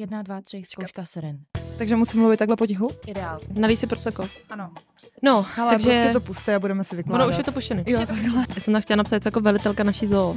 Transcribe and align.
Jedna, 0.00 0.22
dva, 0.22 0.40
tři, 0.40 0.62
zkouška 0.64 1.04
seren. 1.04 1.38
Takže 1.78 1.96
musím 1.96 2.20
mluvit 2.20 2.36
takhle 2.36 2.56
potichu? 2.56 2.90
Ideál. 3.06 3.40
Nalij 3.52 3.76
si 3.76 3.86
proseko. 3.86 4.28
Ano. 4.50 4.70
No, 5.22 5.46
Ale 5.58 5.70
takže... 5.70 5.88
prostě 5.90 6.12
to 6.12 6.20
puste 6.20 6.54
a 6.54 6.58
budeme 6.58 6.84
si 6.84 6.96
vykládat. 6.96 7.24
Ono 7.24 7.32
už 7.32 7.38
je 7.38 7.44
to 7.44 7.52
puštěný. 7.52 7.84
Jo, 7.86 8.06
takhle. 8.06 8.46
Já 8.54 8.60
jsem 8.60 8.72
tam 8.74 8.82
chtěla 8.82 8.96
napsat 8.96 9.24
jako 9.24 9.40
velitelka 9.40 9.84
naší 9.84 10.06
zoo. 10.06 10.34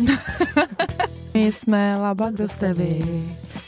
My 1.34 1.52
jsme 1.52 1.98
laba, 1.98 2.32
kdo 2.32 2.48
jste 2.50 2.74
vy? 2.74 3.22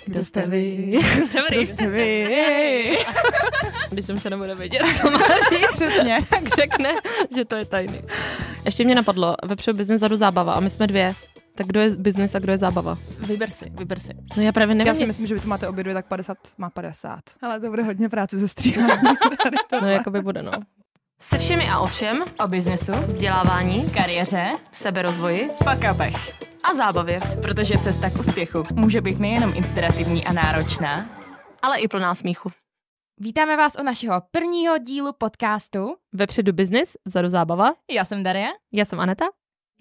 Kdo 0.05 0.25
jste 0.25 0.47
vy? 0.47 0.93
Dobrý. 1.37 1.55
Kdo 1.55 1.61
jste 1.61 1.87
vy? 1.87 2.97
Když 3.91 4.05
Tomča 4.05 4.29
nebude 4.29 4.55
vědět, 4.55 4.81
co 5.01 5.11
má 5.11 5.19
říct, 5.53 5.71
Přesně. 5.73 6.19
tak 6.29 6.43
řekne, 6.59 6.89
že 7.35 7.45
to 7.45 7.55
je 7.55 7.65
tajný. 7.65 8.01
Ještě 8.65 8.83
mě 8.83 8.95
napadlo, 8.95 9.35
vepředu 9.45 9.77
biznes, 9.77 10.01
zadu 10.01 10.15
zábava 10.15 10.53
a 10.53 10.59
my 10.59 10.69
jsme 10.69 10.87
dvě. 10.87 11.13
Tak 11.55 11.67
kdo 11.67 11.79
je 11.79 11.89
biznis 11.89 12.35
a 12.35 12.39
kdo 12.39 12.51
je 12.51 12.57
zábava? 12.57 12.97
Vyber 13.19 13.49
si, 13.49 13.69
vyber 13.69 13.99
si. 13.99 14.13
No 14.37 14.43
já 14.43 14.51
právě 14.51 14.75
nevím. 14.75 14.87
Já 14.87 14.95
si 14.95 15.05
myslím, 15.05 15.27
že 15.27 15.33
vy 15.35 15.39
to 15.41 15.47
máte 15.47 15.67
obě 15.67 15.83
dvě, 15.83 15.93
tak 15.93 16.05
50 16.07 16.37
má 16.57 16.69
50. 16.69 17.19
Ale 17.41 17.59
to 17.59 17.69
bude 17.69 17.83
hodně 17.83 18.09
práce 18.09 18.39
ze 18.39 18.47
stříhání. 18.47 19.01
No 19.81 19.87
jako 19.87 20.11
by 20.11 20.21
bude, 20.21 20.43
no. 20.43 20.51
Se 21.21 21.37
všemi 21.37 21.69
a 21.69 21.79
ovšem, 21.79 22.23
O 22.39 22.47
biznesu, 22.47 22.91
vzdělávání, 22.91 23.89
kariéře, 23.89 24.51
seberozvoji 24.71 25.49
fuck 25.63 25.83
a 26.63 26.73
zábavě, 26.73 27.19
Protože 27.41 27.77
cesta 27.77 28.09
k 28.09 28.19
úspěchu 28.19 28.63
může 28.73 29.01
být 29.01 29.19
nejenom 29.19 29.53
inspirativní 29.55 30.25
a 30.25 30.33
náročná. 30.33 31.09
ale 31.61 31.79
i 31.79 31.87
plná 31.87 32.15
smíchu. 32.15 32.51
Vítáme 33.19 33.57
vás 33.57 33.75
u 33.79 33.83
našeho 33.83 34.21
prvního 34.31 34.77
dílu 34.77 35.13
podcastu. 35.17 35.95
Vepředu 36.13 36.53
biznis, 36.53 36.97
vzadu 37.05 37.29
zábava. 37.29 37.73
Já 37.91 38.05
jsem 38.05 38.23
Daria. 38.23 38.47
Já 38.73 38.85
jsem 38.85 38.99
Aneta. 38.99 39.25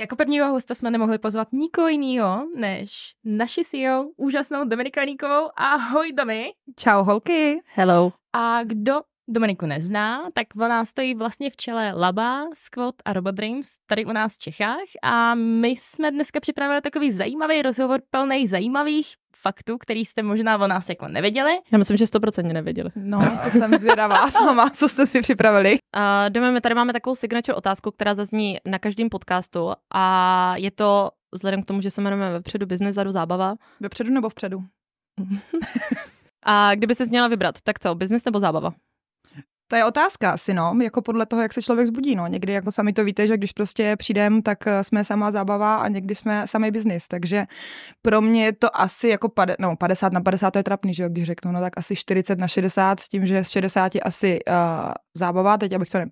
Jako 0.03 0.17
prvního 0.17 0.49
hosta 0.49 0.75
jsme 0.75 0.91
nemohli 0.91 1.19
pozvat 1.19 1.53
nikoho 1.53 1.89
jiného 1.89 2.47
než 2.57 3.15
naši 3.25 3.65
CEO, 3.65 4.05
úžasnou 4.17 4.65
Dominiku 4.65 5.01
Aníkovou. 5.01 5.51
Ahoj 5.57 6.13
Domi. 6.13 6.53
Čau 6.77 7.05
holky. 7.05 7.61
Hello. 7.75 8.13
A 8.33 8.65
kdo 8.65 9.01
Dominiku 9.29 9.67
nezná, 9.67 10.31
tak 10.33 10.47
ona 10.57 10.85
stojí 10.85 11.15
vlastně 11.15 11.51
v 11.51 11.57
čele 11.57 11.93
Laba, 11.93 12.45
Squad 12.55 12.95
a 13.05 13.13
Robot 13.13 13.35
Dreams 13.35 13.77
tady 13.87 14.05
u 14.05 14.13
nás 14.13 14.35
v 14.35 14.39
Čechách 14.39 14.89
a 15.03 15.35
my 15.35 15.69
jsme 15.69 16.11
dneska 16.11 16.41
připravili 16.41 16.81
takový 16.81 17.13
zajímavý 17.13 17.63
rozhovor 17.63 18.01
plný 18.11 18.47
zajímavých 18.47 19.15
faktů, 19.43 19.79
který 19.79 20.05
jste 20.05 20.23
možná 20.23 20.59
o 20.59 20.67
nás 20.67 20.89
jako 20.89 21.09
nevěděli. 21.09 21.53
Já 21.73 21.79
myslím, 21.79 21.97
že 21.97 22.05
100% 22.05 22.53
nevěděli. 22.53 22.91
No, 22.97 23.39
to 23.45 23.51
jsem 23.51 23.75
zvědavá 23.75 24.31
sama, 24.31 24.71
co 24.71 24.89
jste 24.89 25.07
si 25.07 25.21
připravili. 25.21 25.73
Uh, 25.97 26.31
Dome, 26.31 26.51
my 26.51 26.61
tady 26.61 26.75
máme 26.75 26.93
takovou 26.93 27.17
signature 27.17 27.57
otázku, 27.57 27.91
která 27.91 28.15
zazní 28.15 28.59
na 28.67 28.79
každém 28.79 29.09
podcastu 29.09 29.73
a 29.95 30.55
je 30.57 30.71
to 30.71 31.11
vzhledem 31.35 31.63
k 31.63 31.67
tomu, 31.67 31.81
že 31.81 31.91
se 31.91 32.01
jmenujeme 32.01 32.33
vepředu 32.33 32.67
biznis, 32.67 32.95
zadu 32.95 33.11
zábava. 33.11 33.55
Vepředu 33.81 34.13
nebo 34.13 34.29
vpředu? 34.29 34.65
A 36.45 36.75
kdyby 36.75 36.95
se 36.95 37.05
měla 37.05 37.29
vybrat, 37.29 37.55
tak 37.65 37.79
co, 37.79 37.95
biznis 37.95 38.25
nebo 38.25 38.41
zábava? 38.41 38.73
To 39.73 39.77
je 39.77 39.85
otázka 39.85 40.31
asi, 40.31 40.55
no, 40.55 40.75
jako 40.83 41.03
podle 41.03 41.27
toho, 41.27 41.43
jak 41.43 41.53
se 41.53 41.63
člověk 41.63 41.87
zbudí, 41.87 42.17
no. 42.17 42.27
Někdy, 42.27 42.53
jako 42.53 42.73
sami 42.73 42.93
to 42.93 43.05
víte, 43.05 43.27
že 43.27 43.37
když 43.37 43.53
prostě 43.53 43.97
přijdem, 43.97 44.43
tak 44.43 44.67
eh, 44.67 44.85
jsme 44.85 45.05
sama 45.05 45.31
zábava 45.31 45.77
a 45.77 45.89
někdy 45.89 46.15
jsme 46.15 46.47
samý 46.47 46.71
biznis, 46.71 47.09
takže 47.09 47.45
pro 48.03 48.21
mě 48.21 48.45
je 48.45 48.53
to 48.53 48.81
asi 48.81 49.09
jako 49.09 49.29
pade, 49.29 49.57
no, 49.59 49.77
50 49.77 50.13
na 50.13 50.21
50, 50.21 50.51
to 50.51 50.59
je 50.59 50.63
trapný, 50.63 50.95
že 50.95 51.03
jo, 51.03 51.09
když 51.09 51.25
řeknu, 51.25 51.53
no 51.53 51.61
tak 51.61 51.73
asi 51.77 51.97
40 51.97 52.39
na 52.39 52.49
60, 52.49 53.01
s 53.01 53.09
tím, 53.09 53.27
že 53.27 53.45
z 53.45 53.49
60 53.49 53.93
asi 54.03 54.39
uh, 54.49 54.55
zábava, 55.15 55.59
teď 55.59 55.73
abych 55.73 55.89
to 55.89 55.99
ne, 55.99 56.07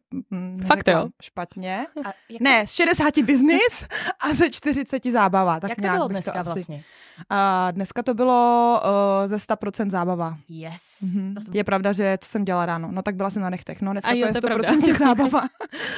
Fakt 0.66 0.88
jo? 0.88 1.08
špatně. 1.22 1.86
A 2.04 2.12
jak, 2.28 2.40
Ne, 2.40 2.66
z 2.66 2.72
60 2.72 3.18
biznis 3.18 3.86
a 4.20 4.34
ze 4.34 4.50
40 4.50 5.04
zábava. 5.12 5.60
Tak 5.60 5.70
jak 5.70 5.78
to 5.82 5.88
bylo 5.96 6.08
dneska 6.08 6.32
asi- 6.32 6.44
vlastně? 6.50 6.82
A 7.30 7.70
dneska 7.70 8.02
to 8.02 8.14
bylo 8.14 8.80
uh, 9.22 9.28
ze 9.28 9.36
100% 9.36 9.90
zábava. 9.90 10.36
Yes. 10.48 10.82
Mhm. 11.02 11.34
To 11.34 11.40
jsem- 11.40 11.54
Je 11.54 11.64
pravda, 11.64 11.92
že 11.92 12.18
co 12.20 12.28
jsem 12.28 12.44
dělala 12.44 12.66
ráno, 12.66 12.88
no 12.92 13.02
tak 13.02 13.14
byla 13.14 13.30
jsem 13.30 13.42
na 13.42 13.50
nechtech, 13.50 13.82
no 13.82 13.92
dneska 13.92 14.08
A 14.08 14.12
to 14.12 14.16
jo, 14.18 14.26
je 14.26 14.32
to 14.32 14.38
je 14.38 14.40
pravda. 14.42 14.70
100% 14.70 14.98
zábava. 14.98 15.40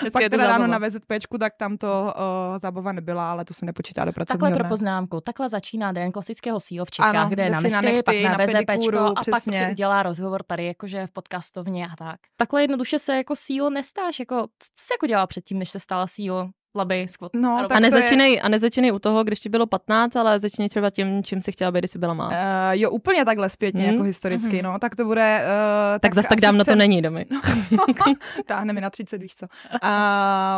Dneska 0.00 0.10
Pak 0.12 0.22
je 0.22 0.30
to 0.30 0.36
teda 0.36 0.46
ráno 0.46 0.64
zábava. 0.66 0.78
na 0.78 0.88
VZPčku, 0.88 1.38
tak 1.38 1.52
tam 1.58 1.76
to 1.76 2.14
uh, 2.16 2.58
zábava 2.62 2.92
nebyla, 2.92 3.30
ale 3.32 3.44
to 3.44 3.54
se 3.54 3.66
nepočítá 3.66 4.04
do 4.04 4.12
Takhle 4.12 4.24
pracovního 4.26 4.56
pro 4.56 4.62
dne. 4.62 4.68
poznámku. 4.68 5.20
Takhle 5.20 5.48
začíná 5.48 5.92
den 5.92 6.12
klasického 6.12 6.60
CEO 6.60 6.84
v 6.84 6.90
Čechách, 6.90 7.14
Ano, 7.14 7.28
kde 7.28 7.42
je 7.44 7.50
na 7.50 7.60
si 7.60 7.70
na 7.70 7.80
nechty, 7.80 8.02
pak 8.02 8.14
nechty, 8.14 8.28
na 8.28 8.36
na 8.36 8.44
VZPčko 8.44 8.64
pedikúru, 8.66 8.98
a 8.98 9.12
pak 9.14 9.20
přesně. 9.22 9.52
prostě 9.52 9.68
udělá 9.70 10.02
rozhovor 10.02 10.42
tady 10.42 10.66
jakože 10.66 11.06
v 11.06 11.10
podcastovně 11.12 11.86
a 11.86 11.96
tak. 11.96 12.16
Takhle 12.36 12.62
jednoduše 12.62 12.91
se 12.98 13.16
jako 13.16 13.34
CEO 13.36 13.70
nestáš. 13.70 14.18
Jako, 14.18 14.36
co 14.76 14.84
jsi 14.84 14.94
jako 14.94 15.06
dělala 15.06 15.26
předtím, 15.26 15.58
než 15.58 15.70
se 15.70 15.80
stala 15.80 16.06
CEO 16.06 16.48
Laby, 16.76 17.06
Squad? 17.08 17.32
No, 17.34 17.56
a 17.58 17.68
tak 17.68 17.76
A 17.76 17.80
nezačínej, 17.80 18.40
a 18.42 18.48
nezačínej 18.48 18.92
u 18.92 18.98
toho, 18.98 19.24
když 19.24 19.40
ti 19.40 19.48
bylo 19.48 19.66
15, 19.66 20.16
ale 20.16 20.38
začni 20.40 20.68
třeba 20.68 20.90
tím, 20.90 21.22
čím 21.22 21.42
si 21.42 21.52
chtěla 21.52 21.70
být, 21.72 21.78
když 21.78 21.90
jsi 21.90 21.98
byla 21.98 22.14
malá. 22.14 22.28
Uh, 22.28 22.34
jo, 22.80 22.90
úplně 22.90 23.24
takhle 23.24 23.50
zpětně, 23.50 23.82
Hmm. 23.82 23.92
jako 23.92 24.02
historicky, 24.02 24.56
Mhm. 24.56 24.64
no, 24.72 24.78
tak 24.78 24.96
to 24.96 25.04
bude... 25.04 25.44
Uh, 25.44 25.98
tak 25.98 26.14
zas 26.14 26.26
tak 26.26 26.40
dávno 26.40 26.64
to 26.64 26.74
není, 26.76 27.02
domy. 27.02 27.26
Táhne 28.46 28.72
mi 28.72 28.80
na 28.80 28.90
30, 28.90 29.18
víš 29.22 29.34
co. 29.34 29.46
Uh, 29.72 29.88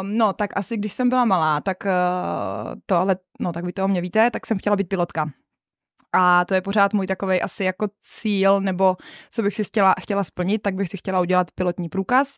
no, 0.02 0.32
tak 0.32 0.50
asi 0.58 0.76
když 0.76 0.92
jsem 0.92 1.08
byla 1.08 1.24
malá, 1.24 1.60
tak 1.60 1.76
uh, 1.84 2.74
to 2.86 2.96
ale, 2.96 3.16
no 3.40 3.52
tak 3.52 3.64
vy 3.64 3.72
to 3.72 3.84
o 3.84 3.88
mě 3.88 4.00
víte, 4.00 4.30
tak 4.30 4.46
jsem 4.46 4.58
chtěla 4.58 4.76
být 4.76 4.88
pilotka. 4.88 5.30
A 6.14 6.44
to 6.44 6.54
je 6.54 6.60
pořád 6.60 6.92
můj 6.94 7.06
takový 7.06 7.42
asi 7.42 7.64
jako 7.64 7.86
cíl, 8.02 8.60
nebo 8.60 8.96
co 9.30 9.42
bych 9.42 9.54
si 9.54 9.64
chtěla, 9.64 9.94
chtěla 10.00 10.24
splnit, 10.24 10.62
tak 10.62 10.74
bych 10.74 10.88
si 10.88 10.96
chtěla 10.96 11.20
udělat 11.20 11.50
pilotní 11.54 11.88
průkaz. 11.88 12.36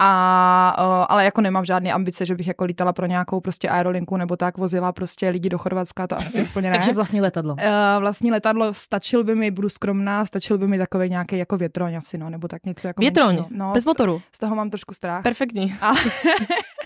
A, 0.00 0.76
uh, 0.78 1.06
ale 1.08 1.24
jako 1.24 1.40
nemám 1.40 1.64
žádné 1.64 1.92
ambice, 1.92 2.26
že 2.26 2.34
bych 2.34 2.46
jako 2.46 2.64
lítala 2.64 2.92
pro 2.92 3.06
nějakou 3.06 3.40
prostě 3.40 3.68
aerolinku 3.68 4.16
nebo 4.16 4.36
tak, 4.36 4.58
vozila 4.58 4.92
prostě 4.92 5.28
lidi 5.28 5.48
do 5.48 5.58
Chorvatska, 5.58 6.06
to 6.06 6.16
asi 6.18 6.42
úplně 6.50 6.70
ne. 6.70 6.76
Takže 6.76 6.92
vlastní 6.92 7.20
letadlo. 7.20 7.54
Uh, 7.54 7.60
vlastní 8.00 8.30
letadlo 8.30 8.74
stačil 8.74 9.24
by 9.24 9.34
mi, 9.34 9.50
budu 9.50 9.68
skromná, 9.68 10.26
stačil 10.26 10.58
by 10.58 10.68
mi 10.68 10.78
takový 10.78 11.08
nějaký 11.10 11.38
jako 11.38 11.56
větroň 11.56 11.94
asi, 11.94 12.18
no, 12.18 12.30
nebo 12.30 12.48
tak 12.48 12.66
něco 12.66 12.86
jako 12.86 13.00
Větroň. 13.00 13.44
No, 13.50 13.72
bez 13.72 13.84
motoru. 13.84 14.22
z 14.32 14.38
toho 14.38 14.56
mám 14.56 14.70
trošku 14.70 14.94
strach. 14.94 15.22
Perfektní. 15.22 15.74
Ale 15.80 15.98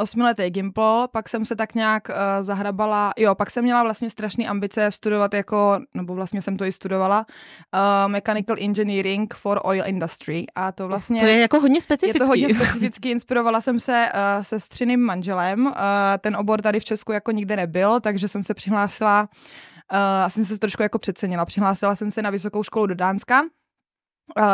osmiletý 0.00 0.50
Gimple, 0.50 1.08
pak 1.12 1.28
jsem 1.28 1.44
se 1.44 1.56
tak 1.56 1.74
nějak 1.74 2.08
uh, 2.08 2.14
zahrabala, 2.40 3.12
jo, 3.16 3.34
pak 3.34 3.50
jsem 3.50 3.64
měla 3.64 3.82
vlastně 3.82 4.10
strašný 4.10 4.48
ambice 4.48 4.90
studovat 4.90 5.34
jako, 5.34 5.80
nebo 5.94 6.14
vlastně 6.14 6.42
jsem 6.42 6.56
to 6.56 6.64
i 6.64 6.72
studovala, 6.72 7.26
uh, 7.74 8.12
Mechanical 8.12 8.56
Engineering 8.60 9.34
for 9.34 9.60
Oil 9.64 9.82
Industry 9.86 10.46
a 10.54 10.72
to 10.72 10.88
vlastně... 10.88 11.20
To 11.20 11.26
je 11.26 11.40
jako 11.40 11.60
hodně 11.60 11.76
je 11.76 11.80
specifický. 11.80 12.18
to 12.18 12.26
hodně 12.26 12.48
specificky, 12.48 13.10
inspirovala 13.10 13.60
jsem 13.60 13.80
se 13.80 14.08
uh, 14.14 14.42
se 14.42 14.60
střiným 14.60 15.00
manželem, 15.00 15.66
uh, 15.66 15.72
ten 16.18 16.36
obor 16.36 16.62
tady 16.62 16.80
v 16.80 16.84
Česku 16.84 17.12
jako 17.12 17.30
nikde 17.30 17.56
nebyl, 17.56 18.00
takže 18.00 18.28
jsem 18.28 18.42
se 18.42 18.54
přihlásila, 18.54 19.28
uh, 19.92 19.98
asi 19.98 20.34
jsem 20.34 20.54
se 20.54 20.60
trošku 20.60 20.82
jako 20.82 20.98
přecenila, 20.98 21.44
přihlásila 21.44 21.96
jsem 21.96 22.10
se 22.10 22.22
na 22.22 22.30
vysokou 22.30 22.62
školu 22.62 22.86
do 22.86 22.94
Dánska, 22.94 23.42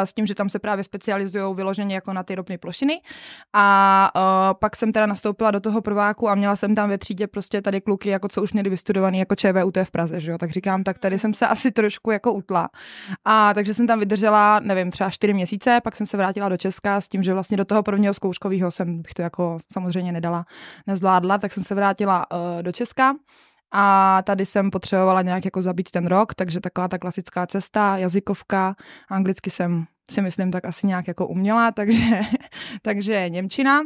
s 0.04 0.12
tím, 0.12 0.26
že 0.26 0.34
tam 0.34 0.48
se 0.48 0.58
právě 0.58 0.84
specializují 0.84 1.54
vyloženě 1.54 1.94
jako 1.94 2.12
na 2.12 2.22
ty 2.22 2.34
ropné 2.34 2.58
plošiny. 2.58 3.00
A 3.52 4.10
uh, 4.16 4.58
pak 4.60 4.76
jsem 4.76 4.92
teda 4.92 5.06
nastoupila 5.06 5.50
do 5.50 5.60
toho 5.60 5.82
prváku 5.82 6.28
a 6.28 6.34
měla 6.34 6.56
jsem 6.56 6.74
tam 6.74 6.88
ve 6.88 6.98
třídě 6.98 7.26
prostě 7.26 7.62
tady 7.62 7.80
kluky, 7.80 8.08
jako 8.10 8.28
co 8.28 8.42
už 8.42 8.52
měli 8.52 8.70
vystudovaný 8.70 9.18
jako 9.18 9.34
ČVUT 9.34 9.78
v 9.84 9.90
Praze, 9.90 10.20
že 10.20 10.30
jo? 10.30 10.38
Tak 10.38 10.50
říkám, 10.50 10.84
tak 10.84 10.98
tady 10.98 11.18
jsem 11.18 11.34
se 11.34 11.46
asi 11.46 11.70
trošku 11.70 12.10
jako 12.10 12.32
utla. 12.32 12.68
A 13.24 13.54
takže 13.54 13.74
jsem 13.74 13.86
tam 13.86 13.98
vydržela, 13.98 14.60
nevím, 14.60 14.90
třeba 14.90 15.10
čtyři 15.10 15.32
měsíce, 15.32 15.80
pak 15.84 15.96
jsem 15.96 16.06
se 16.06 16.16
vrátila 16.16 16.48
do 16.48 16.56
Česka 16.56 17.00
s 17.00 17.08
tím, 17.08 17.22
že 17.22 17.34
vlastně 17.34 17.56
do 17.56 17.64
toho 17.64 17.82
prvního 17.82 18.14
zkouškového 18.14 18.70
jsem 18.70 19.02
bych 19.02 19.14
to 19.14 19.22
jako 19.22 19.58
samozřejmě 19.72 20.12
nedala, 20.12 20.46
nezvládla, 20.86 21.38
tak 21.38 21.52
jsem 21.52 21.62
se 21.62 21.74
vrátila 21.74 22.26
uh, 22.32 22.62
do 22.62 22.72
Česka. 22.72 23.14
A 23.72 24.22
tady 24.22 24.46
jsem 24.46 24.70
potřebovala 24.70 25.22
nějak 25.22 25.44
jako 25.44 25.62
zabít 25.62 25.90
ten 25.90 26.06
rok, 26.06 26.34
takže 26.34 26.60
taková 26.60 26.88
ta 26.88 26.98
klasická 26.98 27.46
cesta, 27.46 27.96
jazykovka, 27.96 28.74
anglicky 29.08 29.50
jsem 29.50 29.86
si 30.10 30.22
myslím 30.22 30.50
tak 30.50 30.64
asi 30.64 30.86
nějak 30.86 31.08
jako 31.08 31.26
uměla, 31.26 31.70
takže, 31.72 32.20
takže 32.82 33.28
Němčina. 33.28 33.82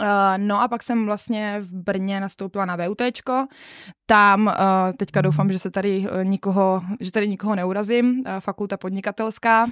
Uh, 0.00 0.04
no 0.36 0.60
a 0.60 0.68
pak 0.68 0.82
jsem 0.82 1.06
vlastně 1.06 1.56
v 1.60 1.72
Brně 1.72 2.20
nastoupila 2.20 2.64
na 2.64 2.76
VUTčko. 2.76 3.46
Tam 4.06 4.46
uh, 4.46 4.52
teďka 4.96 5.20
doufám, 5.20 5.52
že 5.52 5.58
se 5.58 5.70
tady 5.70 5.98
uh, 5.98 6.24
nikoho, 6.24 6.82
že 7.00 7.12
tady 7.12 7.28
nikoho 7.28 7.54
neurazím. 7.54 8.24
Fakulta 8.40 8.76
podnikatelská. 8.76 9.66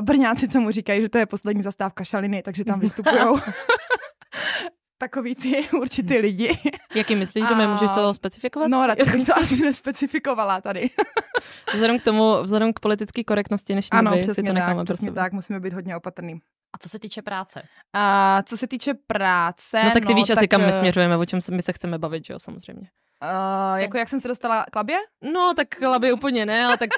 Brňáci 0.00 0.48
tomu 0.48 0.70
říkají, 0.70 1.02
že 1.02 1.08
to 1.08 1.18
je 1.18 1.26
poslední 1.26 1.62
zastávka 1.62 2.04
šaliny, 2.04 2.42
takže 2.42 2.64
tam 2.64 2.80
vystupují 2.86 3.16
takový 4.98 5.34
ty 5.34 5.68
určitý 5.80 6.18
lidi. 6.18 6.58
Jaký 6.94 7.16
myslíš, 7.16 7.44
A- 7.50 7.66
můžeš 7.68 7.90
to 7.90 8.14
specifikovat? 8.14 8.68
No, 8.68 8.86
radši 8.86 9.10
bych 9.10 9.26
to 9.26 9.36
asi 9.40 9.62
nespecifikovala 9.62 10.60
tady. 10.60 10.90
Vzhledem 11.72 11.98
k 11.98 12.04
tomu, 12.04 12.42
vzhledem 12.42 12.72
k 12.72 12.80
politické 12.80 13.24
korektnosti 13.24 13.72
dnešní 13.72 13.98
Ano, 13.98 14.10
doby, 14.10 14.22
si 14.22 14.26
přesně 14.26 14.42
to 14.42 14.52
necháme 14.52 14.76
tak, 14.76 14.84
přesně 14.84 15.12
tak, 15.12 15.32
musíme 15.32 15.60
být 15.60 15.72
hodně 15.72 15.96
opatrný. 15.96 16.40
A 16.74 16.78
co 16.78 16.88
se 16.88 16.98
týče 16.98 17.22
práce? 17.22 17.62
A 17.92 18.42
co 18.42 18.56
se 18.56 18.66
týče 18.66 18.94
práce, 19.06 19.82
No 19.84 19.90
tak 19.90 20.06
ty 20.06 20.14
víš 20.14 20.30
asi, 20.30 20.40
tak, 20.40 20.50
kam 20.50 20.60
my 20.60 20.66
eh, 20.66 20.72
směřujeme, 20.72 21.16
o 21.16 21.24
čem 21.26 21.40
se, 21.40 21.52
my 21.52 21.62
se 21.62 21.72
chceme 21.72 21.98
bavit, 21.98 22.26
že 22.26 22.32
jo, 22.32 22.38
samozřejmě. 22.38 22.90
Uh, 23.22 23.78
jako 23.78 23.98
jak 23.98 24.08
jsem 24.08 24.20
se 24.20 24.28
dostala 24.28 24.66
k 24.72 24.76
labě? 24.76 24.96
No, 25.32 25.54
tak 25.56 25.80
laby 25.80 26.12
úplně 26.12 26.46
ne, 26.46 26.64
ale 26.64 26.76
tak 26.76 26.90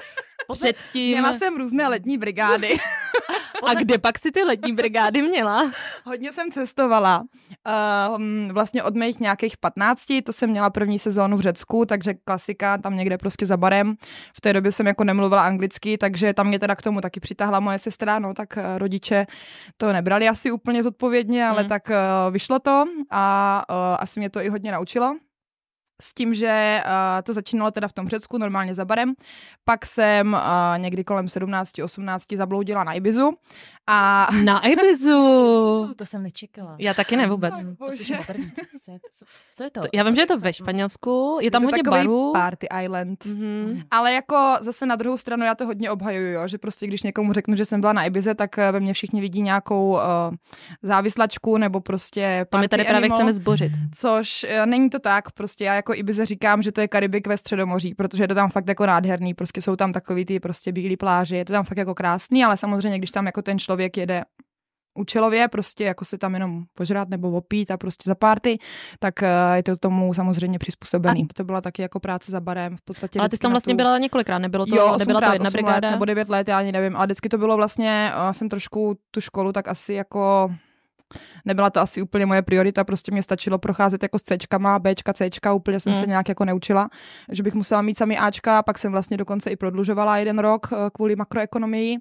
předtím... 0.51 1.11
Měla 1.11 1.33
jsem 1.33 1.57
různé 1.57 1.87
letní 1.87 2.17
brigády. 2.17 2.77
A 3.65 3.73
kde 3.73 3.97
pak 3.97 4.19
si 4.19 4.31
ty 4.31 4.43
letní 4.43 4.73
brigády 4.73 5.21
měla? 5.21 5.71
Hodně 6.05 6.33
jsem 6.33 6.51
cestovala. 6.51 7.23
Uh, 8.09 8.21
vlastně 8.51 8.83
od 8.83 8.95
mých 8.95 9.19
nějakých 9.19 9.57
15, 9.57 10.05
to 10.23 10.33
jsem 10.33 10.49
měla 10.49 10.69
první 10.69 10.99
sezónu 10.99 11.37
v 11.37 11.41
Řecku, 11.41 11.85
takže 11.85 12.13
klasika, 12.13 12.77
tam 12.77 12.95
někde 12.97 13.17
prostě 13.17 13.45
za 13.45 13.57
barem. 13.57 13.95
V 14.37 14.41
té 14.41 14.53
době 14.53 14.71
jsem 14.71 14.87
jako 14.87 15.03
nemluvila 15.03 15.45
anglicky, 15.45 15.97
takže 15.97 16.33
tam 16.33 16.47
mě 16.47 16.59
teda 16.59 16.75
k 16.75 16.81
tomu 16.81 17.01
taky 17.01 17.19
přitáhla 17.19 17.59
moje 17.59 17.79
sestra, 17.79 18.19
no 18.19 18.33
tak 18.33 18.57
eh, 18.57 18.77
rodiče 18.77 19.25
to 19.77 19.93
nebrali 19.93 20.29
asi 20.29 20.51
úplně 20.51 20.83
zodpovědně, 20.83 21.45
ale 21.47 21.59
Hmm. 21.61 21.69
tak 21.69 21.89
uh, 21.89 22.33
vyšlo 22.33 22.59
to 22.59 22.85
a 23.11 23.63
uh, 23.69 23.75
asi 23.99 24.19
mě 24.19 24.29
to 24.29 24.41
i 24.41 24.49
hodně 24.49 24.71
naučilo. 24.71 25.15
S 26.01 26.13
tím, 26.13 26.33
že 26.33 26.81
uh, 26.85 26.91
to 27.23 27.33
začínalo 27.33 27.71
teda 27.71 27.87
v 27.87 27.93
tom 27.93 28.09
Řecku, 28.09 28.37
normálně 28.37 28.73
za 28.73 28.85
barem. 28.85 29.13
Pak 29.65 29.85
jsem 29.85 30.33
uh, 30.33 30.39
někdy 30.77 31.03
kolem 31.03 31.25
17-18 31.25 32.37
zabloudila 32.37 32.83
na 32.83 32.93
Ibizu 32.93 33.33
a 33.91 34.27
Na 34.43 34.67
Ibizu. 34.67 35.89
To 35.95 36.05
jsem 36.05 36.23
nečekala. 36.23 36.75
Já 36.79 36.93
taky 36.93 37.15
ne 37.15 37.27
vůbec. 37.27 37.53
Oj, 37.79 37.89
To 37.89 37.91
jsi 37.91 38.15
poprvé. 38.17 38.43
Co, 38.55 38.61
co, 39.11 39.25
co, 39.53 39.63
je 39.63 39.69
to? 39.69 39.81
To- 39.81 39.87
Já 39.93 40.03
vím, 40.03 40.15
že 40.15 40.21
je 40.21 40.25
to 40.25 40.37
ve 40.37 40.53
Španělsku, 40.53 41.37
je 41.41 41.51
tam 41.51 41.61
to 41.61 41.67
hodně 41.67 41.83
barů. 41.83 42.31
Party 42.33 42.67
Island. 42.83 43.25
Mhm. 43.25 43.81
Ale 43.91 44.13
jako 44.13 44.55
zase 44.61 44.85
na 44.85 44.95
druhou 44.95 45.17
stranu 45.17 45.45
já 45.45 45.55
to 45.55 45.65
hodně 45.65 45.91
obhajuju, 45.91 46.31
jo? 46.31 46.47
že 46.47 46.57
prostě 46.57 46.87
když 46.87 47.03
někomu 47.03 47.33
řeknu, 47.33 47.55
že 47.55 47.65
jsem 47.65 47.81
byla 47.81 47.93
na 47.93 48.03
Ibize, 48.03 48.35
tak 48.35 48.57
eh, 48.57 48.71
ve 48.71 48.79
mně 48.79 48.93
všichni 48.93 49.21
vidí 49.21 49.41
nějakou 49.41 49.89
uh, 49.91 49.99
závislačku 50.81 51.57
nebo 51.57 51.81
prostě 51.81 52.45
To 52.49 52.57
my 52.57 52.67
tady 52.67 52.83
právě 52.83 52.97
animal, 52.99 53.17
chceme 53.17 53.33
zbořit. 53.33 53.71
Což 53.95 54.45
uh, 54.59 54.65
není 54.65 54.89
to 54.89 54.99
tak, 54.99 55.31
prostě 55.31 55.63
já 55.63 55.73
jako 55.75 55.93
Ibize 55.93 56.25
říkám, 56.25 56.61
že 56.61 56.71
to 56.71 56.81
je 56.81 56.87
Karibik 56.87 57.27
ve 57.27 57.37
Středomoří, 57.37 57.95
protože 57.95 58.23
je 58.23 58.27
to 58.27 58.35
tam 58.35 58.49
fakt 58.49 58.67
jako 58.67 58.85
nádherný, 58.85 59.33
prostě 59.33 59.61
jsou 59.61 59.75
tam 59.75 59.93
takový 59.93 60.25
ty 60.25 60.39
prostě 60.39 60.71
bílé 60.71 60.97
pláže, 60.97 61.37
je 61.37 61.45
to 61.45 61.53
tam 61.53 61.63
fakt 61.63 61.77
jako 61.77 61.95
krásný, 61.95 62.45
ale 62.45 62.57
samozřejmě, 62.57 62.97
když 62.97 63.11
tam 63.11 63.25
jako 63.25 63.41
ten 63.41 63.59
člověk 63.59 63.78
jede 63.83 64.23
účelově, 64.99 65.47
prostě 65.47 65.83
jako 65.83 66.05
se 66.05 66.17
tam 66.17 66.33
jenom 66.33 66.63
požrát 66.73 67.09
nebo 67.09 67.31
opít 67.31 67.71
a 67.71 67.77
prostě 67.77 68.09
za 68.09 68.15
party, 68.15 68.59
tak 68.99 69.23
eh, 69.23 69.29
je 69.55 69.63
to 69.63 69.77
tomu 69.77 70.13
samozřejmě 70.13 70.59
přizpůsobený. 70.59 71.27
A 71.29 71.33
to 71.33 71.43
byla 71.43 71.61
taky 71.61 71.81
jako 71.81 71.99
práce 71.99 72.31
za 72.31 72.39
barem, 72.39 72.77
v 72.77 72.81
podstatě. 72.81 73.19
Ale 73.19 73.29
ty 73.29 73.35
jsi 73.35 73.39
tam 73.39 73.51
vlastně 73.51 73.73
tu- 73.73 73.77
byla 73.77 73.97
několikrát, 73.97 74.39
nebylo 74.39 74.65
to, 74.65 74.75
jo, 74.75 74.97
nebyla 74.97 75.19
to 75.19 75.25
osmkrát, 75.25 75.33
jedna 75.33 75.49
brigáda? 75.49 75.87
Let, 75.87 75.91
nebo 75.91 76.05
devět 76.05 76.29
let, 76.29 76.47
já 76.47 76.59
ani 76.59 76.71
nevím, 76.71 76.95
ale 76.95 77.05
vždycky 77.05 77.29
to 77.29 77.37
bylo 77.37 77.55
vlastně, 77.55 78.11
já 78.13 78.33
jsem 78.33 78.49
trošku 78.49 78.97
tu 79.11 79.21
školu 79.21 79.51
tak 79.51 79.67
asi 79.67 79.93
jako 79.93 80.51
nebyla 81.45 81.69
to 81.69 81.79
asi 81.79 82.01
úplně 82.01 82.25
moje 82.25 82.41
priorita, 82.41 82.83
prostě 82.83 83.11
mě 83.11 83.23
stačilo 83.23 83.57
procházet 83.57 84.03
jako 84.03 84.19
s 84.19 84.23
Cčkama, 84.23 84.79
Bčka, 84.79 85.13
Cčka, 85.13 85.53
úplně 85.53 85.79
jsem 85.79 85.93
Hmm. 85.93 86.01
se 86.01 86.07
nějak 86.07 86.29
jako 86.29 86.45
neučila, 86.45 86.89
že 87.31 87.43
bych 87.43 87.53
musela 87.53 87.81
mít 87.81 87.97
sami 87.97 88.17
Ačka, 88.17 88.63
pak 88.63 88.77
jsem 88.77 88.91
vlastně 88.91 89.17
dokonce 89.17 89.49
i 89.49 89.55
prodlužovala 89.55 90.17
jeden 90.17 90.39
rok 90.39 90.67
eh, 90.71 90.75
kvůli 90.93 91.15
makroekonomii, 91.15 91.97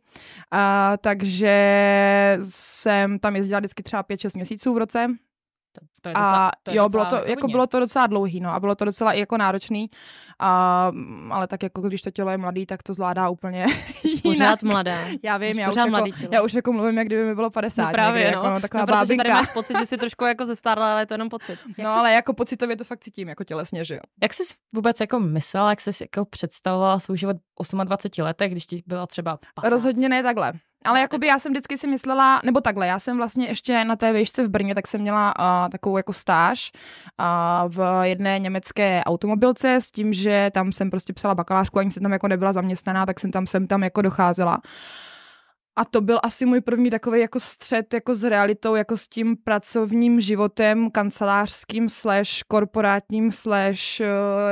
a, 0.51 0.97
takže 1.01 2.39
jsem 2.49 3.19
tam 3.19 3.37
jezdila 3.37 3.61
vždycky 3.61 3.83
třeba 3.83 4.03
5-6 4.03 4.31
měsíců 4.37 4.75
v 4.75 4.79
roce, 4.79 5.07
To, 5.73 5.87
to 6.03 6.09
je 6.09 6.15
docela, 6.15 6.49
a 6.49 6.51
to 6.63 6.71
je 6.71 6.77
jo, 6.77 6.83
docela 6.85 7.05
bylo 7.05 7.23
to, 7.23 7.29
jako 7.29 7.41
hodně. 7.43 7.53
bylo 7.53 7.67
to 7.67 7.81
docela 7.81 8.07
dlouhý, 8.07 8.41
no, 8.41 8.51
a 8.55 8.61
bylo 8.61 8.75
to 8.75 8.85
docela 8.85 9.13
i 9.13 9.21
jako 9.21 9.37
náročný, 9.37 9.91
a, 10.39 10.93
ale 11.31 11.47
tak 11.47 11.63
jako 11.63 11.81
když 11.81 12.03
to 12.03 12.11
tělo 12.11 12.31
je 12.31 12.39
mladý, 12.39 12.67
tak 12.67 12.83
to 12.83 12.95
zvládá 12.95 13.29
úplně 13.29 13.61
jinak. 14.05 14.23
Pořád 14.23 14.63
mladá. 14.63 14.99
Já 15.23 15.37
vím, 15.37 15.55
Jsi 15.55 15.61
já 15.61 15.71
už, 15.71 15.77
jako, 15.77 15.89
mladý 15.91 16.13
tělo. 16.13 16.31
já 16.33 16.43
už 16.43 16.55
jako 16.55 16.73
mluvím, 16.73 16.99
jak 16.99 17.07
kdyby 17.07 17.25
mi 17.25 17.35
bylo 17.35 17.51
50. 17.51 17.83
No 17.83 17.93
právě, 17.93 18.21
někdy, 18.25 18.37
no. 18.37 18.43
Jako, 18.43 18.55
no 18.55 18.61
taková 18.61 18.81
no, 18.81 18.87
protože 18.87 18.97
bábinka. 18.97 19.23
tady 19.23 19.35
máš 19.35 19.53
pocit, 19.53 19.79
že 19.79 19.87
jsi 19.87 19.97
trošku 19.99 20.25
jako 20.25 20.47
zestárla, 20.47 20.93
ale 20.93 21.03
je 21.03 21.07
to 21.07 21.15
jenom 21.15 21.29
pocit. 21.29 21.59
Jak 21.79 21.87
No 21.87 21.93
jsi- 21.95 21.99
ale 22.01 22.13
jako 22.13 22.33
pocitově 22.35 22.77
to 22.77 22.85
fakt 22.85 23.01
cítím, 23.05 23.29
jako 23.29 23.45
tělesně, 23.45 23.85
že 23.85 23.95
jo. 23.95 24.01
Jak 24.23 24.35
jsi 24.35 24.43
vůbec 24.75 25.01
jako 25.01 25.21
myslela, 25.21 25.71
jak 25.71 25.81
jsi 25.81 25.91
jako 26.01 26.25
představovala 26.25 26.99
svůj 27.01 27.19
život 27.19 27.37
v 27.73 27.85
28 27.85 28.23
letech, 28.25 28.53
když 28.53 28.67
ti 28.67 28.83
byla 28.87 29.07
třeba 29.07 29.39
15? 29.55 29.71
Rozhodně 29.73 30.09
ne 30.09 30.23
takhle. 30.23 30.53
Ale 30.85 31.01
jakoby 31.01 31.27
já 31.27 31.39
jsem 31.39 31.53
vždycky 31.53 31.79
si 31.79 31.87
myslela, 31.87 32.41
nebo 32.45 32.61
takhle, 32.61 32.87
já 32.87 32.99
jsem 32.99 33.17
vlastně 33.17 33.47
ještě 33.47 33.85
na 33.85 33.97
té 33.97 34.13
výšce 34.13 34.45
v 34.45 34.49
Brně, 34.49 34.75
tak 34.75 34.87
jsem 34.87 35.01
měla 35.01 35.35
uh, 35.39 35.71
takovou 35.71 35.97
jako 35.97 36.13
stáž 36.13 36.73
uh, 37.65 37.73
v 37.73 38.01
jedné 38.03 38.39
německé 38.39 39.03
automobilce 39.05 39.75
s 39.75 39.91
tím, 39.91 40.13
že 40.13 40.51
tam 40.55 40.73
jsem 40.73 40.91
prostě 40.91 41.13
psala 41.13 41.35
bakalářku, 41.35 41.79
ani 41.79 41.91
jsem 41.91 42.03
tam 42.03 42.13
jako 42.13 42.29
nebyla 42.29 42.53
zaměstnaná, 42.53 43.07
tak 43.07 43.21
jsem 43.21 43.31
tam 43.31 43.47
jsem 43.47 43.67
tam 43.67 43.83
jako 43.83 44.03
docházela. 44.03 44.59
A 45.77 45.85
to 45.85 46.01
byl 46.01 46.21
asi 46.23 46.47
můj 46.47 46.61
první 46.61 46.91
takový 46.91 47.21
jako 47.21 47.41
střed 47.41 47.95
jako 47.95 48.15
s 48.15 48.25
realitou, 48.25 48.75
jako 48.75 48.97
s 48.97 49.09
tím 49.09 49.37
pracovním 49.45 50.21
životem 50.21 50.91
kancelářským 50.91 51.89
slash 51.89 52.31
korporátním 52.49 53.33
slash, 53.33 54.01
uh, 54.01 54.07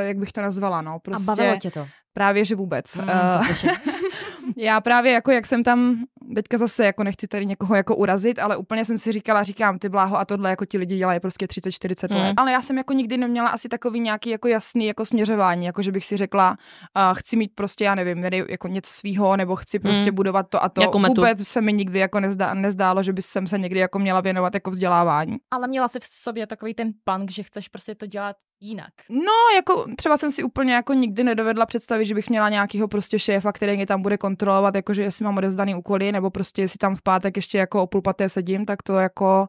jak 0.06 0.18
bych 0.18 0.32
to 0.32 0.40
nazvala, 0.40 0.82
no. 0.82 0.92
A 0.94 0.98
Prostě 0.98 1.26
bavilo 1.26 1.56
tě 1.58 1.70
to? 1.70 1.86
právě, 2.12 2.44
že 2.44 2.54
vůbec. 2.54 2.96
Mm, 2.96 3.08
Eh, 3.08 3.38
to. 3.60 3.68
já 4.56 4.80
právě 4.80 5.12
jako 5.12 5.30
jak 5.30 5.46
jsem 5.46 5.64
tam, 5.64 6.04
teďka 6.34 6.58
zase 6.58 6.84
jako 6.84 7.04
nechci 7.04 7.28
tady 7.28 7.46
někoho 7.46 7.74
jako 7.76 7.96
urazit, 7.96 8.38
ale 8.38 8.56
úplně 8.56 8.84
jsem 8.84 8.98
si 8.98 9.12
říkala, 9.12 9.42
říkám, 9.42 9.78
ty 9.78 9.88
bláho 9.88 10.18
a 10.18 10.24
tohle 10.24 10.50
jako 10.50 10.64
ti 10.64 10.78
lidi 10.78 10.96
dělají 10.96 11.20
prostě 11.20 11.46
30-40 11.46 12.10
Mm. 12.14 12.16
let. 12.20 12.34
Ale 12.36 12.52
já 12.52 12.62
jsem 12.62 12.78
jako 12.78 12.92
nikdy 12.92 13.16
neměla 13.16 13.48
asi 13.48 13.68
takový 13.68 14.00
nějaký 14.00 14.30
jako 14.30 14.48
jasný 14.48 14.86
jako 14.86 15.04
směřování, 15.06 15.66
jako 15.66 15.82
že 15.82 15.92
bych 15.92 16.06
si 16.06 16.16
řekla, 16.16 16.50
uh, 16.50 17.18
chci 17.18 17.36
mít 17.36 17.52
prostě, 17.54 17.84
já 17.84 17.94
nevím, 17.94 18.22
tady 18.22 18.44
jako 18.48 18.68
něco 18.68 18.92
svýho, 18.92 19.36
nebo 19.36 19.56
chci 19.56 19.78
prostě 19.78 20.10
Mm. 20.10 20.14
budovat 20.14 20.46
to 20.48 20.62
a 20.64 20.68
to. 20.68 20.80
Metu? 20.98 21.14
Vůbec 21.14 21.48
se 21.48 21.60
mi 21.60 21.72
nikdy 21.72 21.98
jako 21.98 22.20
nezdá, 22.20 22.54
nezdálo, 22.54 23.02
že 23.02 23.12
by 23.12 23.22
jsem 23.22 23.46
se 23.46 23.58
někdy 23.58 23.80
jako 23.80 23.98
měla 23.98 24.20
věnovat 24.20 24.54
jako 24.54 24.70
vzdělávání. 24.70 25.36
Ale 25.50 25.68
měla 25.68 25.88
jsi 25.88 26.00
v 26.00 26.04
sobě 26.06 26.46
takový 26.46 26.74
ten 26.74 26.92
punk, 27.04 27.30
že 27.30 27.42
chceš 27.42 27.68
prostě 27.68 27.94
to 27.94 28.06
dělat 28.06 28.36
jinak. 28.60 28.92
No, 29.08 29.32
jako 29.54 29.84
třeba 29.96 30.16
jsem 30.16 30.30
si 30.30 30.42
úplně 30.42 30.74
jako 30.74 30.92
nikdy 30.92 31.24
nedovedla 31.24 31.66
představit, 31.66 32.06
že 32.06 32.14
bych 32.14 32.30
měla 32.30 32.48
nějakého 32.48 32.88
prostě 32.88 33.18
šéfa, 33.18 33.52
který 33.52 33.76
mě 33.76 33.86
tam 33.86 34.02
bude 34.02 34.18
kontrolovat, 34.18 34.74
jakože 34.74 35.02
jestli 35.02 35.24
mám 35.24 35.36
odezdaný 35.38 35.74
úkoly, 35.74 36.12
nebo 36.12 36.30
prostě 36.30 36.62
jestli 36.62 36.78
tam 36.78 36.96
v 36.96 37.02
pátek 37.02 37.36
ještě 37.36 37.58
jako 37.58 37.82
o 37.82 37.86
půl 37.86 38.02
paté 38.02 38.28
sedím, 38.28 38.66
tak 38.66 38.82
to 38.82 38.98
jako 38.98 39.48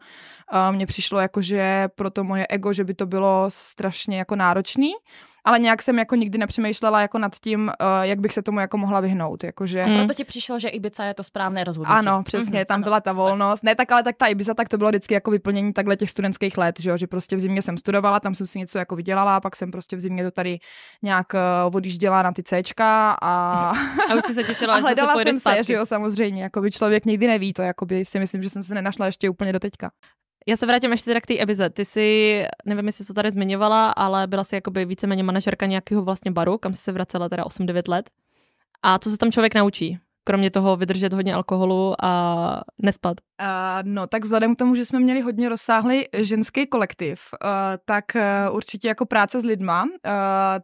uh, 0.53 0.75
mně 0.75 0.85
přišlo 0.85 1.19
jako, 1.19 1.41
že 1.41 1.87
pro 1.95 2.09
to 2.09 2.23
moje 2.23 2.47
ego, 2.49 2.73
že 2.73 2.83
by 2.83 2.93
to 2.93 3.05
bylo 3.05 3.45
strašně 3.47 4.17
jako 4.17 4.35
náročný, 4.35 4.93
ale 5.47 5.59
nějak 5.59 5.81
jsem 5.81 5.99
jako 5.99 6.15
nikdy 6.15 6.37
nepřemýšlela 6.37 7.01
jako 7.01 7.17
nad 7.17 7.35
tím, 7.35 7.71
uh, 7.81 7.87
jak 8.01 8.19
bych 8.19 8.33
se 8.33 8.41
tomu 8.41 8.59
jako 8.59 8.77
mohla 8.77 8.99
vyhnout, 8.99 9.43
jakože... 9.43 9.85
Mm. 9.85 9.95
Proto 9.97 10.13
ti 10.13 10.23
přišlo, 10.23 10.59
že 10.59 10.69
Ibiza 10.69 11.03
je 11.03 11.13
to 11.13 11.23
správné 11.23 11.63
rozhodnutí. 11.63 11.97
Ano, 12.07 12.23
přesně, 12.23 12.57
Mhm, 12.59 12.65
tam 12.65 12.75
ano, 12.75 12.83
byla 12.83 12.99
ta 13.01 13.11
volnost. 13.11 13.63
Ne, 13.63 13.75
tak 13.75 13.91
ale 13.91 14.03
tak 14.03 14.15
ta 14.17 14.25
Ibiza, 14.27 14.53
tak 14.53 14.69
to 14.69 14.77
bylo 14.77 14.89
vždycky 14.89 15.13
jako 15.13 15.31
vyplnění 15.31 15.73
takhle 15.73 15.97
těch 15.97 16.09
studentských 16.11 16.57
let, 16.57 16.79
že, 16.79 16.89
jo? 16.89 16.97
že 16.97 17.07
prostě 17.07 17.35
v 17.35 17.39
zimě 17.39 17.61
jsem 17.61 17.77
studovala, 17.77 18.19
tam 18.19 18.35
jsem 18.35 18.47
si 18.47 18.59
něco 18.59 18.77
jako 18.77 18.95
vydělala, 18.95 19.35
a 19.35 19.39
pak 19.39 19.55
jsem 19.55 19.71
prostě 19.71 19.95
v 19.95 19.99
zimě 19.99 20.23
to 20.23 20.31
tady 20.31 20.59
nějak 21.01 21.27
uh, 21.67 21.75
odjížděla 21.75 22.21
na 22.21 22.31
ty 22.31 22.43
Cčka 22.43 23.17
a, 23.21 23.69
A 24.11 24.15
už 24.15 24.23
jsi 24.27 24.33
se 24.33 24.43
těšila, 24.43 24.73
a 24.75 24.79
hledala 24.79 25.13
pojedeš 25.13 25.31
jsem 25.31 25.39
zpátky. 25.39 25.57
se, 25.57 25.63
že 25.63 25.73
jo, 25.73 25.85
samozřejmě, 25.85 26.43
jako 26.43 26.61
by 26.61 26.71
člověk 26.71 27.05
nikdy 27.05 27.27
neví 27.27 27.53
to, 27.53 27.61
jako 27.61 27.85
by 27.85 28.05
si 28.05 28.19
myslím, 28.19 28.43
že 28.43 28.49
jsem 28.49 28.63
se 28.63 28.73
nenašla 28.73 29.05
ještě 29.05 29.29
úplně 29.29 29.53
do 29.53 29.59
teďka. 29.59 29.91
Já 30.49 30.57
se 30.57 30.65
vrátím 30.65 30.91
ještě 30.91 31.09
teda 31.09 31.21
k 31.21 31.25
té 31.25 31.39
Ebize. 31.39 31.69
Ty 31.69 31.85
jsi, 31.85 32.43
nevím, 32.65 32.87
jestli 32.87 33.05
to 33.05 33.13
tady 33.13 33.31
zmiňovala, 33.31 33.91
ale 33.91 34.27
byla 34.27 34.43
jsi 34.43 34.55
jakoby 34.55 34.85
víceméně 34.85 35.23
manažerka 35.23 35.65
nějakého 35.65 36.01
vlastně 36.01 36.31
baru, 36.31 36.57
kam 36.57 36.73
jsi 36.73 36.81
se 36.81 36.91
vracela 36.91 37.29
teda 37.29 37.43
8-9 37.43 37.81
let. 37.87 38.09
A 38.83 38.99
co 38.99 39.09
se 39.09 39.17
tam 39.17 39.31
člověk 39.31 39.55
naučí? 39.55 39.99
Kromě 40.27 40.51
toho 40.51 40.75
vydržet 40.75 41.13
hodně 41.13 41.33
alkoholu 41.33 42.05
a 42.05 42.61
nespat. 42.81 43.17
Uh, 43.41 43.47
no, 43.83 44.07
tak 44.07 44.23
vzhledem 44.23 44.55
k 44.55 44.57
tomu, 44.57 44.75
že 44.75 44.85
jsme 44.85 44.99
měli 44.99 45.21
hodně 45.21 45.49
rozsáhlý 45.49 46.05
ženský 46.13 46.67
kolektiv, 46.67 47.21
uh, 47.43 47.49
tak 47.85 48.05
uh, 48.15 48.55
určitě 48.55 48.87
jako 48.87 49.05
práce 49.05 49.41
s 49.41 49.43
lidma, 49.43 49.83
uh, 49.83 49.89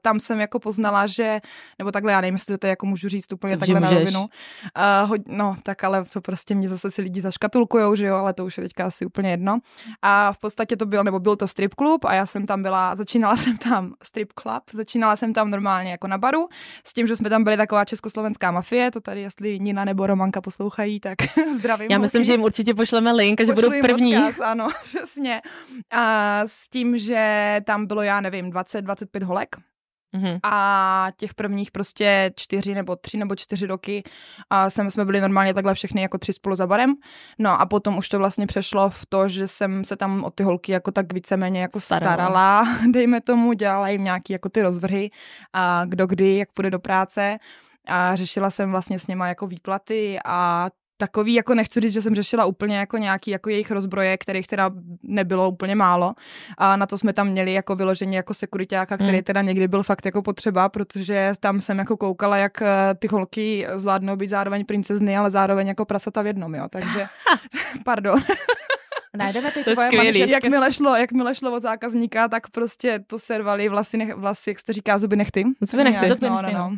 tam 0.01 0.19
jsem 0.19 0.39
jako 0.39 0.59
poznala, 0.59 1.07
že, 1.07 1.39
nebo 1.79 1.91
takhle, 1.91 2.11
já 2.11 2.21
nevím, 2.21 2.35
jestli 2.35 2.57
to 2.57 2.67
jako 2.67 2.85
můžu 2.85 3.09
říct 3.09 3.33
úplně 3.33 3.57
To 3.57 3.59
takhle 3.59 3.79
na 3.79 3.89
rovinu. 3.89 4.19
Uh, 4.19 5.09
hod, 5.09 5.21
no, 5.27 5.55
tak 5.63 5.83
ale 5.83 6.05
to 6.05 6.21
prostě 6.21 6.55
mě 6.55 6.69
zase 6.69 6.91
si 6.91 7.01
lidi 7.01 7.21
zaškatulkujou, 7.21 7.95
že 7.95 8.05
jo, 8.05 8.15
ale 8.15 8.33
to 8.33 8.45
už 8.45 8.57
je 8.57 8.63
teďka 8.63 8.85
asi 8.85 9.05
úplně 9.05 9.31
jedno. 9.31 9.59
A 10.01 10.33
v 10.33 10.37
podstatě 10.37 10.77
to 10.77 10.85
byl, 10.85 11.03
nebo 11.03 11.19
byl 11.19 11.35
to 11.35 11.47
strip 11.47 11.75
klub 11.75 12.05
a 12.05 12.13
já 12.13 12.25
jsem 12.25 12.45
tam 12.45 12.61
byla, 12.61 12.95
začínala 12.95 13.35
jsem 13.37 13.57
tam 13.57 13.93
strip 14.03 14.33
club, 14.41 14.63
začínala 14.73 15.15
jsem 15.15 15.33
tam 15.33 15.49
normálně 15.49 15.91
jako 15.91 16.07
na 16.07 16.17
baru, 16.17 16.47
s 16.85 16.93
tím, 16.93 17.07
že 17.07 17.15
jsme 17.15 17.29
tam 17.29 17.43
byli 17.43 17.57
taková 17.57 17.85
československá 17.85 18.51
mafie, 18.51 18.91
to 18.91 19.01
tady, 19.01 19.21
jestli 19.21 19.52
Nina 19.59 19.85
nebo 19.85 20.07
Romanka 20.07 20.41
poslouchají, 20.41 20.99
tak 20.99 21.15
zdravím. 21.59 21.87
Já 21.91 21.97
myslím, 21.97 22.19
holky. 22.19 22.25
že 22.27 22.31
jim 22.33 22.41
určitě 22.43 22.73
pošleme 22.73 23.11
link 23.11 23.41
a 23.41 23.45
že 23.45 23.53
budou 23.53 23.69
první. 23.81 24.17
Odkaz, 24.17 24.39
ano, 24.39 24.67
přesně. 24.83 25.41
A 25.91 26.41
s 26.45 26.69
tím, 26.69 26.97
že 26.97 27.57
tam 27.65 27.85
bylo, 27.85 28.01
já 28.01 28.21
nevím, 28.21 28.51
20-25 28.51 29.23
holek 29.23 29.55
Mhm. 30.15 30.37
a 30.43 31.07
těch 31.17 31.33
prvních 31.33 31.71
prostě 31.71 32.31
čtyři 32.35 32.73
nebo 32.75 32.95
tři 32.95 33.17
nebo 33.17 33.35
čtyři 33.35 33.65
roky 33.67 34.03
a 34.49 34.69
jsem, 34.69 34.91
jsme 34.91 35.05
byli 35.05 35.21
normálně 35.21 35.53
takhle 35.53 35.73
všechny 35.73 36.01
jako 36.01 36.17
tři 36.17 36.33
spolu 36.33 36.55
za 36.55 36.67
barem. 36.67 36.93
No 37.39 37.61
a 37.61 37.65
potom 37.65 37.97
už 37.97 38.09
to 38.09 38.17
vlastně 38.17 38.47
přešlo 38.47 38.89
v 38.89 39.05
to, 39.09 39.27
že 39.27 39.47
jsem 39.47 39.83
se 39.83 39.95
tam 39.95 40.23
o 40.23 40.29
ty 40.29 40.43
holky 40.43 40.71
jako 40.71 40.91
tak 40.91 41.13
víceméně 41.13 41.61
jako 41.61 41.79
Starala. 41.79 42.13
starala, 42.15 42.67
dejme 42.91 43.21
tomu, 43.21 43.53
dělala 43.53 43.89
jim 43.89 44.03
nějaký 44.03 44.33
jako 44.33 44.49
ty 44.49 44.61
rozvrhy 44.61 45.09
a 45.53 45.85
kdo 45.85 46.07
kdy, 46.07 46.37
jak 46.37 46.51
půjde 46.51 46.69
do 46.71 46.79
práce 46.79 47.37
a 47.87 48.15
řešila 48.15 48.49
jsem 48.49 48.71
vlastně 48.71 48.99
s 48.99 49.07
něma 49.07 49.27
jako 49.27 49.47
výplaty 49.47 50.17
a 50.25 50.69
takový, 50.97 51.33
jako 51.33 51.53
nechci 51.55 51.79
říct, 51.79 51.93
že 51.93 52.01
jsem 52.01 52.15
řešila 52.15 52.45
úplně 52.45 52.77
jako 52.77 52.97
nějaký 52.97 53.31
jako 53.31 53.49
jejich 53.49 53.71
rozbroje, 53.71 54.17
kterých 54.17 54.47
teda 54.47 54.71
nebylo 55.03 55.49
úplně 55.49 55.75
málo. 55.75 56.13
A 56.57 56.75
na 56.75 56.85
to 56.85 56.97
jsme 56.97 57.13
tam 57.13 57.27
měli 57.27 57.53
jako 57.53 57.75
vyložení 57.75 58.15
jako 58.15 58.33
sekuritáka, 58.33 58.97
který 58.97 59.11
Hmm. 59.17 59.23
teda 59.23 59.41
někdy 59.41 59.67
byl 59.67 59.83
fakt 59.83 60.05
jako 60.05 60.21
potřeba, 60.21 60.69
protože 60.69 61.33
tam 61.39 61.59
jsem 61.61 61.79
jako 61.79 61.97
koukala, 61.97 62.37
jak 62.37 62.61
eh, 62.61 62.67
ty 62.99 63.07
holky 63.07 63.67
zvládnou 63.73 64.15
být 64.15 64.29
zároveň 64.29 64.65
princezny, 64.65 65.17
ale 65.17 65.31
zároveň 65.31 65.67
jako 65.67 65.85
prasata 65.85 66.21
v 66.21 66.25
jednom, 66.25 66.55
jo. 66.55 66.67
Takže, 66.69 67.05
pardon. 67.85 68.23
Najdeme 69.17 69.51
ty 69.51 69.63
To 69.63 69.71
tvoje 69.71 69.87
skvělý. 69.87 70.31
Jakmile 70.31 70.73
šlo, 70.73 70.95
jakmile 70.95 71.35
šlo 71.35 71.51
od 71.51 71.61
zákazníka, 71.61 72.27
tak 72.27 72.49
prostě 72.49 72.99
to 73.07 73.19
servali 73.19 73.69
vlasy, 73.69 73.97
nech, 73.97 74.15
vlasy 74.15 74.49
jak 74.49 74.59
se 74.59 74.65
to 74.65 74.73
říká, 74.73 74.99
zuby 74.99 75.15
nechty. 75.15 75.43
Zuby 75.61 75.83
nechty. 75.83 76.07
Zuby 76.07 76.29
no, 76.29 76.41
nechty, 76.41 76.53
no, 76.53 76.59
no. 76.59 76.69
no. 76.69 76.77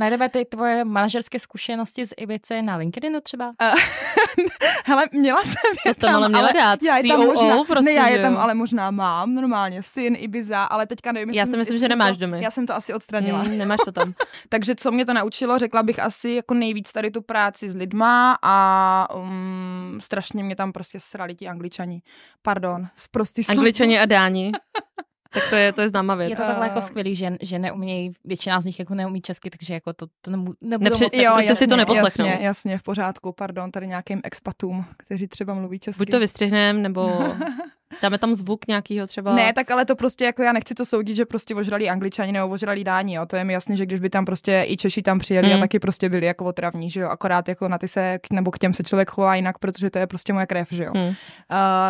Najdeme 0.00 0.28
ty 0.28 0.44
tvoje 0.44 0.84
manažerské 0.84 1.38
zkušenosti 1.38 2.06
z 2.06 2.14
Ibice 2.16 2.62
na 2.62 2.76
LinkedInu 2.76 3.20
třeba? 3.20 3.52
Hele, 4.84 5.04
měla 5.12 5.44
jsem 5.44 5.72
je 5.86 5.94
To 5.94 6.00
tam, 6.00 6.14
ale 6.14 6.28
měla 6.28 6.42
ale 6.42 6.52
dát. 6.52 6.82
já 6.82 6.96
je 6.96 7.08
tam 7.08 7.22
COO 7.22 7.34
možná, 7.34 7.64
prostě, 7.64 7.84
ne, 7.84 7.92
já 7.92 8.08
je 8.08 8.22
tam 8.22 8.36
ale 8.36 8.54
možná 8.54 8.90
mám, 8.90 9.34
normálně, 9.34 9.82
syn, 9.82 10.16
Ibiza, 10.18 10.64
ale 10.64 10.86
teďka 10.86 11.12
nevím, 11.12 11.34
Já 11.34 11.46
si 11.46 11.56
myslím, 11.56 11.78
že 11.78 11.88
nemáš 11.88 12.16
to, 12.16 12.20
domy. 12.20 12.42
Já 12.42 12.50
jsem 12.50 12.66
to 12.66 12.74
asi 12.74 12.94
odstranila. 12.94 13.42
Mm, 13.42 13.58
nemáš 13.58 13.80
to 13.84 13.92
tam. 13.92 14.14
Takže 14.48 14.74
co 14.74 14.90
mě 14.90 15.06
to 15.06 15.12
naučilo, 15.14 15.58
řekla 15.58 15.82
bych 15.82 15.98
asi 15.98 16.30
jako 16.30 16.54
nejvíc 16.54 16.92
tady 16.92 17.10
tu 17.10 17.22
práci 17.22 17.70
s 17.70 17.74
lidma 17.74 18.38
a 18.42 19.06
um, 19.14 19.98
strašně 20.00 20.44
mě 20.44 20.56
tam 20.56 20.72
prostě 20.72 21.00
srali 21.00 21.34
ti 21.34 21.48
angličani. 21.48 22.02
Pardon, 22.42 22.88
zprostý. 22.96 23.42
Angličani 23.48 23.98
a 23.98 24.06
Dáni. 24.06 24.52
Tak 25.32 25.42
to 25.50 25.56
je, 25.56 25.72
to 25.72 25.80
je 25.82 25.88
známá 25.88 26.14
věc. 26.14 26.30
Je 26.30 26.36
to 26.36 26.42
takhle 26.42 26.66
jako 26.66 26.82
skvělý, 26.82 27.16
že, 27.16 27.36
že 27.42 27.58
neumějí, 27.58 28.12
většina 28.24 28.60
z 28.60 28.64
nich 28.64 28.78
jako 28.78 28.94
neumí 28.94 29.20
česky, 29.20 29.50
takže 29.50 29.74
jako 29.74 29.92
to, 29.92 30.06
to 30.22 30.30
nemů, 30.30 30.52
nebudou 30.60 30.90
Nepři- 30.90 31.04
moc 31.04 31.12
Jo, 31.14 31.32
prostě 31.34 31.54
si 31.54 31.66
to 31.66 31.76
neposlechnou. 31.76 32.26
Jasně, 32.26 32.46
jasně, 32.46 32.78
v 32.78 32.82
pořádku, 32.82 33.32
pardon, 33.32 33.70
tady 33.70 33.86
nějakým 33.88 34.20
expatům, 34.24 34.84
kteří 34.96 35.28
třeba 35.28 35.54
mluví 35.54 35.78
česky. 35.78 35.98
Buď 35.98 36.10
to 36.10 36.18
vystřihneme, 36.20 36.78
nebo 36.80 37.34
dáme 38.02 38.18
tam 38.18 38.34
zvuk 38.34 38.66
nějakýho 38.68 39.06
třeba. 39.06 39.34
Ne, 39.34 39.52
tak 39.52 39.70
ale 39.70 39.84
to 39.84 39.96
prostě 39.96 40.24
jako 40.24 40.42
já 40.42 40.52
nechci 40.52 40.74
to 40.74 40.84
soudit, 40.84 41.14
že 41.16 41.26
prostě 41.26 41.54
ožralí 41.54 41.90
angličani 41.90 42.32
nebo 42.32 42.48
ožralí 42.48 42.84
dáni, 42.84 43.14
jo. 43.14 43.26
To 43.26 43.36
je 43.36 43.44
mi 43.44 43.52
jasný, 43.52 43.76
že 43.76 43.86
když 43.86 44.00
by 44.00 44.10
tam 44.10 44.24
prostě 44.24 44.64
i 44.68 44.76
Češi 44.76 45.02
tam 45.02 45.18
přijeli 45.18 45.48
Hmm. 45.48 45.56
a 45.56 45.60
taky 45.60 45.78
prostě 45.78 46.08
byli 46.08 46.26
jako 46.26 46.44
otravní, 46.44 46.90
že 46.90 47.00
jo. 47.00 47.08
Akorát 47.08 47.48
jako 47.48 47.68
na 47.68 47.78
ty 47.78 47.88
se, 47.88 48.18
nebo 48.32 48.50
k 48.50 48.58
těm 48.58 48.74
se 48.74 48.82
člověk 48.82 49.10
chová 49.10 49.34
jinak, 49.34 49.58
protože 49.58 49.90
to 49.90 49.98
je 49.98 50.06
prostě 50.06 50.32
moje 50.32 50.46
krev, 50.46 50.68
že 50.72 50.84
jo. 50.84 50.92
Hm. 50.96 51.06
Uh, 51.08 51.14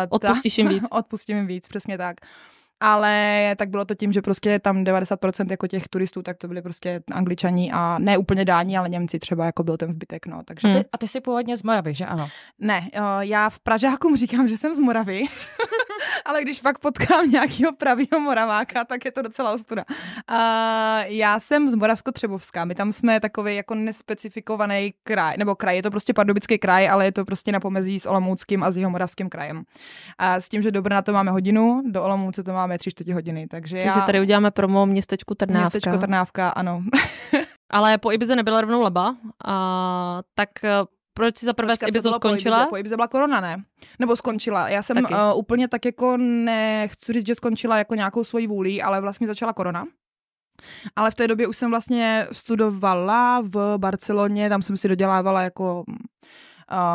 Odpustíš 0.09 0.57
jim 0.57 0.67
víc. 0.67 0.83
Odpustím 0.91 1.37
jim 1.37 1.47
víc, 1.47 1.67
přesně 1.67 1.97
tak. 1.97 2.15
Ale 2.81 3.55
tak 3.57 3.69
bylo 3.69 3.85
to 3.85 3.95
tím, 3.95 4.13
že 4.13 4.21
prostě 4.21 4.59
tam 4.59 4.83
90% 4.83 5.51
jako 5.51 5.67
těch 5.67 5.87
turistů, 5.87 6.21
tak 6.21 6.37
to 6.37 6.47
byli 6.47 6.61
prostě 6.61 7.01
angličani 7.11 7.71
a 7.71 7.99
ne 7.99 8.17
úplně 8.17 8.45
dáni, 8.45 8.77
ale 8.77 8.89
Němci 8.89 9.19
třeba 9.19 9.45
jako 9.45 9.63
byl 9.63 9.77
ten 9.77 9.91
zbytek, 9.91 10.25
no. 10.25 10.41
Takže 10.45 10.71
Hmm. 10.71 10.83
Ty, 10.83 10.89
a 10.93 10.97
ty 10.97 11.07
jsi 11.07 11.21
původně 11.21 11.57
z 11.57 11.63
Moravy, 11.63 11.93
že 11.93 12.05
ano? 12.05 12.29
ne, 12.59 12.89
uh, 12.99 13.05
já 13.19 13.49
v 13.49 13.59
Pražákům 13.59 14.17
říkám, 14.17 14.47
že 14.47 14.57
jsem 14.57 14.75
z 14.75 14.79
Moravy, 14.79 15.23
ale 16.25 16.41
když 16.41 16.61
pak 16.61 16.79
potkám 16.79 17.31
nějakého 17.31 17.71
pravýho 17.71 18.19
Moraváka, 18.19 18.83
tak 18.83 19.05
je 19.05 19.11
to 19.11 19.21
docela 19.21 19.51
ostuda. 19.51 19.85
Uh, 19.87 20.35
já 21.05 21.39
jsem 21.39 21.69
z 21.69 21.75
Moravsko-Třebovská, 21.75 22.65
my 22.65 22.75
tam 22.75 22.93
jsme 22.93 23.19
takový 23.19 23.55
jako 23.55 23.75
nespecifikovaný 23.75 24.93
kraj, 25.03 25.37
nebo 25.37 25.55
kraj, 25.55 25.75
je 25.75 25.83
to 25.83 25.91
prostě 25.91 26.13
pardubický 26.13 26.57
kraj, 26.57 26.89
ale 26.89 27.05
je 27.05 27.11
to 27.11 27.25
prostě 27.25 27.51
na 27.51 27.59
pomezí 27.59 27.99
s 27.99 28.05
Olomouckým 28.05 28.63
a 28.63 28.71
s 28.71 28.77
Jihomoravským 28.77 29.29
krajem. 29.29 29.63
A 30.17 30.35
s 30.35 30.49
tím, 30.49 30.61
že 30.61 30.71
do 30.71 30.81
Brna 30.81 31.01
to 31.01 31.13
máme 31.13 31.31
hodinu, 31.31 31.81
do 31.85 32.03
Olomouce 32.03 32.43
to 32.43 32.53
máme 32.53 32.70
tři 32.77 32.91
čtvrtě 32.91 33.13
hodiny, 33.13 33.47
takže, 33.47 33.77
Takže 33.77 33.99
já... 33.99 34.05
tady 34.05 34.21
uděláme 34.21 34.51
promo 34.51 34.85
městečku 34.85 35.35
Trnávka. 35.35 35.61
Městečko 35.61 35.97
Trnávka, 35.97 36.49
ano. 36.49 36.83
Ale 37.71 37.97
po 37.97 38.11
Ibize 38.11 38.35
nebyla 38.35 38.61
rovnou 38.61 38.81
leba, 38.81 39.15
a 39.45 40.21
tak 40.35 40.49
eh, 40.63 40.69
proč 41.13 41.37
si 41.37 41.45
za 41.45 41.53
prvé 41.53 41.77
s 41.77 41.81
Ibizou 41.87 42.09
bylo 42.09 42.19
po 42.19 42.27
skončila? 42.27 42.57
Ibize? 42.57 42.69
Po 42.69 42.77
Ibize 42.77 42.95
byla 42.95 43.07
korona, 43.07 43.41
ne? 43.41 43.63
Nebo 43.99 44.15
skončila. 44.15 44.69
Já 44.69 44.81
jsem 44.81 45.03
Taky. 45.03 45.13
uh, 45.13 45.19
úplně 45.35 45.67
tak 45.67 45.85
jako 45.85 46.17
nechci 46.17 47.13
říct, 47.13 47.27
že 47.27 47.35
skončila 47.35 47.77
jako 47.77 47.95
nějakou 47.95 48.23
svojí 48.23 48.47
vůlí, 48.47 48.81
ale 48.81 49.01
vlastně 49.01 49.27
začala 49.27 49.53
korona. 49.53 49.85
Ale 50.95 51.11
v 51.11 51.15
té 51.15 51.27
době 51.27 51.47
už 51.47 51.57
jsem 51.57 51.69
vlastně 51.69 52.27
studovala 52.31 53.41
v 53.41 53.77
Barceloně, 53.77 54.49
tam 54.49 54.61
jsem 54.61 54.77
si 54.77 54.87
dodělávala 54.87 55.41
jako 55.41 55.83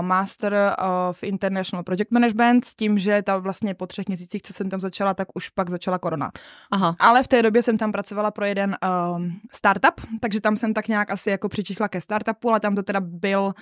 Master 0.01 0.77
of 1.09 1.23
International 1.23 1.85
Project 1.85 2.11
Management 2.11 2.65
s 2.65 2.75
tím, 2.75 2.99
že 2.99 3.23
tam 3.23 3.43
vlastně 3.43 3.75
po 3.75 3.87
třech 3.87 4.09
měsících, 4.09 4.43
co 4.43 4.53
jsem 4.53 4.71
tam 4.71 4.81
začala, 4.81 5.15
tak 5.15 5.29
už 5.35 5.49
pak 5.49 5.71
začala 5.71 5.99
korona. 5.99 6.31
Aha. 6.71 6.97
Ale 6.99 7.23
v 7.23 7.29
té 7.29 7.43
době 7.43 7.63
jsem 7.63 7.79
tam 7.79 7.93
pracovala 7.93 8.31
pro 8.31 8.45
jeden 8.45 8.77
um, 9.17 9.41
startup, 9.53 10.01
takže 10.21 10.41
tam 10.41 10.57
jsem 10.57 10.75
tak 10.75 10.89
nějak 10.89 11.11
asi 11.11 11.31
jako 11.31 11.49
přičichla 11.49 11.89
ke 11.89 12.01
startupu, 12.01 12.51
ale 12.51 12.61
tam 12.61 12.75
to 12.75 12.83
teda 12.83 13.01
byl 13.01 13.53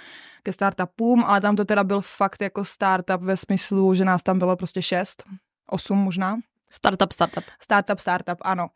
ke 0.42 0.52
startupům, 0.52 1.24
ale 1.24 1.40
tam 1.40 1.56
to 1.56 1.64
teda 1.64 1.84
byl 1.84 2.00
fakt 2.00 2.42
jako 2.42 2.64
startup 2.64 3.20
ve 3.20 3.36
smyslu, 3.36 3.94
že 3.94 4.04
nás 4.04 4.22
tam 4.22 4.38
bylo 4.38 4.56
prostě 4.56 4.82
šest, 4.82 5.24
osm 5.70 5.98
možná. 5.98 6.36
Startup, 6.74 7.12
startup. 7.12 7.44
Startup, 7.62 7.98
startup, 7.98 8.38
ano. 8.42 8.66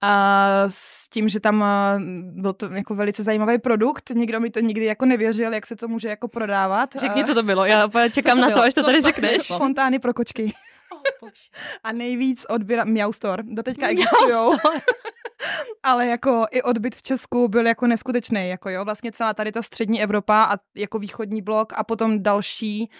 A 0.00 0.64
s 0.68 1.08
tím, 1.08 1.28
že 1.28 1.40
tam 1.40 1.62
a, 1.62 1.98
byl 2.22 2.52
to 2.52 2.66
jako 2.66 2.94
velice 2.94 3.22
zajímavý 3.22 3.58
produkt, 3.58 4.10
nikdo 4.10 4.40
mi 4.40 4.50
to 4.50 4.60
nikdy 4.60 4.84
jako 4.84 5.06
nevěřil, 5.06 5.54
jak 5.54 5.66
se 5.66 5.76
to 5.76 5.88
může 5.88 6.08
jako 6.08 6.28
prodávat. 6.28 6.94
Řekni, 7.00 7.22
A- 7.22 7.26
co 7.26 7.34
to 7.34 7.42
bylo. 7.42 7.64
Já 7.64 7.88
čekám 8.12 8.36
to 8.36 8.40
na 8.40 8.48
to, 8.48 8.54
bylo? 8.54 8.64
až 8.64 8.74
to 8.74 8.82
tady 8.82 9.02
to 9.02 9.08
řekneš. 9.08 9.46
Fontány 9.46 9.98
pro 9.98 10.14
kočky. 10.14 10.52
Oh, 11.22 11.28
A 11.84 11.92
nejvíc 11.92 12.46
odběra... 12.48 12.84
Meow 12.84 13.12
Store. 13.12 13.42
Doteďka 13.46 13.88
existujou. 13.88 14.56
Ale 15.82 16.06
jako 16.06 16.46
i 16.50 16.62
odbyt 16.62 16.96
v 16.96 17.02
Česku 17.02 17.48
byl 17.48 17.66
jako 17.66 17.86
neskutečný, 17.86 18.48
jako 18.48 18.70
jo, 18.70 18.84
vlastně 18.84 19.12
celá 19.12 19.34
tady 19.34 19.52
ta 19.52 19.62
střední 19.62 20.02
Evropa 20.02 20.44
a 20.44 20.56
jako 20.74 20.98
východní 20.98 21.42
blok 21.42 21.72
a 21.76 21.84
potom 21.84 22.22
další 22.22 22.90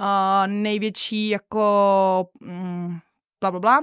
uh, 0.00 0.06
největší 0.46 1.28
jako 1.28 2.28
mm, 2.40 2.98
bla, 3.40 3.50
bla, 3.50 3.60
bla. 3.60 3.80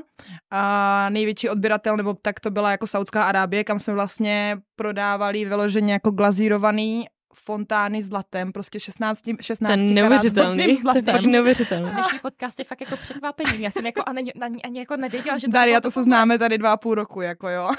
A 0.51 1.09
největší 1.09 1.49
odběratel, 1.49 1.97
nebo 1.97 2.13
tak 2.21 2.39
to 2.39 2.51
byla 2.51 2.71
jako 2.71 2.87
Saudská 2.87 3.23
Arábie, 3.23 3.63
kam 3.63 3.79
jsme 3.79 3.93
vlastně 3.93 4.57
prodávali 4.75 5.45
vyloženě 5.45 5.93
jako 5.93 6.11
glazírovaný 6.11 7.05
fontány 7.35 8.03
zlatem, 8.03 8.51
prostě 8.51 8.79
16, 8.79 9.19
16 9.41 9.75
Ten 9.81 9.93
neuvěřitelný. 9.93 10.63
To 10.63 10.69
je 10.69 10.77
zlatem. 10.77 11.05
fakt 11.05 11.25
neuvěřitelný. 11.25 11.91
Dnešní 11.91 12.19
podcast 12.19 12.59
je 12.59 12.65
fakt 12.65 12.81
jako 12.81 12.97
překvapení. 12.97 13.61
Já 13.61 13.71
jsem 13.71 13.85
jako 13.85 14.03
ani, 14.05 14.33
ani, 14.33 14.61
ani 14.61 14.79
jako 14.79 14.97
nevěděla, 14.97 15.37
že 15.37 15.47
to 15.47 15.53
Daria, 15.53 15.81
to 15.81 15.91
se 15.91 16.03
známe 16.03 16.39
tady 16.39 16.57
dva 16.57 16.71
a 16.71 16.77
půl 16.77 16.95
roku, 16.95 17.21
jako 17.21 17.49
jo. 17.49 17.69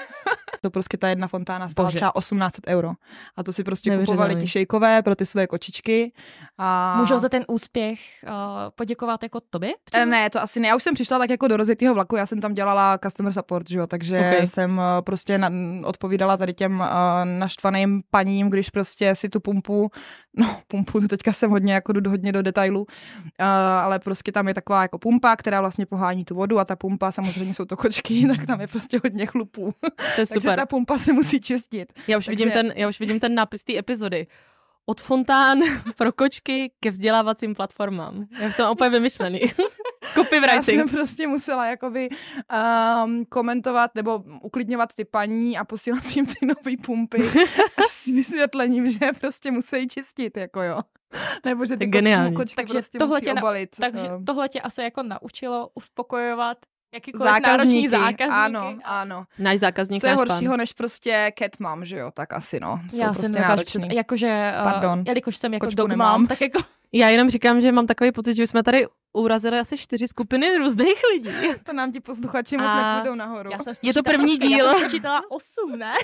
To 0.65 0.71
prostě 0.71 0.97
ta 0.97 1.09
jedna 1.09 1.29
fontána 1.29 1.69
stála 1.69 1.89
Bože. 1.89 1.97
třeba 1.97 2.13
1800 2.19 2.65
euro. 2.67 2.91
A 3.37 3.43
to 3.43 3.53
si 3.53 3.65
prostě 3.65 3.91
Neuvěřitelný. 3.91 4.17
kupovali 4.17 4.41
ti 4.41 4.47
šejkové 4.47 5.03
pro 5.03 5.15
ty 5.17 5.27
svoje 5.27 5.47
kočičky. 5.47 6.13
A... 6.59 6.97
Můžou 7.01 7.19
za 7.19 7.29
ten 7.29 7.45
úspěch 7.49 7.99
uh, 8.23 8.31
poděkovat 8.75 9.23
jako 9.23 9.41
tobě? 9.51 9.73
Přímo? 9.85 10.05
Ne, 10.07 10.31
to 10.31 10.43
asi 10.43 10.61
ne. 10.61 10.69
Já 10.69 10.77
už 10.77 10.83
jsem 10.83 10.95
přišla 10.95 11.19
tak 11.19 11.31
jako 11.31 11.49
do 11.49 11.57
rozjetého 11.57 11.95
vlaku, 11.95 12.17
já 12.17 12.27
jsem 12.27 12.41
tam 12.41 12.55
dělala 12.55 12.99
customer 12.99 13.33
support, 13.33 13.71
že 13.71 13.79
jo, 13.79 13.87
takže 13.87 14.19
Ok. 14.19 14.27
okay. 14.27 14.47
jsem 14.47 14.81
eh, 14.81 15.03
prostě 15.03 15.39
na, 15.39 15.51
odpovídala 15.85 16.37
tady 16.37 16.55
těm 16.55 16.81
uh, 16.81 16.87
naštvaným 17.25 18.03
paním, 18.11 18.51
když 18.51 18.71
prostě 18.71 19.15
si 19.15 19.29
tu 19.29 19.41
pumpu, 19.41 19.91
no 20.37 20.61
pumpu, 20.67 21.01
to 21.01 21.09
teďka 21.09 21.33
jsem 21.33 21.51
hodně 21.51 21.75
jako 21.75 21.93
jdu 21.93 22.11
hodně 22.11 22.33
do 22.33 22.43
detailu, 22.43 22.81
uh, 22.81 23.47
ale 23.83 23.99
prostě 23.99 24.33
tam 24.33 24.49
je 24.49 24.55
taková 24.55 24.83
jako 24.83 24.99
pumpa, 24.99 25.37
která 25.37 25.61
vlastně 25.61 25.87
pohání 25.87 26.25
tu 26.25 26.35
vodu 26.35 26.59
a 26.59 26.65
ta 26.65 26.77
pumpa, 26.77 27.13
samozřejmě 27.13 27.55
jsou 27.55 27.65
to 27.65 27.77
kočky, 27.77 28.27
tak 28.37 28.47
tam 28.47 28.61
je 28.61 28.67
prostě 28.67 29.01
hodně 29.05 29.27
chlupů. 29.27 29.75
To 29.81 29.87
je 29.87 29.91
Takže 30.17 30.35
super. 30.35 30.59
ta 30.59 30.67
pumpa 30.67 30.99
se 30.99 31.13
musí 31.13 31.41
čistit. 31.41 31.93
Já 32.09 32.19
už, 32.19 32.29
vidím 32.29 32.51
takže- 32.51 32.63
ten, 32.63 32.73
já 32.77 32.89
už 32.89 33.01
vidím 33.01 33.21
ten 33.21 33.35
nápis 33.35 33.65
té 33.65 33.79
epizody. 33.79 34.27
Od 34.87 35.01
fontán 35.01 35.59
pro 35.97 36.13
kočky 36.13 36.73
ke 36.81 36.91
vzdělávacím 36.91 37.55
platformám. 37.55 38.27
Jak 38.41 38.57
to 38.57 38.73
úplně 38.73 38.91
vymyšlený. 38.91 39.41
Já 40.17 40.23
jsem 40.23 40.25
Copywriting. 40.25 40.91
prostě 40.91 41.27
musela 41.27 41.67
jakoby 41.67 42.09
um, 43.05 43.25
komentovat 43.25 43.91
nebo 43.95 44.23
uklidňovat 44.43 44.95
ty 44.95 45.05
paní 45.05 45.59
a 45.59 45.65
posílat 45.65 46.17
jim 46.17 46.27
ty 46.27 46.35
nové 46.47 46.77
pumpy 46.85 47.31
s 47.89 48.07
vysvětlením, 48.07 48.89
že 48.93 48.99
prostě 49.21 49.51
musí 49.51 49.89
čistit, 49.89 50.37
jako 50.37 50.63
jo. 50.63 50.79
Nebo 51.45 51.67
že 51.67 51.77
ty 51.77 51.87
Geniální. 51.87 52.35
kočky, 52.37 52.43
kočky 52.45 52.57
Takže 52.57 52.73
prostě 52.73 52.99
tohle 52.99 53.17
musí 53.17 53.25
tě 53.25 53.35
na- 53.35 53.43
obalit. 53.43 53.77
Takže 53.81 54.07
ehm, 54.07 54.25
tohle 54.25 54.49
tě 54.49 54.61
asi 54.61 54.83
jako 54.83 55.03
naučilo 55.03 55.69
uspokojovat 55.75 56.59
jakýkoliv 56.95 57.33
zákazníky. 57.33 57.89
zákazníky. 57.89 58.25
Ano, 58.31 58.75
ano. 58.85 59.25
Náš 59.39 59.59
zákazník, 59.59 60.01
Co 60.01 60.07
je 60.07 60.11
náš 60.17 60.19
horšího 60.19 60.53
pán. 60.53 60.59
než 60.59 60.73
prostě 60.73 61.33
cat 61.39 61.61
mom, 61.61 61.85
že 61.85 61.97
jo, 61.99 62.11
tak 62.15 62.33
asi 62.33 62.61
no. 62.61 62.81
Jsou 62.91 62.99
Já 62.99 63.07
prostě 63.07 63.23
jsem 63.23 63.33
náročný. 63.33 63.65
představit, 63.65 63.95
jakože, 63.97 64.53
uh, 64.59 64.65
Pardon. 64.73 65.03
jelikož 65.07 65.37
jsem 65.37 65.55
jako 65.55 65.67
Kočku 65.67 65.77
dog 65.77 65.89
nemám. 65.89 66.09
mám, 66.21 66.27
tak 66.27 66.41
jako 66.41 66.61
Já 66.93 67.09
jenom 67.09 67.31
říkám, 67.31 67.61
že 67.61 67.73
mám 67.73 67.87
takový 67.87 68.13
pocit, 68.13 68.35
že 68.35 68.43
už 68.43 68.51
jsme 68.51 68.63
tady 68.63 68.87
urazili 69.23 69.59
asi 69.59 69.79
čtyři 69.79 70.09
skupiny 70.09 70.59
různých 70.59 71.03
lidí. 71.13 71.31
To 71.65 71.73
nám 71.73 71.93
ti 71.93 72.01
posluchači 72.01 72.57
moc 72.57 72.67
nepůjdou 72.67 73.15
nahoru. 73.15 73.51
Já 73.53 73.59
jsem 73.59 73.75
Je 73.83 73.95
to 73.95 74.03
první 74.03 74.33
počkej, 74.33 74.49
díl. 74.49 74.67
Já 74.67 74.89
jsem 74.89 75.03
osm, 75.31 75.79
ne? 75.79 75.95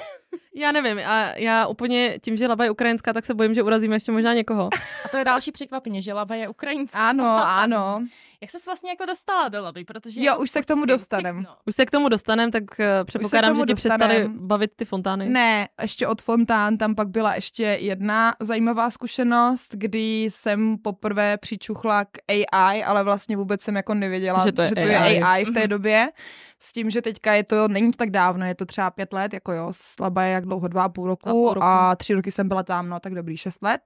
Já 0.54 0.72
nevím, 0.72 0.98
a 1.06 1.32
já 1.36 1.66
úplně 1.66 2.18
tím, 2.22 2.36
že 2.36 2.46
Laba 2.46 2.64
je 2.64 2.70
ukrajinská, 2.70 3.12
tak 3.12 3.24
se 3.24 3.34
bojím, 3.34 3.54
že 3.54 3.62
urazíme 3.62 3.96
ještě 3.96 4.12
možná 4.12 4.34
někoho. 4.34 4.68
A 5.04 5.08
to 5.08 5.16
je 5.16 5.24
další 5.24 5.52
překvapení, 5.52 6.02
že 6.02 6.12
Laba 6.12 6.34
je 6.34 6.48
ukrajinská. 6.48 7.08
Ano, 7.08 7.40
ano. 7.44 8.04
Jak 8.42 8.50
ses 8.50 8.66
vlastně 8.66 8.90
jako 8.90 9.06
dostala 9.06 9.48
do 9.48 9.62
Laby? 9.62 9.84
Protože 9.84 10.20
Jo, 10.20 10.26
jako 10.26 10.42
už 10.42 10.50
se 10.50 10.62
k 10.62 10.66
tomu 10.66 10.84
dostanem. 10.84 11.42
No. 11.42 11.56
Už 11.66 11.74
se 11.74 11.86
k 11.86 11.90
tomu 11.90 12.08
dostaneme, 12.08 12.52
tak 12.52 12.80
eh, 12.80 13.04
předpokládám, 13.04 13.56
že 13.56 13.62
ti 13.62 13.74
přestali 13.74 14.14
dostanem. 14.14 14.38
bavit 14.46 14.70
ty 14.76 14.84
fontány. 14.84 15.28
Ne, 15.28 15.68
ještě 15.82 16.06
od 16.06 16.22
Fontán 16.22 16.78
tam 16.78 16.94
pak 16.94 17.08
byla 17.08 17.34
ještě 17.34 17.62
jedna 17.62 18.34
zajímavá 18.40 18.90
zkušenost, 18.90 19.74
kdy 19.74 20.24
jsem 20.24 20.78
poprvé 20.78 21.36
přičuchla 21.36 22.04
k 22.04 22.18
AI, 22.28 22.84
ale 22.84 23.04
vlastně 23.04 23.36
vůbec 23.36 23.62
jsem 23.62 23.76
jako 23.76 23.94
nevěděla, 23.94 24.44
Že 24.46 24.52
to 24.52 24.62
je 24.62 24.68
že 24.68 24.74
to 24.74 24.80
je 24.80 24.98
AI. 24.98 25.22
AI 25.22 25.44
v 25.44 25.50
té 25.54 25.68
době. 25.68 26.08
S 26.62 26.72
tím, 26.72 26.90
že 26.90 27.02
teďka 27.02 27.32
je 27.34 27.44
to, 27.44 27.68
není 27.68 27.90
to 27.90 27.96
tak 27.96 28.10
dávno, 28.10 28.46
je 28.46 28.54
to 28.54 28.66
třeba 28.66 28.90
pět 28.90 29.12
let, 29.12 29.32
jako 29.32 29.52
jo, 29.52 29.68
slabá 29.70 30.22
je 30.22 30.32
jak 30.32 30.44
dlouho, 30.44 30.68
dva 30.68 30.84
a 30.84 30.88
půl 30.88 31.06
roku, 31.06 31.28
a 31.28 31.32
půl 31.32 31.48
roku. 31.54 31.62
a 31.66 31.96
tři 31.96 32.14
roky 32.14 32.30
jsem 32.30 32.48
byla 32.48 32.62
tam, 32.62 32.88
no 32.88 33.00
tak 33.00 33.14
dobrý, 33.14 33.36
šest 33.36 33.62
let. 33.62 33.80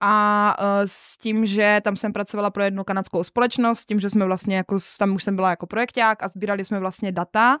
A 0.00 0.56
uh, 0.60 0.66
s 0.86 1.18
tím, 1.18 1.46
že 1.46 1.80
tam 1.84 1.96
jsem 1.96 2.12
pracovala 2.12 2.50
pro 2.50 2.62
jednu 2.62 2.84
kanadskou 2.84 3.24
společnost, 3.24 3.91
tím, 3.92 4.00
že 4.00 4.10
jsme 4.10 4.24
vlastně 4.24 4.56
jako, 4.56 4.76
tam 4.98 5.14
už 5.14 5.24
jsem 5.24 5.36
byla 5.36 5.50
jako 5.50 5.66
projekták 5.66 6.22
a 6.22 6.28
sbírali 6.28 6.64
jsme 6.64 6.80
vlastně 6.80 7.12
data, 7.12 7.58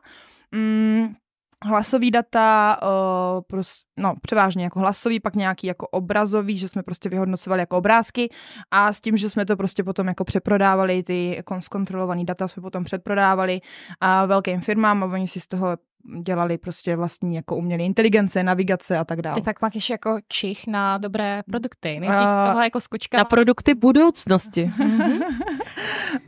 mm, 0.52 1.14
hlasový 1.64 2.10
data, 2.10 2.78
uh, 2.82 3.40
pros, 3.46 3.72
no 3.98 4.14
převážně 4.22 4.64
jako 4.64 4.80
hlasový, 4.80 5.20
pak 5.20 5.36
nějaký 5.36 5.66
jako 5.66 5.86
obrazový, 5.88 6.58
že 6.58 6.68
jsme 6.68 6.82
prostě 6.82 7.08
vyhodnocovali 7.08 7.62
jako 7.62 7.76
obrázky 7.76 8.28
a 8.70 8.92
s 8.92 9.00
tím, 9.00 9.16
že 9.16 9.30
jsme 9.30 9.46
to 9.46 9.56
prostě 9.56 9.84
potom 9.84 10.08
jako 10.08 10.24
přeprodávali, 10.24 11.02
ty 11.02 11.34
jako 11.36 11.60
zkontrolovaný 11.60 12.24
data 12.24 12.48
jsme 12.48 12.62
potom 12.62 12.84
předprodávali 12.84 13.60
a 14.00 14.26
velkým 14.26 14.60
firmám 14.60 15.02
a 15.02 15.06
oni 15.06 15.28
si 15.28 15.40
z 15.40 15.46
toho 15.46 15.76
dělali 16.22 16.58
prostě 16.58 16.96
vlastní 16.96 17.36
jako 17.36 17.56
umělé 17.56 17.82
inteligence, 17.82 18.42
navigace 18.42 18.98
a 18.98 19.04
tak 19.04 19.22
dále. 19.22 19.34
Ty 19.34 19.40
fakt 19.40 19.62
máš 19.62 19.90
jako 19.90 20.18
čich 20.28 20.66
na 20.66 20.98
dobré 20.98 21.42
produkty. 21.50 22.00
Nejdřív 22.00 22.26
A- 22.26 22.46
tohle 22.46 22.64
jako 22.64 22.80
skočka. 22.80 23.18
Na 23.18 23.24
produkty 23.24 23.74
budoucnosti. 23.74 24.72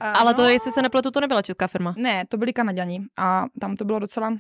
A 0.01 0.11
Ale 0.11 0.35
to, 0.35 0.43
no, 0.43 0.49
jestli 0.49 0.73
se 0.73 0.83
nepletu, 0.83 1.11
to 1.11 1.21
nebyla 1.21 1.43
česká 1.43 1.67
firma. 1.67 1.95
Ne, 1.97 2.25
to 2.29 2.37
byli 2.37 2.53
Kanaďani 2.53 3.01
a 3.19 3.45
tam 3.61 3.77
to 3.77 3.85
bylo 3.85 3.99
docela 3.99 4.31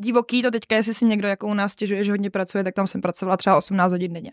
divoký, 0.00 0.42
to 0.42 0.50
teďka, 0.50 0.76
jestli 0.76 0.94
si 0.94 1.04
někdo 1.04 1.28
jako 1.28 1.46
u 1.46 1.54
nás 1.54 1.72
stěžuje, 1.72 2.04
že 2.04 2.12
hodně 2.12 2.30
pracuje, 2.30 2.64
tak 2.64 2.74
tam 2.74 2.86
jsem 2.86 3.00
pracovala 3.00 3.36
třeba 3.36 3.56
18 3.56 3.92
hodin 3.92 4.12
denně. 4.12 4.32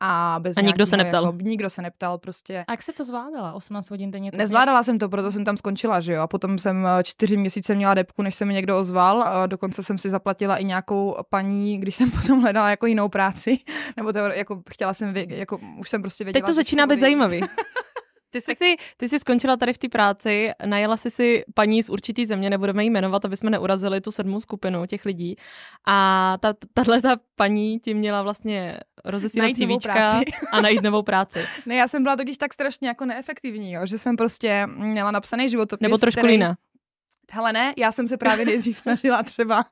A, 0.00 0.36
bez 0.40 0.56
A 0.56 0.60
nikdo 0.60 0.86
se 0.86 0.96
neptal? 0.96 1.24
Jako, 1.24 1.38
nikdo 1.40 1.70
se 1.70 1.82
neptal, 1.82 2.18
prostě. 2.18 2.64
A 2.68 2.72
jak 2.72 2.82
se 2.82 2.92
to 2.92 3.04
zvládala? 3.04 3.52
18 3.52 3.90
hodin 3.90 4.10
denně? 4.10 4.30
To 4.30 4.36
Nezvládala 4.36 4.82
jsem 4.82 4.98
to, 4.98 5.08
proto 5.08 5.32
jsem 5.32 5.44
tam 5.44 5.56
skončila, 5.56 6.00
že 6.00 6.12
jo. 6.12 6.22
A 6.22 6.26
potom 6.26 6.58
jsem 6.58 6.86
eh, 6.86 7.04
čtyři 7.04 7.36
měsíce 7.36 7.74
měla 7.74 7.94
depku, 7.94 8.22
než 8.22 8.34
se 8.34 8.44
mi 8.44 8.54
někdo 8.54 8.78
ozval. 8.78 9.22
A 9.22 9.46
dokonce 9.46 9.82
jsem 9.82 9.98
si 9.98 10.10
zaplatila 10.10 10.56
i 10.56 10.64
nějakou 10.64 11.16
paní, 11.30 11.78
když 11.78 11.94
jsem 11.94 12.10
potom 12.20 12.40
hledala 12.40 12.70
jako 12.70 12.86
jinou 12.86 13.08
práci. 13.08 13.58
Nebo 13.96 14.12
to 14.12 14.18
jako 14.18 14.62
chtěla 14.70 14.94
jsem, 14.94 15.12
vě, 15.12 15.26
jako 15.28 15.60
už 15.78 15.88
jsem 15.88 16.02
prostě 16.02 16.24
věděla. 16.24 16.40
Teď 16.40 16.46
to 16.46 16.54
začíná 16.54 16.86
být 16.86 17.00
zajímavý. 17.00 17.40
Ty 18.36 18.40
jsi, 18.40 18.54
si, 18.56 18.76
ty 18.96 19.08
jsi 19.08 19.18
skončila 19.18 19.56
tady 19.56 19.72
v 19.72 19.78
té 19.78 19.88
práci, 19.88 20.50
najela 20.64 20.96
jsi 20.96 21.10
si 21.10 21.44
paní 21.54 21.82
z 21.82 21.90
určitý 21.90 22.26
země, 22.26 22.50
nebudeme 22.50 22.84
jí 22.84 22.90
jmenovat, 22.90 23.24
aby 23.24 23.36
jsme 23.36 23.50
neurazili 23.50 24.00
tu 24.00 24.10
sedmou 24.10 24.40
skupinu 24.40 24.86
těch 24.86 25.04
lidí. 25.04 25.36
A 25.86 26.36
ta, 26.40 26.54
tahle 26.74 27.02
ta 27.02 27.16
paní 27.36 27.78
ti 27.78 27.94
měla 27.94 28.22
vlastně 28.22 28.78
rozesílat 29.04 29.50
CVčka 29.50 30.20
a 30.52 30.60
najít 30.60 30.82
novou 30.82 31.02
práci. 31.02 31.38
Ne, 31.66 31.74
já 31.76 31.88
jsem 31.88 32.02
byla 32.02 32.16
totiž 32.16 32.38
tak 32.38 32.54
strašně 32.54 32.88
jako 32.88 33.04
neefektivní, 33.04 33.72
jo, 33.72 33.86
že 33.86 33.98
jsem 33.98 34.16
prostě 34.16 34.66
měla 34.66 35.10
napsaný 35.10 35.48
životopis. 35.50 35.82
Nebo 35.82 35.98
trošku 35.98 36.20
který- 36.20 36.32
lína. 36.32 36.56
Hele 37.30 37.52
ne, 37.52 37.74
já 37.76 37.92
jsem 37.92 38.08
se 38.08 38.16
právě 38.16 38.44
nejdřív 38.46 38.78
snažila 38.84 39.22
třeba 39.22 39.64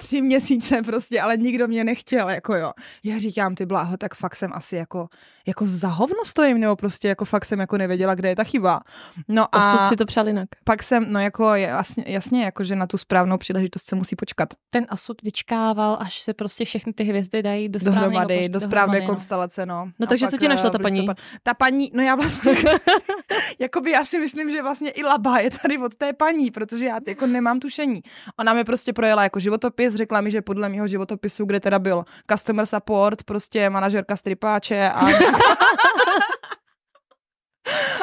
tři 0.00 0.22
měsíce 0.22 0.82
prostě, 0.82 1.20
ale 1.20 1.36
nikdo 1.36 1.68
mě 1.68 1.84
nechtěl, 1.84 2.28
jako 2.30 2.54
jo. 2.54 2.72
Já 3.04 3.18
říkám, 3.18 3.54
ty 3.54 3.66
bláho, 3.66 3.96
tak 3.96 4.14
fakt 4.14 4.36
jsem 4.36 4.50
asi 4.54 4.76
jako, 4.76 5.08
jako 5.46 5.64
za 5.66 5.88
hovno 5.88 6.24
stojím, 6.24 6.60
nebo 6.60 6.76
prostě 6.76 7.08
jako 7.08 7.24
fakt 7.24 7.44
jsem 7.44 7.60
jako 7.60 7.78
nevěděla, 7.78 8.14
kde 8.14 8.28
je 8.28 8.36
ta 8.36 8.44
chyba. 8.44 8.80
No 9.28 9.54
a 9.54 9.74
Osud 9.74 9.84
si 9.86 9.96
to 9.96 10.04
přál 10.06 10.26
jinak. 10.28 10.48
pak 10.64 10.82
jsem, 10.82 11.12
no 11.12 11.20
jako 11.20 11.54
jasně, 11.54 12.04
jasně, 12.06 12.44
jako 12.44 12.64
že 12.64 12.76
na 12.76 12.86
tu 12.86 12.98
správnou 12.98 13.38
příležitost 13.38 13.86
se 13.86 13.96
musí 13.96 14.16
počkat. 14.16 14.48
Ten 14.70 14.86
asud 14.88 15.22
vyčkával, 15.22 15.96
až 16.00 16.20
se 16.20 16.34
prostě 16.34 16.64
všechny 16.64 16.92
ty 16.92 17.04
hvězdy 17.04 17.42
dají 17.42 17.68
do 17.68 17.80
správného 17.80 18.04
Dohromady, 18.10 18.34
poř- 18.38 18.50
do 18.50 18.60
správné 18.60 18.86
dohromady, 18.86 19.00
no. 19.00 19.14
konstelace, 19.14 19.66
no. 19.66 19.90
No 19.98 20.04
A 20.04 20.06
takže 20.06 20.26
co 20.28 20.36
ti 20.38 20.48
našla 20.48 20.68
eh, 20.68 20.70
ta 20.70 20.78
v 20.78 20.82
paní? 20.82 21.00
listopad- 21.00 21.16
Ta 21.42 21.54
paní, 21.54 21.90
no 21.94 22.02
já 22.02 22.14
vlastně, 22.14 22.52
jakoby 23.58 23.90
já 23.90 24.04
si 24.04 24.18
myslím, 24.20 24.50
že 24.50 24.62
vlastně 24.62 24.90
i 24.90 25.02
laba 25.04 25.38
je 25.38 25.50
tady 25.62 25.78
od 25.78 25.94
té 25.94 26.12
paní, 26.12 26.50
protože 26.50 26.84
já 26.86 26.98
jako 27.08 27.26
nemám 27.26 27.60
tušení. 27.60 28.00
Ona 28.38 28.52
mi 28.54 28.64
prostě 28.64 28.92
projela 28.92 29.22
jako 29.22 29.40
životopis, 29.40 29.87
řekla 29.94 30.20
mi, 30.20 30.30
že 30.30 30.42
podle 30.42 30.68
mého 30.68 30.88
životopisu, 30.88 31.44
kde 31.44 31.60
teda 31.60 31.78
byl 31.78 32.04
customer 32.30 32.66
support, 32.66 33.22
prostě 33.22 33.70
manažerka 33.70 34.16
stripáče 34.16 34.90
a... 34.94 35.06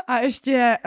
A 0.08 0.18
ještě, 0.18 0.78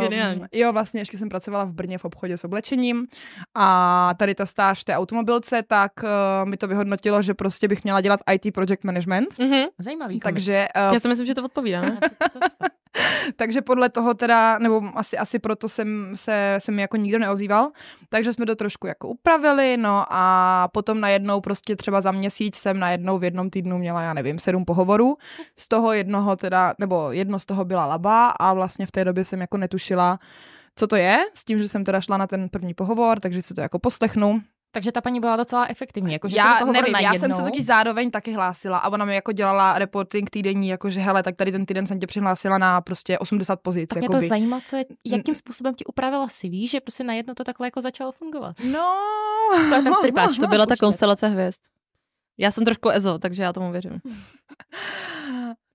Geniální. 0.00 0.40
um, 0.40 0.46
jo, 0.52 0.72
vlastně 0.72 1.00
ještě 1.00 1.18
jsem 1.18 1.28
pracovala 1.28 1.64
v 1.64 1.72
Brně 1.72 1.98
v 1.98 2.04
obchodě 2.04 2.38
s 2.38 2.44
oblečením 2.44 3.06
a 3.54 4.10
tady 4.16 4.34
ta 4.34 4.46
stáž 4.46 4.80
v 4.80 4.84
té 4.84 4.96
automobilce, 4.96 5.62
tak 5.62 5.92
uh, 6.02 6.48
mi 6.48 6.56
to 6.56 6.68
vyhodnotilo, 6.68 7.22
že 7.22 7.34
prostě 7.34 7.68
bych 7.68 7.84
měla 7.84 8.00
dělat 8.00 8.20
IT 8.32 8.54
project 8.54 8.84
management. 8.84 9.38
Mhm. 9.38 9.64
Zajímavý. 9.78 10.20
Takže, 10.20 10.66
uh, 10.88 10.94
Já 10.94 11.00
si 11.00 11.08
myslím, 11.08 11.26
že 11.26 11.34
to 11.34 11.44
odpovídá. 11.44 11.80
Ne? 11.80 11.98
takže 13.36 13.62
podle 13.62 13.88
toho 13.88 14.14
teda, 14.14 14.58
nebo 14.58 14.82
asi, 14.94 15.18
asi 15.18 15.38
proto 15.38 15.68
jsem 15.68 16.12
se, 16.14 16.56
se 16.58 16.72
mi 16.72 16.82
jako 16.82 16.96
nikdo 16.96 17.18
neozýval, 17.18 17.70
takže 18.08 18.32
jsme 18.32 18.46
to 18.46 18.54
trošku 18.54 18.86
jako 18.86 19.08
upravili, 19.08 19.76
no 19.76 20.04
a 20.10 20.68
potom 20.72 21.00
najednou 21.00 21.40
prostě 21.40 21.76
třeba 21.76 22.00
za 22.00 22.12
měsíc 22.12 22.56
jsem 22.56 22.78
najednou 22.78 23.18
v 23.18 23.24
jednom 23.24 23.50
týdnu 23.50 23.78
měla, 23.78 24.02
já 24.02 24.14
nevím, 24.14 24.38
sedm 24.38 24.64
pohovorů, 24.64 25.16
z 25.58 25.68
toho 25.68 25.92
jednoho 25.92 26.36
teda, 26.36 26.74
nebo 26.78 27.12
jedno 27.12 27.38
z 27.38 27.46
toho 27.46 27.64
byla 27.64 27.86
laba 27.86 28.28
a 28.28 28.52
vlastně 28.52 28.86
v 28.86 28.90
té 28.90 29.04
době 29.04 29.24
jsem 29.24 29.40
jako 29.40 29.56
netušila, 29.56 30.18
co 30.76 30.86
to 30.86 30.96
je, 30.96 31.18
s 31.34 31.44
tím, 31.44 31.58
že 31.58 31.68
jsem 31.68 31.84
teda 31.84 32.00
šla 32.00 32.16
na 32.16 32.26
ten 32.26 32.48
první 32.48 32.74
pohovor, 32.74 33.20
takže 33.20 33.42
si 33.42 33.54
to 33.54 33.60
jako 33.60 33.78
poslechnu. 33.78 34.42
Takže 34.74 34.92
ta 34.92 35.00
paní 35.00 35.20
byla 35.20 35.36
docela 35.36 35.66
efektivní. 35.66 36.12
Jako, 36.12 36.28
že 36.28 36.36
se 36.36 36.42
do 36.42 36.48
Já 36.48 36.58
toho 36.58 36.72
nevím, 36.72 36.94
já 36.94 37.14
jsem 37.14 37.32
se 37.32 37.42
totiž 37.42 37.64
zároveň 37.64 38.10
taky 38.10 38.32
hlásila 38.32 38.78
a 38.78 38.88
ona 38.88 39.04
mi 39.04 39.14
jako 39.14 39.32
dělala 39.32 39.78
reporting 39.78 40.30
týdenní, 40.30 40.68
jakože 40.68 41.00
hele, 41.00 41.22
tak 41.22 41.36
tady 41.36 41.52
ten 41.52 41.66
týden 41.66 41.86
jsem 41.86 42.00
tě 42.00 42.06
přihlásila 42.06 42.58
na 42.58 42.80
prostě 42.80 43.18
80 43.18 43.60
pozic. 43.60 43.88
Tak 43.88 43.98
mě 43.98 44.08
to 44.08 44.16
jakoby. 44.16 44.28
zajímá, 44.28 44.60
co 44.60 44.76
je, 44.76 44.84
jakým 45.04 45.34
způsobem 45.34 45.74
ti 45.74 45.84
upravila 45.84 46.26
CV, 46.28 46.70
že 46.70 46.80
prostě 46.80 47.04
najednou 47.04 47.34
to 47.34 47.44
takhle 47.44 47.66
jako 47.66 47.80
začalo 47.80 48.12
fungovat. 48.12 48.56
No, 48.72 48.94
To 49.68 49.74
je 49.74 49.82
ten 49.82 49.94
stripáč. 49.94 50.36
To 50.36 50.46
byla 50.46 50.66
ta 50.66 50.76
konstelace 50.76 51.28
hvězd. 51.28 51.60
Já 52.38 52.50
jsem 52.50 52.64
trošku 52.64 52.90
ezo, 52.90 53.18
takže 53.18 53.42
já 53.42 53.52
tomu 53.52 53.72
věřím. 53.72 54.00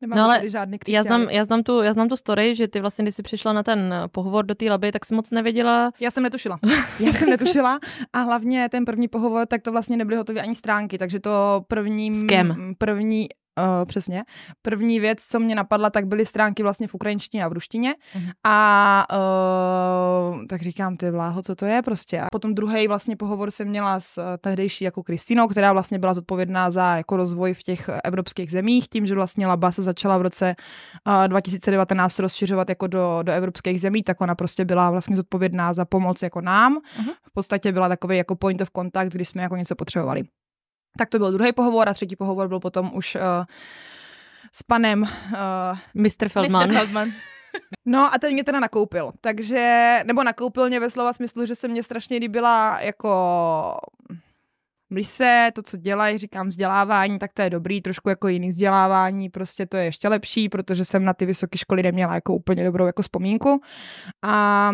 Nemám 0.02 0.18
No 0.18 0.24
ale 0.24 0.38
tady 0.38 0.50
žádný 0.50 0.78
Já 0.88 1.04
znám, 1.04 1.22
já, 1.22 1.44
znám 1.44 1.64
tu, 1.64 1.82
já 1.82 1.94
znám 1.94 2.10
tu 2.10 2.16
story, 2.16 2.56
že 2.56 2.68
ty 2.68 2.82
vlastně, 2.82 3.04
když 3.04 3.16
jsi 3.16 3.24
přišla 3.24 3.54
na 3.54 3.64
ten 3.64 3.94
pohovor 4.12 4.46
do 4.46 4.56
té 4.56 4.66
laby, 4.70 4.92
tak 4.92 5.06
si 5.06 5.16
moc 5.16 5.32
nevěděla. 5.32 5.92
Já 6.00 6.12
jsem 6.12 6.24
netušila. 6.24 6.60
Já 7.00 7.14
jsem 7.14 7.30
netušila 7.30 7.80
a 8.14 8.20
hlavně 8.20 8.70
ten 8.70 8.86
první 8.86 9.08
pohovor, 9.08 9.48
tak 9.48 9.62
to 9.62 9.72
vlastně 9.72 9.98
nebyly 9.98 10.18
hotové 10.18 10.42
ani 10.42 10.56
stránky, 10.56 10.98
takže 10.98 11.20
to 11.20 11.64
první... 11.68 12.16
S 12.16 12.24
kým? 12.24 12.76
První, 12.78 13.30
Uh, 13.60 13.86
přesně. 13.86 14.24
První 14.62 15.00
věc, 15.00 15.24
co 15.24 15.40
mě 15.40 15.56
napadla, 15.56 15.90
tak 15.90 16.08
byly 16.08 16.26
stránky 16.26 16.64
vlastně 16.64 16.88
v 16.88 16.94
ukrajinštině 16.94 17.44
a 17.44 17.48
v 17.48 17.54
ruštině. 17.54 17.96
Mhm. 18.16 18.32
A 18.44 19.06
uh, 19.12 20.46
tak 20.50 20.62
říkám, 20.62 20.98
ty 20.98 21.12
vláho, 21.12 21.42
co 21.42 21.56
to 21.56 21.66
je 21.66 21.82
prostě. 21.82 22.22
A 22.22 22.28
potom 22.32 22.56
druhý 22.56 22.88
vlastně 22.88 23.16
pohovor 23.16 23.52
jsem 23.52 23.68
měla 23.68 24.00
s 24.00 24.18
uh, 24.18 24.24
tehdejší 24.42 24.86
jako 24.86 25.04
Kristinou, 25.04 25.48
která 25.48 25.74
vlastně 25.74 26.00
byla 26.00 26.14
zodpovědná 26.14 26.70
za 26.70 26.96
jako 26.96 27.18
rozvoj 27.18 27.54
v 27.54 27.64
těch 27.64 27.90
eh, 27.90 28.00
evropských 28.04 28.52
zemích, 28.52 28.88
tím, 28.90 29.06
že 29.06 29.16
vlastně 29.16 29.48
Laba 29.48 29.72
se 29.72 29.82
začala 29.82 30.18
v 30.18 30.22
roce 30.22 30.56
uh, 31.08 31.28
2019 31.28 32.20
rozšiřovat 32.20 32.70
jako 32.70 32.88
do, 32.88 33.20
do 33.24 33.32
evropských 33.32 33.82
zemí, 33.82 34.04
tak 34.04 34.22
ona 34.22 34.36
prostě 34.36 34.66
byla 34.66 34.92
vlastně 34.92 35.16
zodpovědná 35.16 35.74
za 35.74 35.86
pomoc 35.86 36.22
jako 36.22 36.42
nám. 36.42 36.78
Mhm. 36.98 37.10
V 37.24 37.34
podstatě 37.34 37.72
byla 37.72 37.90
takový 37.90 38.18
jako 38.18 38.36
point 38.36 38.62
of 38.62 38.70
contact, 38.76 39.14
když 39.14 39.28
jsme 39.28 39.42
jako 39.42 39.56
něco 39.56 39.76
potřebovali. 39.76 40.24
Tak 40.98 41.10
to 41.10 41.20
byl 41.20 41.32
druhý 41.32 41.54
pohovor 41.54 41.90
a 41.90 41.94
třetí 41.94 42.16
pohovor 42.16 42.48
byl 42.48 42.60
potom 42.60 42.92
už 42.94 43.16
uh, 43.16 43.22
s 44.54 44.64
panem 44.64 45.02
uh, 45.02 45.08
Mr. 45.94 46.30
Feldman. 46.30 46.68
Mr. 46.68 46.74
Feldman. 46.74 47.12
No 47.86 48.14
a 48.14 48.18
ten 48.18 48.34
mě 48.34 48.44
teda 48.44 48.60
nakoupil, 48.60 49.12
takže, 49.22 50.00
nebo 50.06 50.24
nakoupil 50.24 50.68
mě 50.68 50.80
ve 50.80 50.90
slova 50.90 51.14
smyslu, 51.14 51.46
že 51.46 51.56
se 51.56 51.68
mě 51.68 51.84
strašně 51.84 52.18
líbila 52.18 52.82
jako 52.82 53.76
mise, 54.90 55.52
to, 55.54 55.62
co 55.62 55.78
dělají, 55.78 56.18
říkám 56.18 56.48
vzdělávání, 56.48 57.20
tak 57.20 57.34
to 57.34 57.42
je 57.42 57.50
dobrý, 57.50 57.82
trošku 57.82 58.10
jako 58.10 58.28
jiný 58.28 58.50
vzdělávání, 58.50 59.30
prostě 59.30 59.66
to 59.66 59.78
je 59.78 59.84
ještě 59.84 60.08
lepší, 60.08 60.50
protože 60.50 60.86
jsem 60.86 61.04
na 61.04 61.14
ty 61.14 61.26
vysoké 61.26 61.58
školy 61.58 61.84
neměla 61.84 62.16
jako 62.16 62.34
úplně 62.34 62.66
dobrou 62.66 62.86
jako 62.86 63.02
vzpomínku. 63.02 63.62
A 64.24 64.72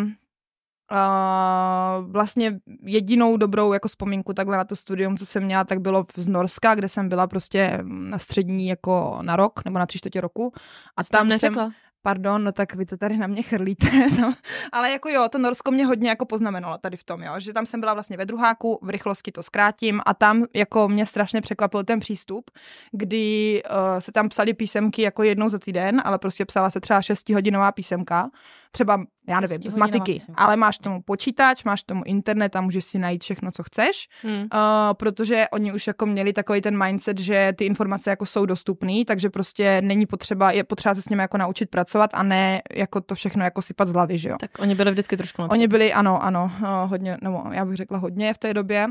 a 0.90 2.04
vlastně 2.08 2.60
jedinou 2.84 3.38
dobrou 3.38 3.74
jako 3.74 3.88
vzpomínku 3.88 4.34
takhle 4.34 4.58
na 4.58 4.64
to 4.64 4.76
studium, 4.76 5.18
co 5.18 5.26
jsem 5.26 5.44
měla, 5.44 5.64
tak 5.64 5.80
bylo 5.80 6.06
z 6.16 6.28
Norska, 6.28 6.76
kde 6.76 6.90
jsem 6.90 7.10
byla 7.10 7.28
prostě 7.28 7.80
na 7.84 8.20
střední 8.20 8.68
jako 8.68 9.20
na 9.22 9.36
rok, 9.36 9.66
nebo 9.66 9.80
na 9.80 9.86
tři 9.86 9.98
čtvrtě 9.98 10.22
roku. 10.22 10.54
A 10.98 11.04
Tam 11.04 11.20
tam 11.20 11.40
jsem, 11.40 11.54
neřekla. 11.54 11.72
pardon, 12.02 12.44
no 12.44 12.52
tak 12.52 12.76
vy 12.76 12.86
to 12.86 12.98
tady 12.98 13.18
na 13.18 13.28
mě 13.28 13.42
chrlíte. 13.42 13.88
Ale 14.72 14.92
jako 14.92 15.10
jo, 15.10 15.28
to 15.32 15.38
Norsko 15.38 15.72
mě 15.72 15.86
hodně 15.86 16.10
jako 16.10 16.26
poznamenalo 16.26 16.78
tady 16.78 16.98
v 16.98 17.04
tom, 17.04 17.24
jo, 17.24 17.34
že 17.38 17.54
tam 17.54 17.66
jsem 17.66 17.80
byla 17.80 17.94
vlastně 17.94 18.18
ve 18.18 18.26
druháku, 18.26 18.80
v 18.82 18.90
rychlosti 18.90 19.32
to 19.32 19.44
zkrátím 19.44 20.02
a 20.06 20.14
tam 20.14 20.46
jako 20.56 20.88
mě 20.88 21.06
strašně 21.06 21.42
překvapil 21.42 21.84
ten 21.84 22.00
přístup, 22.00 22.52
kdy 22.92 23.64
uh, 23.70 24.00
se 24.00 24.12
tam 24.12 24.30
psali 24.30 24.54
písemky 24.54 25.02
jako 25.02 25.24
jednou 25.24 25.50
za 25.50 25.60
týden, 25.60 26.02
ale 26.06 26.18
prostě 26.20 26.46
psala 26.46 26.70
se 26.70 26.80
třeba 26.80 27.02
šestihodinová 27.02 27.72
písemka, 27.72 28.30
třeba, 28.72 29.04
já 29.28 29.40
nevím, 29.40 29.72
z 29.72 29.76
matiky, 29.76 30.22
ale 30.36 30.56
máš 30.56 30.78
tomu 30.78 31.02
počítač, 31.02 31.64
máš 31.64 31.84
tomu 31.84 32.04
internet 32.06 32.56
a 32.56 32.62
můžeš 32.62 32.86
si 32.86 33.00
najít 33.00 33.24
všechno, 33.24 33.52
co 33.52 33.64
chceš, 33.64 34.08
hmm. 34.22 34.42
uh, 34.42 34.48
protože 34.94 35.46
oni 35.52 35.74
už 35.74 35.88
jako 35.88 36.06
měli 36.06 36.34
takový 36.34 36.62
ten 36.62 36.84
mindset, 36.84 37.20
že 37.20 37.54
ty 37.58 37.66
informace 37.66 38.10
jako 38.10 38.26
jsou 38.26 38.46
dostupné, 38.46 39.06
takže 39.08 39.30
prostě 39.30 39.82
není 39.82 40.06
potřeba, 40.06 40.52
je 40.52 40.64
potřeba 40.64 40.96
se 40.96 41.02
s 41.02 41.10
nimi 41.10 41.22
jako 41.22 41.38
naučit 41.38 41.70
pracovat 41.70 42.10
a 42.14 42.24
ne 42.24 42.62
jako 42.74 43.02
to 43.02 43.16
všechno 43.16 43.44
jako 43.44 43.62
sypat 43.62 43.88
z 43.88 43.92
hlavy, 43.92 44.18
že 44.18 44.30
jo. 44.30 44.36
Tak 44.40 44.52
oni 44.60 44.76
byli 44.76 44.92
vždycky 44.92 45.18
trošku. 45.18 45.44
Oni 45.44 45.68
byli, 45.68 45.94
ano, 45.94 46.24
ano, 46.24 46.52
uh, 46.62 46.68
hodně, 46.90 47.18
nebo 47.22 47.44
já 47.52 47.66
bych 47.66 47.76
řekla 47.76 47.98
hodně 47.98 48.34
v 48.34 48.38
té 48.38 48.54
době. 48.54 48.88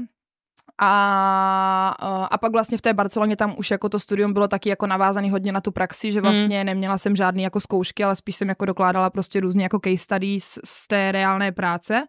A, 0.79 2.27
a 2.31 2.39
pak 2.39 2.53
vlastně 2.53 2.79
v 2.79 2.83
té 2.83 2.95
Barceloně 2.95 3.37
tam 3.37 3.55
už 3.59 3.71
jako 3.71 3.89
to 3.89 4.01
studium 4.01 4.33
bylo 4.33 4.49
taky 4.49 4.69
jako 4.69 4.87
navázaný 4.87 5.31
hodně 5.31 5.53
na 5.53 5.61
tu 5.61 5.73
praxi, 5.73 6.13
že 6.13 6.21
vlastně 6.21 6.57
hmm. 6.57 6.67
neměla 6.67 6.99
jsem 6.99 7.17
žádný 7.17 7.43
jako 7.43 7.61
zkoušky, 7.61 8.05
ale 8.05 8.17
spíš 8.17 8.37
jsem 8.37 8.49
jako 8.49 8.65
dokládala 8.65 9.11
prostě 9.11 9.41
různě 9.41 9.63
jako 9.63 9.79
case 9.85 9.99
studies 9.99 10.59
z 10.65 10.89
té 10.89 11.13
reálné 11.13 11.53
práce. 11.53 12.03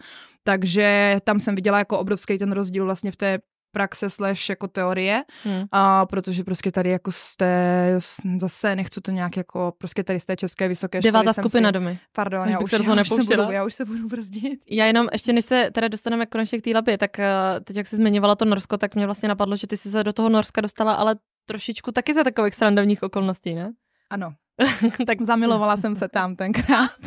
Takže 0.43 1.17
tam 1.23 1.39
jsem 1.39 1.55
viděla 1.55 1.77
jako 1.77 1.99
obrovský 1.99 2.37
ten 2.37 2.51
rozdíl 2.51 2.85
vlastně 2.85 3.11
v 3.11 3.15
té 3.15 3.39
praxe 3.75 4.09
slash 4.09 4.49
jako 4.49 4.67
teorie, 4.67 5.23
hmm. 5.43 5.63
a 5.71 6.05
protože 6.05 6.43
prostě 6.43 6.71
tady 6.71 6.89
jako 6.89 7.11
té, 7.37 7.95
zase 8.39 8.75
nechci 8.75 9.01
to 9.01 9.11
nějak 9.11 9.37
jako, 9.37 9.73
prostě 9.77 10.03
tady 10.03 10.19
z 10.19 10.25
té 10.25 10.35
české 10.35 10.67
vysoké 10.67 11.01
školy 11.01 11.11
Devátá 11.11 11.33
skupina 11.33 11.69
si, 11.69 11.73
domy. 11.73 11.99
Pardon, 12.13 12.49
já 12.49 12.59
už, 12.59 12.71
se 12.71 12.79
to 12.79 12.95
já, 12.95 13.01
už 13.01 13.09
se 13.09 13.15
budu, 13.15 13.51
já 13.51 13.65
už 13.65 13.73
se 13.73 13.85
budu 13.85 14.07
brzdit. 14.07 14.59
Já 14.69 14.85
jenom, 14.85 15.07
ještě 15.11 15.33
než 15.33 15.45
se 15.45 15.69
teda 15.73 15.87
dostaneme 15.87 16.25
konečně 16.25 16.59
k 16.59 16.63
té 16.63 16.71
labě, 16.71 16.97
tak 16.97 17.17
uh, 17.19 17.63
teď 17.63 17.77
jak 17.77 17.87
jsi 17.87 17.95
zmiňovala 17.95 18.35
to 18.35 18.45
Norsko, 18.45 18.77
tak 18.77 18.95
mě 18.95 19.05
vlastně 19.05 19.29
napadlo, 19.29 19.55
že 19.55 19.67
ty 19.67 19.77
jsi 19.77 19.91
se 19.91 20.03
do 20.03 20.13
toho 20.13 20.29
Norska 20.29 20.61
dostala, 20.61 20.93
ale 20.93 21.15
trošičku 21.45 21.91
taky 21.91 22.13
za 22.13 22.23
takových 22.23 22.55
srandovních 22.55 23.03
okolností, 23.03 23.53
ne? 23.53 23.73
Ano. 24.09 24.33
tak 25.07 25.21
zamilovala 25.21 25.77
jsem 25.77 25.95
se 25.95 26.07
tam 26.07 26.35
tenkrát. 26.35 26.91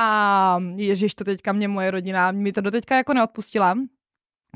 A 0.00 0.58
ježiš, 0.76 1.14
to 1.14 1.24
teďka 1.24 1.52
mě 1.52 1.68
moje 1.68 1.90
rodina, 1.90 2.32
mi 2.32 2.52
to 2.52 2.60
doteďka 2.60 2.96
jako 2.96 3.14
neodpustila, 3.14 3.74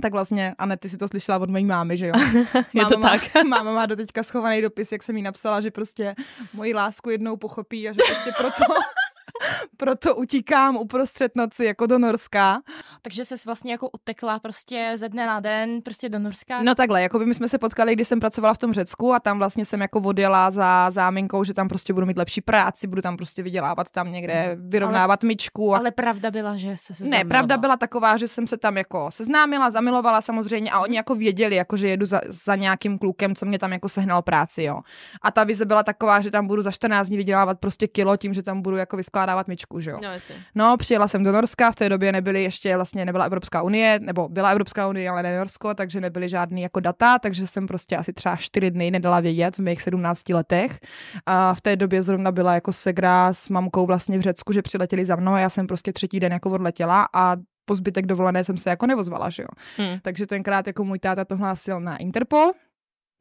tak 0.01 0.13
vlastně, 0.13 0.55
Anet, 0.59 0.81
ty 0.81 0.89
si 0.89 0.97
to 0.97 1.09
slyšela 1.09 1.39
od 1.39 1.51
mojí 1.51 1.65
mámy, 1.65 1.97
že 1.97 2.07
jo? 2.07 2.13
Je 2.73 2.85
to 2.85 2.99
máma 2.99 3.19
tak. 3.19 3.35
Má, 3.35 3.43
máma 3.49 3.73
má 3.73 3.87
doteďka 3.87 4.23
schovaný 4.23 4.63
dopis, 4.63 4.93
jak 4.93 5.03
jsem 5.03 5.17
jí 5.17 5.23
napsala, 5.23 5.61
že 5.61 5.71
prostě 5.71 6.15
moji 6.53 6.75
lásku 6.75 7.11
jednou 7.11 7.37
pochopí 7.37 7.89
a 7.89 7.93
že 7.93 7.99
prostě 8.07 8.33
proto 8.37 8.75
proto 9.83 10.17
utíkám 10.17 10.77
uprostřed 10.77 11.37
noci 11.37 11.65
jako 11.65 11.87
do 11.87 11.99
Norska. 11.99 12.61
Takže 13.03 13.25
ses 13.25 13.47
vlastně 13.47 13.73
jako 13.73 13.91
utekla 13.91 14.39
prostě 14.39 14.93
ze 14.95 15.09
dne 15.09 15.27
na 15.27 15.41
den 15.41 15.83
prostě 15.83 16.09
do 16.09 16.19
Norska? 16.19 16.63
No 16.63 16.75
takhle, 16.75 17.03
jako 17.03 17.19
by 17.19 17.27
my 17.27 17.35
jsme 17.35 17.49
se 17.49 17.59
potkali, 17.59 17.95
když 17.95 18.09
jsem 18.09 18.21
pracovala 18.21 18.55
v 18.55 18.59
tom 18.59 18.73
Řecku 18.73 19.13
a 19.13 19.21
tam 19.21 19.39
vlastně 19.39 19.65
jsem 19.65 19.81
jako 19.81 20.01
odjela 20.01 20.51
za 20.51 20.91
záminkou, 20.91 21.45
že 21.45 21.55
tam 21.55 21.69
prostě 21.69 21.93
budu 21.93 22.07
mít 22.07 22.19
lepší 22.19 22.41
práci, 22.41 22.87
budu 22.87 23.03
tam 23.03 23.17
prostě 23.17 23.43
vydělávat 23.43 23.91
tam 23.91 24.13
někde, 24.13 24.55
mhm. 24.55 24.71
vyrovnávat 24.71 25.25
ale, 25.25 25.29
myčku. 25.29 25.75
A... 25.75 25.79
Ale 25.79 25.91
pravda 25.91 26.31
byla, 26.31 26.57
že 26.57 26.77
se, 26.77 26.95
se 26.95 27.05
Ne, 27.05 27.25
pravda 27.25 27.57
byla 27.57 27.77
taková, 27.77 28.17
že 28.17 28.29
jsem 28.29 28.47
se 28.47 28.57
tam 28.57 28.77
jako 28.77 29.07
seznámila, 29.11 29.71
zamilovala 29.71 30.21
samozřejmě 30.21 30.71
a 30.71 30.81
oni 30.81 30.97
jako 30.97 31.15
věděli, 31.15 31.57
jako 31.57 31.77
že 31.77 31.89
jedu 31.89 32.07
za, 32.07 32.21
za 32.29 32.57
nějakým 32.57 32.99
klukem, 32.99 33.35
co 33.35 33.47
mě 33.47 33.59
tam 33.59 33.73
jako 33.73 33.89
sehnal 33.89 34.23
práci, 34.23 34.63
jo. 34.63 34.81
A 35.23 35.31
ta 35.31 35.45
vize 35.45 35.65
byla 35.65 35.83
taková, 35.83 36.21
že 36.21 36.31
tam 36.31 36.47
budu 36.47 36.63
za 36.63 36.71
14 36.71 37.09
dní 37.09 37.17
vydělávat 37.17 37.61
prostě 37.61 37.89
kilo 37.89 38.17
tím, 38.17 38.35
že 38.35 38.43
tam 38.43 38.63
budu 38.63 38.77
jako 38.77 38.97
vyskládat 38.97 39.33
dávat 39.33 39.49
myčku, 39.73 39.81
že 39.81 39.91
jo. 39.91 39.99
No, 40.03 40.35
no, 40.55 40.77
přijela 40.77 41.09
jsem 41.09 41.25
do 41.25 41.33
Norska, 41.33 41.71
v 41.71 41.77
té 41.77 41.89
době 41.89 42.13
nebyly 42.13 42.43
ještě 42.43 42.77
vlastně, 42.77 43.05
nebyla 43.05 43.25
Evropská 43.25 43.63
unie, 43.63 43.99
nebo 44.03 44.29
byla 44.29 44.51
Evropská 44.51 44.89
unie, 44.89 45.11
ale 45.11 45.23
ne 45.23 45.39
Norsko, 45.39 45.75
takže 45.75 46.01
nebyly 46.01 46.29
žádný 46.29 46.63
jako 46.63 46.81
data, 46.81 47.19
takže 47.19 47.47
jsem 47.47 47.67
prostě 47.67 47.97
asi 47.97 48.13
třeba 48.13 48.37
čtyři 48.37 48.71
dny 48.71 48.91
nedala 48.91 49.21
vědět 49.21 49.57
v 49.57 49.59
mých 49.59 49.83
17 49.83 50.29
letech. 50.29 50.81
A 51.27 51.55
v 51.55 51.61
té 51.61 51.77
době 51.77 52.03
zrovna 52.03 52.33
byla 52.33 52.55
jako 52.55 52.73
segra 52.73 53.33
s 53.33 53.49
mamkou 53.49 53.87
vlastně 53.87 54.19
v 54.19 54.21
Řecku, 54.21 54.53
že 54.53 54.63
přiletěli 54.63 55.05
za 55.05 55.17
mnou 55.17 55.33
a 55.33 55.39
já 55.39 55.51
jsem 55.51 55.67
prostě 55.67 55.93
třetí 55.93 56.21
den 56.21 56.33
jako 56.33 56.51
odletěla 56.51 57.09
a 57.13 57.37
po 57.65 57.75
zbytek 57.75 58.07
dovolené 58.07 58.45
jsem 58.45 58.59
se 58.59 58.71
jako 58.71 58.87
nevozvala, 58.87 59.31
že 59.31 59.43
jo. 59.43 59.49
Hmm. 59.77 59.99
Takže 60.03 60.27
tenkrát 60.27 60.67
jako 60.67 60.85
můj 60.85 60.99
táta 60.99 61.25
to 61.25 61.37
hlásil 61.37 61.81
na 61.81 61.97
Interpol, 61.97 62.53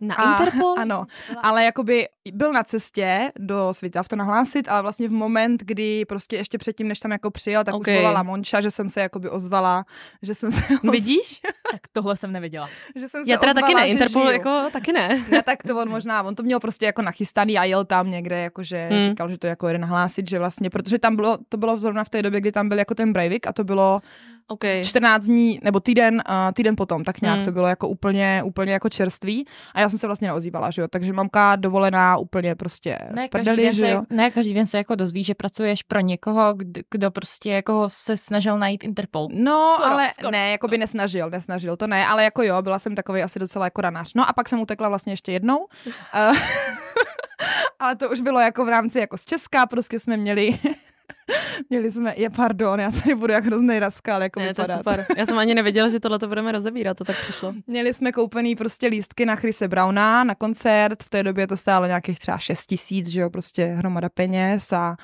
na 0.02 0.16
a, 0.16 0.32
Interpol? 0.32 0.76
Ano, 0.82 1.06
ale 1.44 1.64
jakoby 1.64 2.08
byl 2.34 2.54
na 2.54 2.64
cestě 2.64 3.32
do 3.40 3.70
Svitav 3.72 4.08
to 4.08 4.16
nahlásit, 4.16 4.68
ale 4.68 4.82
vlastně 4.82 5.08
v 5.08 5.12
moment, 5.12 5.64
kdy 5.66 6.06
prostě 6.06 6.36
ještě 6.36 6.58
předtím, 6.58 6.88
než 6.88 7.00
tam 7.00 7.12
jako 7.12 7.32
přijel, 7.32 7.64
tak 7.64 7.76
okay. 7.76 7.96
už 7.96 8.02
volala 8.02 8.24
Monča, 8.24 8.62
že 8.62 8.72
jsem 8.72 8.90
se 8.90 9.02
jakoby 9.02 9.30
ozvala, 9.30 9.86
že 10.22 10.36
jsem 10.36 10.52
se... 10.52 10.62
Oz... 10.84 10.92
Vidíš? 10.92 11.42
tak 11.72 11.82
tohle 11.92 12.18
jsem 12.18 12.32
neviděla. 12.32 12.70
Že 12.96 13.08
jsem 13.08 13.24
Já 13.28 13.38
teda 13.38 13.52
ozvala, 13.52 13.68
taky 13.68 13.76
ne, 13.76 13.88
Interpol 13.88 14.22
žiju. 14.22 14.34
jako 14.34 14.70
taky 14.72 14.94
ne. 14.94 15.26
ne, 15.32 15.44
tak 15.44 15.64
to 15.64 15.78
on 15.78 15.90
možná, 15.90 16.24
on 16.24 16.36
to 16.36 16.44
měl 16.44 16.60
prostě 16.60 16.86
jako 16.86 17.02
nachystaný 17.02 17.58
a 17.58 17.64
jel 17.64 17.86
tam 17.86 18.12
někde, 18.12 18.40
jakože 18.40 18.88
hmm. 18.92 19.04
říkal, 19.04 19.30
že 19.30 19.38
to 19.38 19.48
jako 19.48 19.68
jede 19.68 19.80
nahlásit, 19.80 20.30
že 20.30 20.40
vlastně, 20.40 20.70
protože 20.70 21.00
tam 21.00 21.16
bylo, 21.16 21.38
to 21.50 21.58
bylo 21.58 21.80
zrovna 21.80 22.04
v 22.04 22.10
té 22.10 22.22
době, 22.22 22.42
kdy 22.42 22.52
tam 22.52 22.70
byl 22.70 22.80
jako 22.80 22.96
ten 22.96 23.14
Breivik 23.14 23.48
a 23.48 23.54
to 23.54 23.64
bylo 23.64 24.02
okay. 24.52 24.86
14 24.86 25.26
dní, 25.26 25.60
nebo 25.64 25.80
týden, 25.80 26.24
uh, 26.30 26.52
týden 26.54 26.76
potom, 26.76 27.04
tak 27.04 27.22
nějak 27.22 27.36
hmm. 27.36 27.46
to 27.46 27.52
bylo 27.52 27.68
jako 27.68 27.88
úplně, 27.88 28.42
úplně 28.46 28.74
jako 28.74 28.90
čerství 28.90 29.46
a 29.74 29.80
já 29.80 29.90
jsem 29.90 30.00
se 30.00 30.08
vlastně 30.08 30.28
neozývala, 30.28 30.72
že 30.72 30.82
jo, 30.82 30.88
takže 30.88 31.14
mamka 31.14 31.56
dovolená 31.56 32.18
úplně 32.18 32.56
prostě 32.56 32.98
ne, 33.12 33.28
prdeli, 33.28 33.64
každý 33.64 33.80
že 33.82 33.90
jo. 33.90 34.02
Se, 34.10 34.16
ne, 34.16 34.32
každý 34.32 34.54
den 34.54 34.66
se 34.66 34.78
jako 34.78 34.96
dozví, 34.96 35.24
že 35.24 35.36
pracuješ 35.36 35.84
pro 35.84 36.00
někoho, 36.00 36.54
kdo, 36.54 36.82
kdo 36.92 37.12
prostě 37.12 37.52
jako 37.52 37.86
se 37.88 38.18
snažil 38.18 38.58
najít 38.58 38.84
Interpol. 38.84 39.28
No, 39.34 39.74
skoro, 39.74 39.94
ale 39.94 40.10
skoro. 40.14 40.32
ne, 40.32 40.52
jako 40.52 40.68
by 40.68 40.78
nesnažil, 40.78 41.30
nesnažil, 41.30 41.78
to 41.78 41.88
ne, 41.88 42.08
ale 42.08 42.24
jako 42.24 42.44
jo, 42.44 42.62
byla 42.62 42.80
jsem 42.80 42.96
takový 42.96 43.24
asi 43.24 43.40
docela 43.40 43.66
jako 43.66 43.82
ranář. 43.82 44.14
No 44.16 44.30
a 44.30 44.34
pak 44.34 44.50
jsem 44.50 44.60
utekla 44.60 44.90
vlastně 44.90 45.14
ještě 45.14 45.32
jednou. 45.32 45.68
Eh, 46.14 46.32
ale 47.80 47.96
to 47.96 48.10
už 48.10 48.22
bylo 48.22 48.40
jako 48.40 48.66
v 48.66 48.70
rámci 48.70 49.00
jako 49.00 49.18
z 49.18 49.26
Česka, 49.26 49.66
prostě 49.66 50.00
jsme 50.00 50.18
měli 50.18 50.60
Měli 51.70 51.92
jsme, 51.92 52.14
je 52.18 52.30
pardon, 52.30 52.80
já 52.80 52.92
tady 52.92 53.16
budu 53.16 53.34
jak 53.34 53.46
hrozný 53.46 53.80
raskal, 53.80 54.24
jako 54.24 54.40
ne, 54.40 54.48
vypadat. 54.48 54.68
to 54.68 54.72
je 54.72 54.78
super. 54.78 55.18
Já 55.18 55.26
jsem 55.26 55.38
ani 55.38 55.56
nevěděla, 55.56 55.90
že 55.90 56.00
tohle 56.00 56.20
to 56.20 56.28
budeme 56.28 56.52
rozebírat, 56.52 56.98
to 56.98 57.04
tak 57.04 57.22
přišlo. 57.22 57.54
Měli 57.68 57.94
jsme 57.94 58.12
koupený 58.12 58.56
prostě 58.56 58.88
lístky 58.88 59.26
na 59.26 59.36
Chrise 59.36 59.68
Browna 59.68 60.24
na 60.24 60.36
koncert, 60.36 61.04
v 61.04 61.10
té 61.10 61.24
době 61.24 61.48
to 61.48 61.58
stálo 61.58 61.86
nějakých 61.86 62.20
třeba 62.20 62.38
6 62.38 62.66
tisíc, 62.66 63.08
že 63.08 63.22
jo, 63.22 63.30
prostě 63.30 63.66
hromada 63.66 64.10
peněz 64.10 64.74
a, 64.74 64.96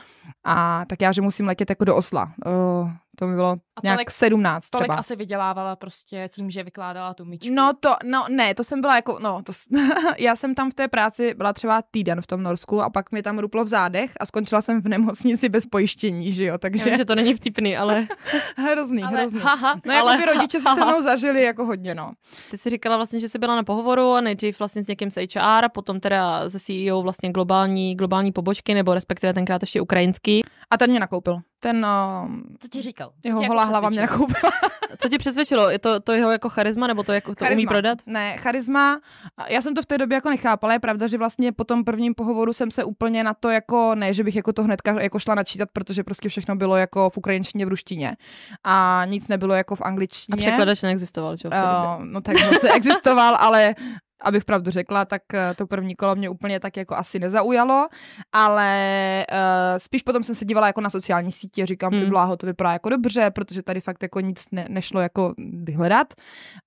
a 0.44 0.86
tak 0.86 1.02
já, 1.02 1.12
že 1.12 1.22
musím 1.22 1.48
letět 1.48 1.70
jako 1.70 1.86
do 1.86 1.96
Osla. 1.96 2.34
Uh, 2.46 2.90
to 3.20 3.28
by 3.28 3.36
bylo 3.36 3.50
a 3.50 3.80
nějak 3.84 3.98
tolik, 3.98 4.12
17 4.12 4.70
třeba. 4.70 4.86
Tolik 4.86 5.00
asi 5.00 5.16
vydělávala 5.16 5.76
prostě 5.76 6.30
tím, 6.34 6.50
že 6.50 6.64
vykládala 6.64 7.14
tu 7.14 7.26
myčku. 7.26 7.54
No 7.54 7.72
to, 7.80 7.96
no 8.04 8.26
ne, 8.30 8.56
to 8.56 8.64
jsem 8.64 8.82
byla 8.82 8.96
jako, 8.96 9.20
no 9.22 9.42
to, 9.44 9.54
já 10.18 10.36
jsem 10.36 10.56
tam 10.56 10.72
v 10.72 10.74
té 10.74 10.88
práci 10.88 11.34
byla 11.34 11.54
třeba 11.54 11.82
týden 11.92 12.22
v 12.22 12.28
tom 12.28 12.44
Norsku 12.44 12.82
a 12.82 12.90
pak 12.90 13.12
mi 13.12 13.24
tam 13.24 13.40
ruplo 13.40 13.64
v 13.64 13.68
zádech 13.68 14.12
a 14.20 14.26
skončila 14.26 14.62
jsem 14.62 14.82
v 14.82 14.88
nemocnici 14.88 15.50
bez 15.50 15.66
pojištění, 15.66 16.32
že 16.32 16.46
jo, 16.46 16.58
takže. 16.58 16.90
Já 16.90 16.98
že 16.98 17.06
to 17.06 17.16
není 17.16 17.34
vtipný, 17.34 17.78
ale. 17.78 18.08
hrozný, 18.58 19.04
ale, 19.04 19.18
hrozný. 19.18 19.40
Haha, 19.40 19.80
no 19.86 19.94
jako 19.94 20.08
ale, 20.08 20.18
by 20.18 20.26
rodiče 20.26 20.60
se 20.62 20.70
se 20.70 20.86
mnou 20.86 21.02
zažili 21.02 21.44
jako 21.44 21.66
hodně, 21.66 21.96
no. 21.96 22.12
Ty 22.52 22.58
jsi 22.58 22.70
říkala 22.70 22.98
vlastně, 22.98 23.20
že 23.20 23.30
jsi 23.30 23.40
byla 23.40 23.56
na 23.56 23.64
pohovoru 23.64 24.14
a 24.14 24.22
nejdřív 24.22 24.60
vlastně 24.60 24.84
s 24.84 24.88
někým 24.88 25.12
z 25.12 25.16
HR, 25.16 25.70
potom 25.74 26.00
teda 26.00 26.50
ze 26.50 26.60
CEO 26.60 27.02
vlastně 27.02 27.32
globální, 27.32 27.96
globální 27.96 28.32
pobočky, 28.32 28.74
nebo 28.74 28.94
respektive 28.94 29.34
tenkrát 29.34 29.64
ještě 29.64 29.82
ukrajinský. 29.82 30.42
A 30.70 30.78
ten 30.78 30.90
mě 30.90 31.00
nakoupil. 31.00 31.40
Ten, 31.60 31.86
uh, 32.26 32.32
Co 32.60 32.68
ti 32.68 32.82
říkal? 32.82 33.12
Co 33.22 33.28
jeho 33.28 33.42
jako 33.42 33.54
holá 33.54 33.64
hlava 33.64 33.90
mě 33.90 34.02
nakoupila. 34.02 34.52
Co 35.00 35.10
ti 35.10 35.18
přesvědčilo? 35.18 35.70
Je 35.70 35.80
to, 35.80 36.00
to 36.00 36.12
jeho 36.12 36.32
jako 36.32 36.50
charisma, 36.50 36.88
nebo 36.88 37.04
to, 37.04 37.14
jako 37.14 37.36
to 37.36 37.46
charisma. 37.46 37.60
umí 37.60 37.68
prodat? 37.68 38.00
Ne, 38.06 38.38
charisma. 38.38 39.00
Já 39.48 39.62
jsem 39.62 39.76
to 39.76 39.82
v 39.82 39.86
té 39.86 39.98
době 39.98 40.16
jako 40.16 40.30
nechápala. 40.30 40.74
Je 40.74 40.80
pravda, 40.80 41.08
že 41.08 41.18
vlastně 41.18 41.52
po 41.52 41.64
tom 41.64 41.84
prvním 41.84 42.16
pohovoru 42.16 42.54
jsem 42.54 42.72
se 42.72 42.84
úplně 42.84 43.24
na 43.24 43.34
to 43.34 43.50
jako, 43.50 43.96
ne, 43.96 44.14
že 44.14 44.24
bych 44.24 44.36
jako 44.36 44.54
to 44.54 44.64
hnedka 44.64 45.02
jako 45.02 45.20
šla 45.20 45.36
načítat, 45.36 45.70
protože 45.74 46.04
prostě 46.04 46.30
všechno 46.30 46.56
bylo 46.56 46.78
jako 46.78 47.10
v 47.10 47.18
ukrajinštině, 47.18 47.66
v 47.66 47.70
ruštině. 47.70 48.18
A 48.64 49.04
nic 49.06 49.28
nebylo 49.28 49.56
jako 49.56 49.76
v 49.76 49.82
angličtině. 49.82 50.34
A 50.34 50.48
překladač 50.48 50.82
neexistoval, 50.82 51.38
čo? 51.38 51.48
Uh, 51.48 52.06
no 52.06 52.22
tak 52.22 52.38
se 52.38 52.72
existoval, 52.72 53.38
ale 53.40 53.76
abych 54.22 54.46
pravdu 54.46 54.72
řekla, 54.72 55.06
tak 55.06 55.22
eh, 55.34 55.54
to 55.58 55.68
první 55.68 55.96
kolo 55.96 56.16
mě 56.16 56.30
úplně 56.30 56.60
tak 56.60 56.78
jako 56.78 56.96
asi 56.96 57.20
nezaujalo, 57.20 57.88
ale 58.34 59.26
uh, 59.32 59.38
spíš 59.78 60.04
potom 60.04 60.24
jsem 60.24 60.36
se 60.36 60.46
dívala 60.46 60.68
jako 60.68 60.82
na 60.82 60.90
sociální 60.90 61.32
sítě, 61.32 61.66
říkám, 61.66 61.94
hmm. 61.94 62.10
bláho, 62.10 62.38
to 62.38 62.46
vypadá 62.46 62.72
jako 62.72 62.90
dobře, 62.90 63.32
protože 63.32 63.64
tady 63.64 63.82
fakt 63.82 64.04
jako 64.04 64.20
nic 64.20 64.46
ne, 64.52 64.66
nešlo 64.70 65.02
jako 65.02 65.34
vyhledat. 65.38 66.14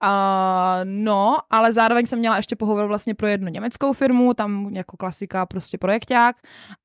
Uh, 0.04 0.10
no, 0.84 1.38
ale 1.50 1.72
zároveň 1.72 2.06
jsem 2.06 2.18
měla 2.18 2.36
ještě 2.36 2.56
pohovor 2.56 2.86
vlastně 2.86 3.14
pro 3.14 3.26
jednu 3.26 3.48
německou 3.48 3.92
firmu, 3.92 4.34
tam 4.34 4.68
jako 4.74 4.96
klasika 4.96 5.46
prostě 5.46 5.78
projekták 5.78 6.36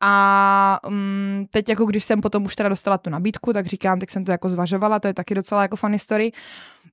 a 0.01 0.79
um, 0.87 1.47
teď 1.51 1.69
jako 1.69 1.85
když 1.85 2.03
jsem 2.03 2.21
potom 2.21 2.45
už 2.45 2.55
teda 2.55 2.69
dostala 2.69 2.97
tu 2.97 3.09
nabídku, 3.09 3.53
tak 3.53 3.65
říkám, 3.65 3.99
tak 3.99 4.11
jsem 4.11 4.25
to 4.25 4.31
jako 4.31 4.49
zvažovala, 4.49 4.99
to 4.99 5.07
je 5.07 5.13
taky 5.13 5.35
docela 5.35 5.61
jako 5.61 5.75
funny 5.75 5.99
story, 5.99 6.31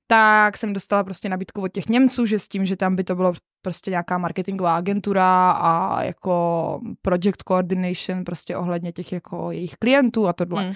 tak 0.07 0.57
jsem 0.57 0.73
dostala 0.73 1.03
prostě 1.03 1.29
nabídku 1.29 1.61
od 1.61 1.73
těch 1.73 1.87
Němců, 1.89 2.25
že 2.25 2.39
s 2.39 2.47
tím, 2.47 2.65
že 2.65 2.75
tam 2.75 2.95
by 2.95 3.03
to 3.03 3.15
bylo 3.15 3.33
prostě 3.61 3.91
nějaká 3.91 4.17
marketingová 4.17 4.75
agentura 4.75 5.51
a 5.51 6.03
jako 6.03 6.81
project 7.01 7.43
coordination 7.47 8.23
prostě 8.23 8.57
ohledně 8.57 8.91
těch 8.91 9.11
jako 9.11 9.51
jejich 9.51 9.75
klientů 9.75 10.27
a 10.27 10.33
tohle. 10.33 10.63
Hmm. 10.63 10.73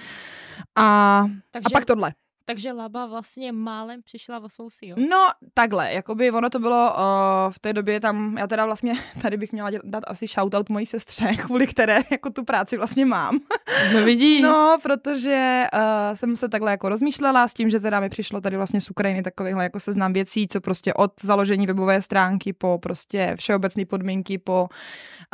A, 0.76 1.24
Takže, 1.50 1.66
a 1.66 1.70
pak 1.72 1.84
tohle. 1.84 2.12
Takže 2.48 2.72
Laba 2.72 3.06
vlastně 3.06 3.52
málem 3.52 4.02
přišla 4.02 4.40
o 4.40 4.48
svou 4.48 4.70
sílu. 4.70 5.08
No, 5.10 5.26
takhle, 5.54 5.92
jakoby 5.92 6.30
ono 6.30 6.50
to 6.50 6.58
bylo 6.58 6.94
uh, 6.94 7.52
v 7.52 7.58
té 7.58 7.72
době 7.72 8.00
tam, 8.00 8.38
já 8.38 8.46
teda 8.46 8.66
vlastně 8.66 8.94
tady 9.22 9.36
bych 9.36 9.52
měla 9.52 9.70
dělat, 9.70 9.86
dát 9.86 10.04
asi 10.06 10.26
shoutout 10.26 10.68
mojí 10.68 10.86
sestře, 10.86 11.36
kvůli 11.46 11.66
které 11.66 12.00
jako 12.10 12.30
tu 12.30 12.44
práci 12.44 12.76
vlastně 12.76 13.06
mám. 13.06 13.38
No 13.94 14.04
vidíš. 14.04 14.42
No, 14.42 14.78
protože 14.82 15.64
uh, 15.74 15.80
jsem 16.16 16.36
se 16.36 16.48
takhle 16.48 16.70
jako 16.70 16.88
rozmýšlela 16.88 17.48
s 17.48 17.54
tím, 17.54 17.70
že 17.70 17.80
teda 17.80 18.00
mi 18.00 18.08
přišlo 18.08 18.40
tady 18.40 18.56
vlastně 18.56 18.80
z 18.80 18.90
Ukrajiny 18.90 19.22
takovýhle 19.22 19.62
jako 19.62 19.80
seznam 19.80 20.12
věcí, 20.12 20.48
co 20.48 20.60
prostě 20.60 20.94
od 20.94 21.12
založení 21.22 21.66
webové 21.66 22.02
stránky 22.02 22.52
po 22.52 22.78
prostě 22.82 23.34
všeobecné 23.38 23.84
podmínky, 23.84 24.38
po 24.38 24.68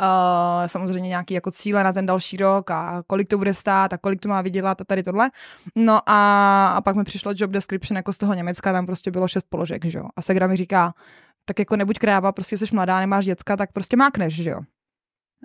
uh, 0.01 0.67
samozřejmě 0.67 1.09
nějaký 1.09 1.33
jako 1.33 1.51
cíle 1.51 1.83
na 1.83 1.93
ten 1.93 2.05
další 2.05 2.37
rok 2.37 2.71
a 2.71 3.03
kolik 3.07 3.27
to 3.27 3.37
bude 3.37 3.53
stát 3.53 3.93
a 3.93 3.97
kolik 3.97 4.19
to 4.19 4.29
má 4.29 4.41
vydělat 4.41 4.81
a 4.81 4.83
tady 4.83 5.03
tohle. 5.03 5.29
No 5.75 5.99
a, 6.05 6.67
a 6.67 6.81
pak 6.81 6.95
mi 6.95 7.04
přišlo 7.05 7.33
job 7.35 7.51
description 7.51 7.97
jako 7.97 8.13
z 8.13 8.17
toho 8.17 8.33
Německa, 8.33 8.73
tam 8.73 8.85
prostě 8.85 9.11
bylo 9.11 9.27
šest 9.27 9.45
položek, 9.49 9.85
že 9.85 9.97
jo. 9.99 10.05
A 10.15 10.21
Segra 10.21 10.47
mi 10.47 10.57
říká, 10.57 10.93
tak 11.45 11.59
jako 11.59 11.75
nebuď 11.75 11.99
kráva, 11.99 12.31
prostě 12.31 12.57
jsi 12.57 12.65
mladá, 12.73 12.99
nemáš 12.99 13.25
děcka, 13.25 13.57
tak 13.57 13.71
prostě 13.71 13.97
mákneš, 13.97 14.35
že 14.35 14.49
jo. 14.49 14.61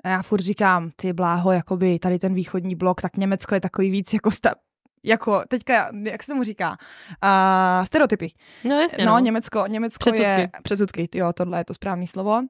A 0.04 0.08
já 0.08 0.22
furt 0.22 0.40
říkám, 0.40 0.90
ty 0.96 1.12
bláho, 1.12 1.52
jakoby 1.52 1.98
tady 1.98 2.18
ten 2.18 2.34
východní 2.34 2.74
blok, 2.74 3.00
tak 3.00 3.16
Německo 3.16 3.54
je 3.54 3.60
takový 3.60 3.90
víc 3.90 4.12
jako 4.12 4.30
sta- 4.30 4.54
jako 5.04 5.42
teďka, 5.48 5.90
jak 6.02 6.22
se 6.22 6.32
tomu 6.32 6.42
říká, 6.42 6.70
uh, 6.70 7.84
stereotypy. 7.84 8.28
No 8.64 8.80
jasně, 8.80 9.06
No, 9.06 9.12
no. 9.12 9.18
Německo, 9.18 9.64
Německo 9.66 9.98
Předsudky. 10.10 10.30
je 10.40 10.50
předsudky, 10.62 11.08
jo, 11.14 11.32
tohle 11.32 11.58
je 11.58 11.64
to 11.64 11.74
správný 11.74 12.06
slovo. 12.06 12.38
Uh, 12.38 12.44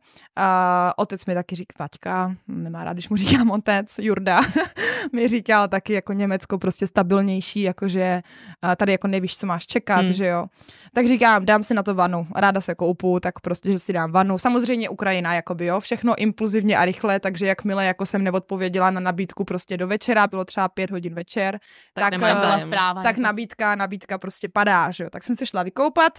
otec 0.96 1.26
mi 1.26 1.34
taky 1.34 1.54
říká, 1.56 1.74
taťka, 1.78 2.34
nemá 2.48 2.84
rád, 2.84 2.92
když 2.92 3.08
mu 3.08 3.16
říkám 3.22 3.50
otec, 3.50 3.94
Jurda, 3.98 4.40
mi 5.12 5.28
říkal 5.28 5.68
taky 5.68 5.92
jako 5.92 6.12
Německo 6.12 6.58
prostě 6.58 6.86
stabilnější, 6.86 7.62
jakože 7.62 8.22
uh, 8.64 8.74
tady 8.74 8.92
jako 8.92 9.06
nevíš, 9.06 9.38
co 9.38 9.46
máš 9.46 9.66
čekat, 9.66 10.00
Hmm. 10.00 10.12
že 10.12 10.26
jo. 10.26 10.46
Tak 10.94 11.06
říkám, 11.06 11.44
dám 11.46 11.62
si 11.62 11.74
na 11.74 11.82
to 11.82 11.94
vanu, 11.94 12.26
ráda 12.36 12.60
se 12.60 12.74
koupu, 12.74 13.20
tak 13.20 13.40
prostě, 13.40 13.72
že 13.72 13.78
si 13.78 13.92
dám 13.92 14.12
vanu. 14.12 14.38
Samozřejmě 14.38 14.88
Ukrajina, 14.88 15.34
jakoby 15.34 15.66
jo, 15.66 15.80
všechno 15.80 16.14
impulzivně 16.18 16.78
a 16.78 16.84
rychle, 16.84 17.20
takže 17.20 17.46
jakmile 17.46 17.84
jako 17.86 18.06
jsem 18.06 18.24
neodpověděla 18.24 18.90
na 18.90 19.00
nabídku 19.00 19.44
prostě 19.44 19.76
do 19.76 19.86
večera, 19.86 20.26
bylo 20.26 20.44
třeba 20.44 20.68
pět 20.68 20.90
hodin 20.90 21.14
večer, 21.14 21.58
Tak, 21.94 22.04
tak, 22.04 22.12
nemáš 22.12 22.38
eh, 22.62 22.66
zpráva. 22.66 23.02
tak 23.02 23.16
nabídka, 23.18 23.74
nabídka 23.74 24.18
prostě 24.18 24.48
padá, 24.48 24.90
že 24.90 25.04
jo. 25.04 25.10
Tak 25.10 25.22
jsem 25.22 25.36
se 25.36 25.46
šla 25.46 25.62
vykoupat, 25.62 26.18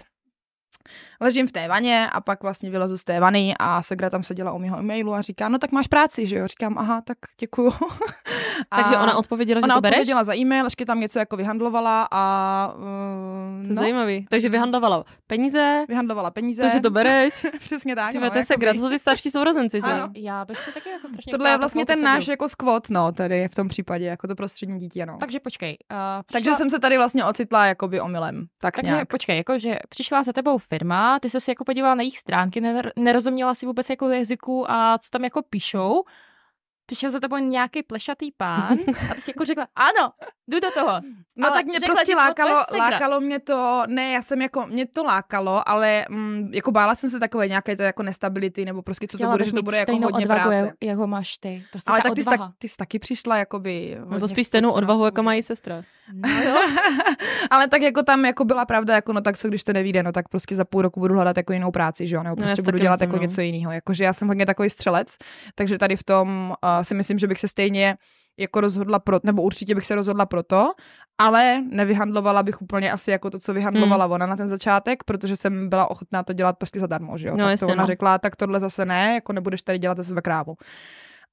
ležím 1.21 1.47
v 1.47 1.51
té 1.51 1.67
vaně 1.67 2.09
a 2.09 2.21
pak 2.21 2.43
vlastně 2.43 2.69
vylezu 2.69 2.97
z 2.97 3.03
té 3.03 3.19
vany 3.19 3.53
a 3.59 3.81
Segra 3.81 4.09
tam 4.09 4.23
seděla 4.23 4.51
u 4.51 4.59
mého 4.59 4.79
e-mailu 4.79 5.13
a 5.13 5.21
říká, 5.21 5.49
no 5.49 5.57
tak 5.57 5.71
máš 5.71 5.87
práci, 5.87 6.27
že 6.27 6.37
jo. 6.37 6.47
Říkám, 6.47 6.77
aha, 6.77 7.01
tak 7.01 7.17
děkuju. 7.39 7.71
Takže 8.75 8.95
A 8.95 9.03
ona 9.03 9.17
odpověděla, 9.17 9.61
že 9.61 9.63
ona 9.63 9.75
to 9.75 9.81
bereš? 9.81 9.95
odpověděla 9.95 10.23
za 10.23 10.35
e-mail, 10.35 10.65
ještě 10.65 10.85
tam 10.85 10.99
něco 10.99 11.19
jako 11.19 11.37
vyhandlovala 11.37 12.07
a 12.11 12.73
uh, 12.75 12.81
To 13.61 13.67
je 13.67 13.75
no, 13.75 13.81
zajímavý. 13.81 14.25
Takže 14.29 14.49
vyhandlovala 14.49 15.05
peníze, 15.27 15.85
vyhandlovala 15.87 16.31
peníze. 16.31 16.61
to, 16.61 16.69
že 16.69 16.79
to 16.79 16.89
bereš. 16.89 17.45
Přesně 17.59 17.95
tak. 17.95 18.11
Ty 18.11 18.17
no, 18.17 18.21
to 18.21 18.25
je 18.25 18.27
jakoby. 18.39 18.45
segra, 18.45 18.73
to 18.73 18.79
jsou 18.79 18.89
ty 18.89 18.99
starší 18.99 19.31
sourozenci, 19.31 19.81
že? 19.81 19.91
Ano. 19.91 20.09
Já 20.15 20.45
bych 20.45 20.59
se 20.59 20.71
taky 20.71 20.89
jako 20.89 21.07
strašně 21.07 21.31
Tohle 21.31 21.49
je 21.49 21.57
vlastně 21.57 21.85
ten 21.85 22.01
náš 22.01 22.27
jako 22.27 22.49
skvot, 22.49 22.89
no, 22.89 23.11
tady 23.11 23.47
v 23.47 23.55
tom 23.55 23.67
případě, 23.67 24.05
jako 24.05 24.27
to 24.27 24.35
prostřední 24.35 24.79
dítě, 24.79 25.05
no. 25.05 25.17
Takže 25.19 25.39
počkej. 25.39 25.77
Uh, 25.91 25.97
Takže 26.31 26.53
jsem 26.53 26.69
se 26.69 26.79
tady 26.79 26.97
vlastně 26.97 27.25
ocitla 27.25 27.65
jakoby 27.65 28.01
omylem. 28.01 28.45
Tak 28.59 28.75
Takže 28.75 28.91
nějak. 28.91 29.07
počkej, 29.07 29.37
jako, 29.37 29.59
že 29.59 29.79
přišla 29.89 30.23
za 30.23 30.33
tebou 30.33 30.57
firma, 30.69 31.19
ty 31.19 31.29
jsi 31.29 31.39
se 31.39 31.51
jako 31.51 31.63
podívala 31.63 31.95
na 31.95 32.01
jejich 32.01 32.19
stránky, 32.19 32.61
ner- 32.61 32.91
nerozuměla 32.95 33.55
si 33.55 33.65
vůbec 33.65 33.89
jako 33.89 34.09
jazyku 34.09 34.71
a 34.71 34.97
co 34.97 35.09
tam 35.09 35.23
jako 35.23 35.41
píšou. 35.41 36.03
Přišel 36.85 37.11
za 37.11 37.19
tebou 37.19 37.37
nějaký 37.37 37.83
plešatý 37.83 38.31
pán 38.37 38.77
a 39.11 39.13
ty 39.15 39.21
si 39.21 39.31
jako 39.31 39.45
řekla, 39.45 39.67
ano, 39.75 40.11
jdu 40.47 40.59
do 40.59 40.71
toho. 40.71 40.91
No 41.35 41.47
Ale 41.47 41.57
tak 41.57 41.65
mě 41.65 41.79
řekla 41.79 41.95
prostě 41.95 42.11
to 42.11 42.17
lákalo, 42.17 42.63
lákalo 42.79 43.19
mě 43.19 43.39
to, 43.39 43.83
ne, 43.87 44.11
já 44.11 44.21
jsem 44.21 44.41
jako, 44.41 44.67
mě 44.67 44.85
to 44.85 45.03
lákalo, 45.03 45.69
ale 45.69 46.05
mm, 46.09 46.49
jako 46.53 46.71
bála 46.71 46.95
jsem 46.95 47.09
se 47.09 47.19
takové 47.19 47.47
nějaké 47.47 47.75
to 47.75 47.83
jako 47.83 48.03
nestability, 48.03 48.65
nebo 48.65 48.81
prostě 48.81 49.07
co 49.07 49.11
to 49.11 49.17
Chtěla 49.17 49.31
bude, 49.31 49.43
bych 49.43 49.47
že 49.49 49.55
to 49.55 49.61
bude 49.63 49.77
jako 49.77 49.91
hodně 49.91 50.07
odvahu, 50.25 50.41
práce. 50.49 50.55
jak- 50.65 50.75
jako 50.83 51.07
máš 51.07 51.37
ty. 51.37 51.65
Prostě 51.71 51.91
Ale 51.91 51.99
ta 52.01 52.03
tak 52.09 52.15
ty 52.15 52.23
jsi, 52.23 52.29
tak, 52.29 52.41
ty 52.57 52.69
jsi 52.69 52.77
taky 52.77 52.99
přišla 52.99 53.37
jakoby 53.37 53.97
Nebo 54.09 54.27
spíš 54.27 54.47
stejnou 54.47 54.71
odvahu, 54.71 55.05
jako 55.05 55.23
mají 55.23 55.43
sestra. 55.43 55.83
No 56.13 56.29
jo. 56.29 56.55
ale 57.49 57.67
tak 57.67 57.81
jako 57.81 58.03
tam 58.03 58.25
jako 58.25 58.45
byla 58.45 58.65
pravda, 58.65 58.95
jako 58.95 59.13
no 59.13 59.21
tak 59.21 59.37
co 59.37 59.47
když 59.47 59.63
to 59.63 59.73
nevíde, 59.73 60.03
no 60.03 60.11
tak 60.11 60.29
prostě 60.29 60.55
za 60.55 60.65
půl 60.65 60.81
roku 60.81 60.99
budu 60.99 61.13
hledat 61.13 61.37
jako 61.37 61.53
jinou 61.53 61.71
práci, 61.71 62.07
že 62.07 62.15
jo, 62.15 62.23
nebo 62.23 62.35
No, 62.35 62.41
prostě 62.41 62.55
si 62.55 62.61
budu 62.61 62.77
dělat 62.77 63.01
jako 63.01 63.15
no. 63.15 63.21
něco 63.21 63.41
jiného. 63.41 63.71
Jakože 63.71 64.03
já 64.03 64.13
jsem 64.13 64.27
hodně 64.27 64.45
takový 64.45 64.69
střelec, 64.69 65.17
takže 65.55 65.77
tady 65.77 65.95
v 65.95 66.03
tom 66.03 66.53
uh, 66.63 66.81
si 66.81 66.93
myslím, 66.93 67.19
že 67.19 67.27
bych 67.27 67.39
se 67.39 67.47
stejně 67.47 67.97
jako 68.39 68.61
rozhodla 68.61 68.99
pro, 68.99 69.19
nebo 69.23 69.41
určitě 69.41 69.75
bych 69.75 69.85
se 69.85 69.95
rozhodla 69.95 70.25
pro 70.25 70.43
to, 70.43 70.71
ale 71.17 71.61
nevyhandlovala 71.69 72.43
bych 72.43 72.61
úplně 72.61 72.91
asi 72.91 73.11
jako 73.11 73.29
to, 73.29 73.39
co 73.39 73.53
vyhandlovala 73.53 74.05
ona 74.05 74.25
na 74.25 74.35
ten 74.35 74.49
začátek, 74.49 75.03
protože 75.03 75.35
jsem 75.35 75.69
byla 75.69 75.91
ochotná 75.91 76.23
to 76.23 76.33
dělat 76.33 76.57
prostě 76.57 76.79
zadarmo, 76.79 77.17
že 77.17 77.27
jo. 77.27 77.37
No, 77.37 77.45
tak 77.45 77.59
to 77.59 77.65
ona 77.65 77.83
no. 77.83 77.87
řekla, 77.87 78.17
tak 78.17 78.35
tohle 78.35 78.59
zase 78.59 78.85
ne, 78.85 79.13
jako 79.13 79.33
nebudeš 79.33 79.61
tady 79.61 79.79
dělat 79.79 79.97
ze 79.97 80.03
sebe 80.03 80.21
krávu. 80.21 80.55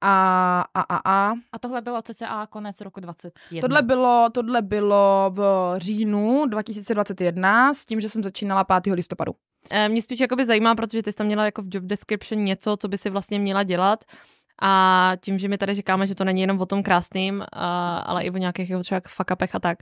A, 0.00 0.64
a, 0.74 0.80
a, 0.80 1.00
a. 1.04 1.32
A 1.52 1.58
tohle 1.58 1.80
bylo 1.80 2.02
cca 2.02 2.46
konec 2.46 2.80
roku 2.80 3.00
21. 3.00 3.60
Tohle 3.60 3.82
bylo, 3.82 4.28
tohle 4.32 4.62
bylo 4.62 5.30
v 5.34 5.74
říjnu 5.78 6.46
2021 6.46 7.74
s 7.74 7.84
tím, 7.84 8.00
že 8.00 8.08
jsem 8.08 8.22
začínala 8.22 8.64
5. 8.64 8.94
listopadu. 8.94 9.32
Eh, 9.70 9.88
Mě 9.88 10.02
spíš 10.02 10.20
jakoby 10.20 10.44
zajímá, 10.44 10.74
protože 10.74 11.02
ty 11.02 11.12
jsi 11.12 11.16
tam 11.16 11.26
měla 11.26 11.44
jako 11.44 11.62
v 11.62 11.68
job 11.70 11.84
description 11.84 12.44
něco, 12.44 12.76
co 12.76 12.88
by 12.88 12.98
si 12.98 13.10
vlastně 13.10 13.38
měla 13.38 13.62
dělat. 13.62 14.04
A 14.62 15.12
tím, 15.20 15.38
že 15.38 15.48
my 15.48 15.58
tady 15.58 15.74
říkáme, 15.74 16.06
že 16.06 16.14
to 16.14 16.24
není 16.24 16.40
jenom 16.40 16.60
o 16.60 16.66
tom 16.66 16.82
krásným, 16.82 17.44
a, 17.52 17.98
ale 17.98 18.24
i 18.24 18.30
o 18.30 18.36
nějakých 18.36 18.70
jako 18.70 18.82
třeba 18.82 19.00
fuck 19.08 19.30
upech 19.32 19.54
a 19.54 19.58
tak, 19.58 19.78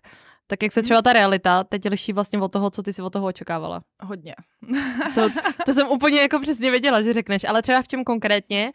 tak 0.46 0.62
jak 0.62 0.72
se 0.72 0.82
třeba 0.82 1.02
ta 1.02 1.12
realita 1.12 1.64
teď 1.64 1.88
liší 1.88 2.12
vlastně 2.12 2.38
od 2.38 2.52
toho, 2.52 2.70
co 2.70 2.82
ty 2.82 2.92
si 2.92 3.02
od 3.02 3.12
toho 3.12 3.26
očekávala. 3.26 3.82
Hodně. 4.02 4.34
To, 5.14 5.28
to 5.66 5.72
jsem 5.72 5.88
úplně 5.88 6.20
jako 6.20 6.38
přesně 6.38 6.70
věděla, 6.70 7.02
že 7.02 7.12
řekneš, 7.12 7.44
ale 7.44 7.62
třeba 7.62 7.82
v 7.82 7.88
čem 7.88 8.04
konkrétně, 8.04 8.72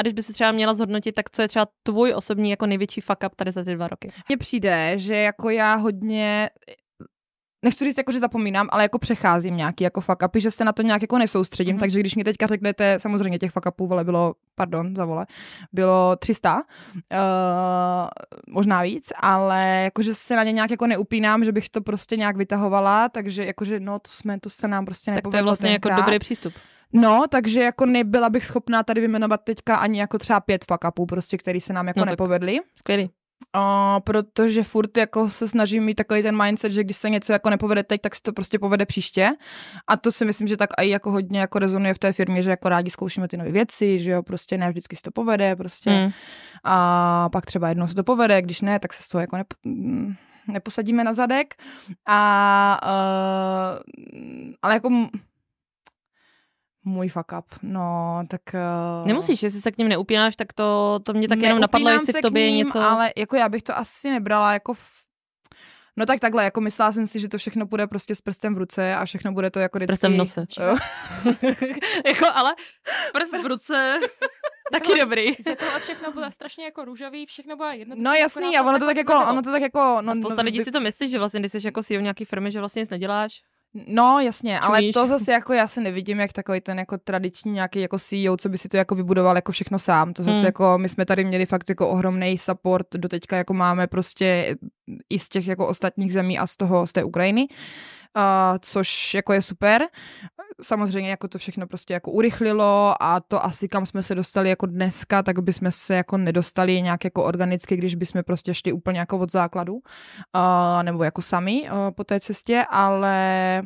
a 0.00 0.02
když 0.02 0.12
by 0.12 0.22
si 0.22 0.32
třeba 0.32 0.52
měla 0.52 0.74
zhodnotit, 0.74 1.12
tak 1.12 1.30
co 1.30 1.42
je 1.42 1.48
třeba 1.48 1.66
tvůj 1.82 2.14
osobní 2.16 2.50
jako 2.50 2.66
největší 2.66 3.00
fuck 3.00 3.18
up 3.26 3.34
tady 3.36 3.50
za 3.50 3.64
ty 3.64 3.74
dva 3.74 3.88
roky? 3.88 4.12
Mně 4.28 4.36
přijde, 4.36 4.92
že 4.96 5.16
jako 5.16 5.50
já 5.50 5.74
hodně 5.74 6.50
nechci 7.64 7.84
říct, 7.84 7.98
jako, 7.98 8.12
že 8.12 8.18
zapomínám, 8.18 8.68
ale 8.72 8.82
jako 8.82 8.98
přecházím 8.98 9.56
nějaký 9.56 9.84
jako 9.84 10.00
fuck 10.00 10.22
upy, 10.26 10.40
že 10.40 10.50
se 10.50 10.64
na 10.64 10.72
to 10.72 10.82
nějak 10.82 11.02
jako 11.02 11.18
nesoustředím, 11.18 11.70
Mhm. 11.74 11.76
mm-hmm. 11.78 11.80
takže 11.80 12.00
když 12.00 12.14
mi 12.16 12.24
teďka 12.24 12.46
řeknete, 12.46 12.98
samozřejmě 12.98 13.38
těch 13.38 13.50
fuck 13.52 13.66
upů, 13.66 13.86
vole, 13.86 14.04
bylo, 14.04 14.34
pardon, 14.54 14.96
za 14.96 15.04
vole, 15.04 15.26
bylo 15.72 16.16
300, 16.16 16.54
uh, 16.54 16.60
možná 18.54 18.82
víc, 18.82 19.12
ale 19.20 19.80
jakože 19.84 20.14
se 20.14 20.36
na 20.36 20.42
ně 20.44 20.52
nějak 20.52 20.70
jako 20.70 20.86
neupínám, 20.86 21.44
že 21.44 21.52
bych 21.52 21.68
to 21.68 21.80
prostě 21.80 22.16
nějak 22.16 22.36
vytahovala, 22.36 23.08
takže 23.08 23.44
jakože 23.46 23.80
no, 23.80 23.98
to 23.98 24.10
jsme, 24.10 24.40
to 24.40 24.50
se 24.50 24.68
nám 24.68 24.84
prostě 24.84 25.10
Tak 25.10 25.14
to 25.14 25.16
nepovedlo 25.16 25.38
je 25.38 25.42
vlastně 25.42 25.70
jako 25.70 25.88
tenkrát. 25.88 26.04
dobrý 26.06 26.18
přístup. 26.18 26.54
No, 26.92 27.24
takže 27.30 27.62
jako 27.62 27.86
nebyla 27.86 28.30
bych 28.30 28.46
schopná 28.46 28.82
tady 28.82 29.00
vyjmenovat 29.00 29.40
teďka 29.44 29.76
ani 29.76 30.00
jako 30.00 30.18
třeba 30.18 30.40
pět 30.40 30.64
fuck 30.64 31.06
prostě, 31.08 31.38
který 31.38 31.60
se 31.60 31.72
nám 31.72 31.86
jako 31.88 32.00
No 32.00 32.04
tak. 32.04 32.10
nepovedly. 32.10 32.58
Skvělý. 32.74 33.10
O, 33.56 34.00
protože 34.00 34.62
furt 34.62 34.96
jako 34.96 35.30
se 35.30 35.48
snažím 35.48 35.84
mít 35.84 35.94
takový 35.94 36.22
ten 36.22 36.42
mindset, 36.44 36.72
že 36.72 36.84
když 36.84 36.96
se 36.96 37.10
něco 37.10 37.32
jako 37.32 37.50
nepovede 37.50 37.82
teď, 37.82 38.00
tak 38.00 38.14
se 38.14 38.22
to 38.22 38.32
prostě 38.32 38.58
povede 38.58 38.86
příště. 38.86 39.30
A 39.88 39.96
to 39.96 40.12
si 40.12 40.24
myslím, 40.24 40.48
že 40.48 40.56
tak 40.56 40.70
i 40.80 40.88
jako 40.88 41.10
hodně 41.10 41.40
jako 41.40 41.58
rezonuje 41.58 41.94
v 41.94 41.98
té 41.98 42.12
firmě, 42.12 42.42
že 42.42 42.50
jako 42.50 42.68
rádi 42.68 42.90
zkoušíme 42.90 43.28
ty 43.28 43.36
nové 43.36 43.50
věci, 43.50 43.98
že 43.98 44.10
jo, 44.10 44.22
prostě 44.22 44.58
ne 44.58 44.70
vždycky 44.70 44.96
se 44.96 45.02
to 45.02 45.10
povede, 45.10 45.56
prostě. 45.56 45.90
Mm. 45.90 46.10
A 46.64 47.28
pak 47.28 47.46
třeba 47.46 47.68
jednou 47.68 47.86
se 47.86 47.94
to 47.94 48.04
povede, 48.04 48.42
když 48.42 48.60
ne, 48.60 48.78
tak 48.78 48.92
se 48.92 49.02
z 49.02 49.08
toho 49.08 49.20
jako 49.20 49.36
nepo, 49.36 49.56
neposadíme 50.48 51.04
na 51.04 51.12
zadek. 51.14 51.54
A 52.06 52.80
uh, 52.84 53.78
ale 54.62 54.74
jako 54.74 54.90
můj 56.84 57.08
fuck 57.08 57.32
up, 57.38 57.46
no, 57.62 58.22
tak... 58.28 58.40
Uh, 58.54 59.06
Nemusíš, 59.06 59.42
jestli 59.42 59.60
se 59.60 59.72
k 59.72 59.78
ním 59.78 59.88
neupínáš, 59.88 60.36
tak 60.36 60.52
to, 60.52 60.98
to 61.06 61.12
mě 61.12 61.28
tak 61.28 61.38
jenom 61.38 61.60
napadlo, 61.60 61.90
jestli 61.90 62.12
v 62.12 62.22
tobě 62.22 62.44
je 62.44 62.50
ním, 62.50 62.66
něco... 62.66 62.80
Ale 62.80 63.12
jako 63.16 63.36
já 63.36 63.48
bych 63.48 63.62
to 63.62 63.78
asi 63.78 64.10
nebrala 64.10 64.52
jako... 64.52 64.74
V... 64.74 64.80
No 65.96 66.06
tak 66.06 66.20
takhle, 66.20 66.44
jako 66.44 66.60
myslela 66.60 66.92
jsem 66.92 67.06
si, 67.06 67.20
že 67.20 67.28
to 67.28 67.38
všechno 67.38 67.66
bude 67.66 67.86
prostě 67.86 68.14
s 68.14 68.20
prstem 68.20 68.54
v 68.54 68.58
ruce 68.58 68.94
a 68.94 69.04
všechno 69.04 69.32
bude 69.32 69.50
to 69.50 69.58
jako 69.58 69.78
vždycky... 69.78 69.92
Prstem 69.92 70.12
v 70.12 70.16
nose. 70.16 70.46
Jako, 72.06 72.26
ale 72.34 72.54
prst 73.12 73.32
v 73.32 73.46
ruce, 73.46 74.00
taky 74.72 75.00
dobrý. 75.00 75.26
Že 75.26 75.56
tohle 75.56 75.80
všechno 75.80 76.12
bude 76.12 76.30
strašně 76.30 76.64
jako 76.64 76.84
růžový, 76.84 77.26
všechno 77.26 77.56
bude 77.56 77.76
jednoduché. 77.76 78.04
No 78.04 78.14
jasný, 78.14 78.58
a 78.58 78.62
ono 78.62 78.78
to 78.78 78.86
tak 78.86 78.96
jako, 78.96 79.14
ono 79.30 79.42
to 79.42 79.50
tak 79.50 79.62
jako... 79.62 79.98
No, 80.00 80.12
A 80.12 80.14
spousta 80.14 80.42
no, 80.42 80.46
lidí 80.46 80.64
si 80.64 80.72
to 80.72 80.80
myslí, 80.80 81.10
že 81.10 81.18
vlastně, 81.18 81.40
když 81.40 81.52
jsi 81.52 81.58
jako 81.64 81.82
CEO 81.82 82.00
nějaký 82.00 82.24
firmy, 82.24 82.50
že 82.50 82.58
vlastně 82.58 82.80
nic 82.80 82.90
neděláš. 82.90 83.42
No 83.86 84.20
jasně, 84.20 84.60
ale 84.60 84.78
Čumíš. 84.78 84.94
to 84.94 85.06
zase 85.06 85.32
jako 85.32 85.52
já 85.52 85.68
se 85.68 85.80
nevidím 85.80 86.20
jak 86.20 86.32
takový 86.32 86.60
ten 86.60 86.78
jako 86.78 86.98
tradiční 86.98 87.52
nějaký 87.52 87.80
jako 87.80 87.98
CEO, 87.98 88.36
co 88.36 88.48
by 88.48 88.58
si 88.58 88.68
to 88.68 88.76
jako 88.76 88.94
vybudoval 88.94 89.36
jako 89.36 89.52
všechno 89.52 89.78
sám. 89.78 90.12
To 90.12 90.22
zase 90.22 90.36
Hmm. 90.36 90.46
jako 90.46 90.78
my 90.78 90.88
jsme 90.88 91.04
tady 91.04 91.24
měli 91.24 91.46
fakt 91.46 91.68
jako 91.68 91.88
ohromný 91.88 92.38
support, 92.38 92.86
doteďka 92.96 93.36
jako 93.36 93.54
máme 93.54 93.86
prostě 93.86 94.56
i 95.10 95.18
z 95.18 95.28
těch 95.28 95.46
jako 95.48 95.66
ostatních 95.66 96.12
zemí 96.12 96.38
a 96.38 96.46
z 96.46 96.56
toho, 96.56 96.86
z 96.86 96.92
té 96.92 97.04
Ukrajiny. 97.04 97.46
Což 98.60 99.14
jako 99.14 99.32
je 99.32 99.42
super. 99.42 99.82
Samozřejmě 100.62 101.10
jako 101.10 101.28
to 101.28 101.38
všechno 101.38 101.66
prostě 101.66 101.94
jako 101.94 102.10
urychlilo 102.10 102.94
a 103.00 103.20
to 103.20 103.44
asi 103.44 103.68
kam 103.68 103.86
jsme 103.86 104.02
se 104.02 104.14
dostali 104.14 104.48
jako 104.48 104.66
dneska, 104.66 105.22
tak 105.22 105.38
bychom 105.38 105.72
se 105.72 105.94
jako 105.94 106.18
nedostali 106.18 106.82
nějak 106.82 107.04
jako 107.04 107.24
organicky, 107.24 107.76
když 107.76 107.94
bychom 107.94 108.22
prostě 108.22 108.54
šli 108.54 108.72
úplně 108.72 108.98
jako 108.98 109.18
od 109.18 109.32
základu, 109.32 109.74
uh, 109.74 110.82
nebo 110.82 111.04
jako 111.04 111.22
sami 111.22 111.70
uh, 111.70 111.90
po 111.90 112.04
té 112.04 112.20
cestě, 112.20 112.64
ale 112.70 113.62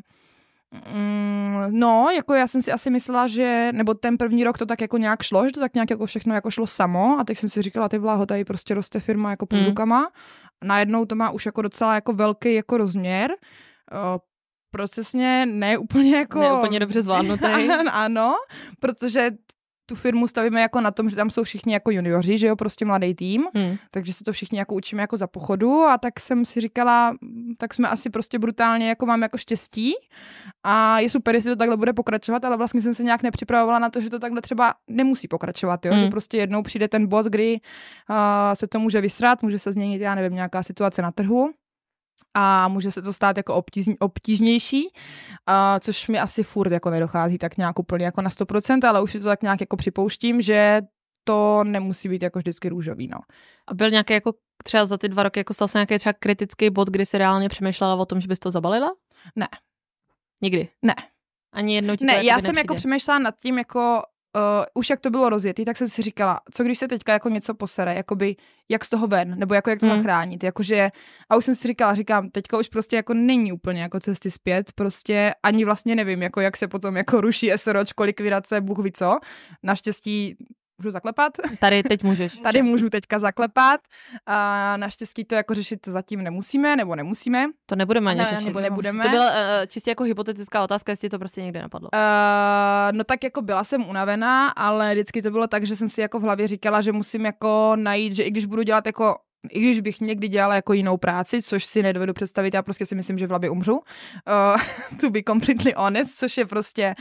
Mm, 0.94 1.66
no, 1.70 2.11
jako 2.14 2.35
já 2.35 2.46
jsem 2.46 2.62
si 2.62 2.72
asi 2.72 2.90
myslela, 2.90 3.26
že, 3.26 3.70
nebo 3.72 3.94
ten 3.94 4.16
první 4.16 4.44
rok 4.44 4.59
to 4.59 4.66
tak 4.66 4.80
jako 4.80 4.98
nějak 4.98 5.22
šlo, 5.22 5.46
že 5.46 5.52
to 5.52 5.61
tak 5.61 5.74
nějak 5.74 5.90
jako 5.90 6.07
všechno 6.07 6.35
jako 6.35 6.50
šlo 6.50 6.66
samo 6.66 7.18
a 7.20 7.24
teď 7.24 7.38
jsem 7.38 7.48
si 7.48 7.62
říkala, 7.62 7.88
ty 7.88 7.98
vláho, 7.98 8.26
tady 8.26 8.44
prostě 8.44 8.74
roste 8.74 9.00
firma 9.00 9.30
jako 9.30 9.46
pod 9.46 9.57
mm. 9.57 9.64
rukama. 9.66 10.11
Najednou 10.64 11.04
to 11.04 11.14
má 11.14 11.30
už 11.30 11.46
jako 11.46 11.62
docela 11.62 11.94
jako 11.94 12.12
velký 12.12 12.54
jako 12.54 12.76
rozměr. 12.76 13.30
Procesně 14.74 15.46
ne 15.46 15.78
úplně 15.78 16.16
jako... 16.16 16.40
Ne 16.40 16.52
úplně 16.52 16.80
dobře 16.80 17.02
zvládnutý. 17.02 17.46
ano, 17.90 18.34
protože 18.80 19.30
tu 19.87 19.94
firmu 19.94 20.26
stavíme 20.26 20.60
jako 20.60 20.80
na 20.80 20.90
tom, 20.90 21.08
že 21.08 21.16
tam 21.16 21.30
jsou 21.30 21.42
všichni 21.42 21.72
jako 21.72 21.90
junioři, 21.90 22.38
že 22.38 22.46
jo, 22.46 22.56
prostě 22.56 22.84
mladý 22.84 23.14
tým, 23.14 23.44
hmm. 23.54 23.76
takže 23.90 24.12
se 24.12 24.24
to 24.24 24.32
všichni 24.32 24.58
jako 24.58 24.74
učíme 24.74 25.02
jako 25.02 25.16
za 25.16 25.26
pochodu 25.26 25.82
a 25.82 25.98
tak 25.98 26.20
jsem 26.20 26.44
si 26.44 26.60
říkala, 26.60 27.16
tak 27.58 27.74
jsme 27.74 27.88
asi 27.88 28.10
prostě 28.10 28.38
brutálně 28.38 28.88
jako 28.88 29.06
máme 29.06 29.24
jako 29.24 29.38
štěstí 29.38 29.94
a 30.64 30.98
je 30.98 31.10
super, 31.10 31.34
jestli 31.34 31.50
to 31.50 31.56
takhle 31.56 31.76
bude 31.76 31.92
pokračovat, 31.92 32.44
ale 32.44 32.56
vlastně 32.56 32.82
jsem 32.82 32.94
se 32.94 33.02
nějak 33.02 33.22
nepřipravovala 33.22 33.78
na 33.78 33.90
to, 33.90 34.00
že 34.00 34.10
to 34.10 34.18
takhle 34.18 34.40
třeba 34.40 34.74
nemusí 34.88 35.28
pokračovat, 35.28 35.87
jo, 35.87 35.92
hmm. 35.92 36.00
že 36.00 36.08
prostě 36.08 36.37
jednou 36.37 36.62
přijde 36.62 36.88
ten 36.88 37.06
bod, 37.06 37.26
kdy 37.26 37.60
uh, 38.10 38.16
se 38.54 38.66
to 38.66 38.78
může 38.78 39.00
vysrat, 39.00 39.42
může 39.42 39.58
se 39.58 39.72
změnit, 39.72 40.00
já 40.00 40.14
nevím, 40.14 40.34
nějaká 40.34 40.62
situace 40.62 41.02
na 41.02 41.12
trhu 41.12 41.50
a 42.34 42.68
může 42.68 42.90
se 42.90 43.02
to 43.02 43.12
stát 43.12 43.37
jako 43.37 43.54
obtíž, 43.54 43.87
obtížnější, 44.00 44.84
uh, 44.84 45.54
což 45.80 46.08
mi 46.08 46.20
asi 46.20 46.42
furt 46.42 46.72
jako 46.72 46.90
nedochází 46.90 47.38
tak 47.38 47.56
nějak 47.56 47.78
úplně 47.78 48.04
jako 48.04 48.22
na 48.22 48.30
100%, 48.30 48.88
ale 48.88 49.02
už 49.02 49.12
si 49.12 49.20
to 49.20 49.24
tak 49.26 49.42
nějak 49.42 49.60
jako 49.60 49.76
připouštím, 49.76 50.40
že 50.40 50.82
to 51.24 51.64
nemusí 51.64 52.08
být 52.08 52.22
jako 52.22 52.38
vždycky 52.38 52.68
růžový, 52.68 53.08
no. 53.08 53.18
A 53.68 53.74
byl 53.74 53.90
nějaký 53.90 54.12
jako 54.12 54.32
třeba 54.64 54.87
za 54.87 54.98
ty 54.98 55.08
dva 55.08 55.22
roky, 55.22 55.40
jako 55.40 55.54
stal 55.54 55.68
se 55.68 55.78
nějaký 55.78 55.98
třeba 55.98 56.12
kritický 56.12 56.70
bod, 56.70 56.88
kdy 56.88 57.06
si 57.06 57.18
reálně 57.18 57.48
přemýšlela 57.48 57.94
o 57.94 58.06
tom, 58.06 58.20
že 58.20 58.28
bys 58.28 58.38
to 58.38 58.50
zabalila? 58.50 58.92
Ne. 59.37 59.48
Nikdy? 60.42 60.68
Ne. 60.82 60.94
Ani 61.52 61.74
jednou 61.74 61.96
ti 61.96 62.04
Ne, 62.04 62.12
jako 62.12 62.26
já 62.26 62.40
jsem 62.40 62.58
jako 62.58 62.74
přemýšlela 62.74 63.18
nad 63.18 63.34
tím, 63.40 63.58
jako 63.58 64.02
uh, 64.37 64.64
už 64.75 64.90
jak 64.90 65.01
to 65.01 65.11
bylo 65.11 65.29
rozjetý, 65.29 65.64
tak 65.64 65.77
jsem 65.77 65.88
si 65.88 66.03
říkala, 66.03 66.40
co 66.53 66.64
když 66.64 66.79
se 66.79 66.88
teďka 66.88 67.12
jako 67.12 67.29
něco 67.29 67.55
posere, 67.55 67.94
jakoby 67.94 68.37
jak 68.68 68.85
z 68.85 68.90
toho 68.90 69.07
ven, 69.07 69.38
nebo 69.38 69.55
jako 69.55 69.70
jak 69.70 69.81
to 69.81 69.87
hmm. 69.87 69.97
zachránit, 69.97 70.44
jakože, 70.44 70.90
a 71.31 71.37
už 71.37 71.44
jsem 71.44 71.55
si 71.55 71.68
říkala, 71.68 71.94
říkám, 71.94 72.31
teďka 72.31 72.59
už 72.59 72.68
prostě 72.68 72.97
jako 72.97 73.14
není 73.14 73.53
úplně 73.53 73.83
jako 73.83 74.01
cesty 74.01 74.31
zpět, 74.31 74.73
prostě 74.73 75.35
ani 75.42 75.64
vlastně 75.64 75.97
nevím, 75.97 76.23
jako 76.23 76.40
jak 76.40 76.57
se 76.57 76.68
potom 76.68 76.97
jako 76.97 77.20
ruší 77.20 77.51
SROčko, 77.57 78.05
likvidace, 78.05 78.61
Bůh 78.61 78.79
ví 78.79 78.92
co. 78.92 79.18
Naštěstí 79.62 80.37
Můžu 80.85 80.92
zaklepat? 80.92 81.33
Tady 81.61 81.83
teď 81.83 82.03
můžeš. 82.03 82.38
Tady 82.42 82.62
můžu 82.62 82.90
teďka 82.90 83.18
zaklepat. 83.18 83.81
A 84.27 84.77
naštěstí 84.77 85.25
to 85.25 85.35
jako 85.35 85.55
řešit 85.55 85.79
zatím 85.87 86.23
nemusíme, 86.23 86.77
nebo 86.77 86.97
nemusíme. 86.97 87.47
To 87.66 87.77
nebudeme 87.77 88.11
ani 88.11 88.20
ne, 88.20 88.27
řešit. 88.31 88.44
Nebo 88.44 88.61
nebudeme. 88.61 89.05
To 89.05 89.11
byla 89.11 89.31
uh, 89.31 89.37
čistě 89.66 89.90
jako 89.90 90.05
hypotetická 90.05 90.64
otázka, 90.64 90.92
jestli 90.92 91.09
to 91.09 91.18
prostě 91.18 91.42
někde 91.42 91.62
napadlo. 91.62 91.88
Uh, 91.94 92.97
no 92.97 93.05
tak 93.05 93.25
jako 93.25 93.42
byla 93.42 93.64
jsem 93.64 93.88
unavená, 93.88 94.49
ale 94.49 94.94
vždycky 94.94 95.23
to 95.23 95.31
bylo 95.31 95.47
tak, 95.47 95.66
že 95.66 95.77
jsem 95.77 95.88
si 95.88 96.01
jako 96.01 96.18
v 96.18 96.23
hlavě 96.23 96.49
říkala, 96.49 96.81
že 96.81 96.92
musím 96.92 97.25
jako 97.25 97.73
najít, 97.77 98.12
že 98.12 98.23
i 98.23 98.31
když 98.31 98.47
budu 98.47 98.62
dělat 98.62 98.87
jako 98.87 99.16
i 99.50 99.61
když 99.61 99.80
bych 99.80 100.00
někdy 100.00 100.28
dělala 100.28 100.54
jako 100.54 100.72
jinou 100.72 100.96
práci, 100.96 101.42
což 101.42 101.64
si 101.64 101.83
nedovedu 101.83 102.12
představit, 102.12 102.54
já 102.54 102.62
prostě 102.62 102.87
si 102.87 102.94
myslím, 102.94 103.18
že 103.18 103.26
v 103.26 103.33
labě 103.33 103.50
umřu, 103.50 103.72
uh, 103.74 103.80
to 105.00 105.11
be 105.11 105.22
completely 105.28 105.74
honest, 105.76 106.18
což 106.18 106.37
je 106.37 106.46
prostě, 106.46 106.94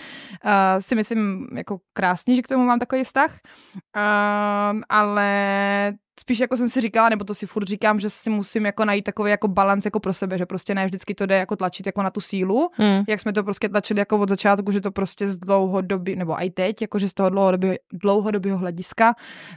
uh, 0.46 0.52
si 0.80 0.96
myslím, 0.96 1.48
jako 1.56 1.80
krásný, 1.94 2.36
že 2.36 2.42
k 2.42 2.48
tomu 2.48 2.66
mám 2.66 2.80
takový 2.80 3.04
vztah, 3.04 3.40
uh, 3.76 4.82
ale 4.90 5.94
spíš 6.20 6.40
jako 6.40 6.58
jsem 6.58 6.70
si 6.70 6.82
říkala, 6.82 7.10
nebo 7.10 7.26
to 7.26 7.36
si 7.36 7.46
furt 7.48 7.68
říkám, 7.68 8.00
že 8.00 8.10
si 8.10 8.30
musím 8.30 8.66
jako 8.66 8.86
najít 8.86 9.04
takový 9.04 9.32
jako 9.32 9.48
balans 9.48 9.86
jako 9.86 10.00
pro 10.00 10.14
sebe, 10.14 10.38
že 10.38 10.46
prostě 10.46 10.76
ne 10.76 10.86
vždycky 10.86 11.16
to 11.16 11.26
jde 11.26 11.38
jako 11.38 11.56
tlačit 11.56 11.86
jako 11.86 12.04
na 12.04 12.10
tu 12.10 12.22
sílu, 12.22 12.70
hmm. 12.74 13.04
jak 13.08 13.20
jsme 13.20 13.34
to 13.34 13.44
prostě 13.44 13.70
tlačili 13.70 14.00
jako 14.00 14.20
od 14.20 14.30
začátku, 14.30 14.72
že 14.72 14.82
to 14.82 14.92
prostě 14.92 15.28
z 15.28 15.38
dlouhodobí, 15.38 16.16
nebo 16.16 16.44
i 16.44 16.50
teď, 16.50 16.82
jako 16.82 17.00
že 17.00 17.10
z 17.10 17.14
toho 17.14 17.30
dlouhodobého, 17.30 17.76
dlouhodobého 17.94 18.58
hlediska, 18.58 19.14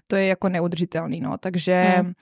to 0.07 0.17
je 0.17 0.27
jako 0.27 0.49
neudržitelný, 0.49 1.21
no, 1.21 1.39
takže 1.39 1.95
hmm 1.97 2.13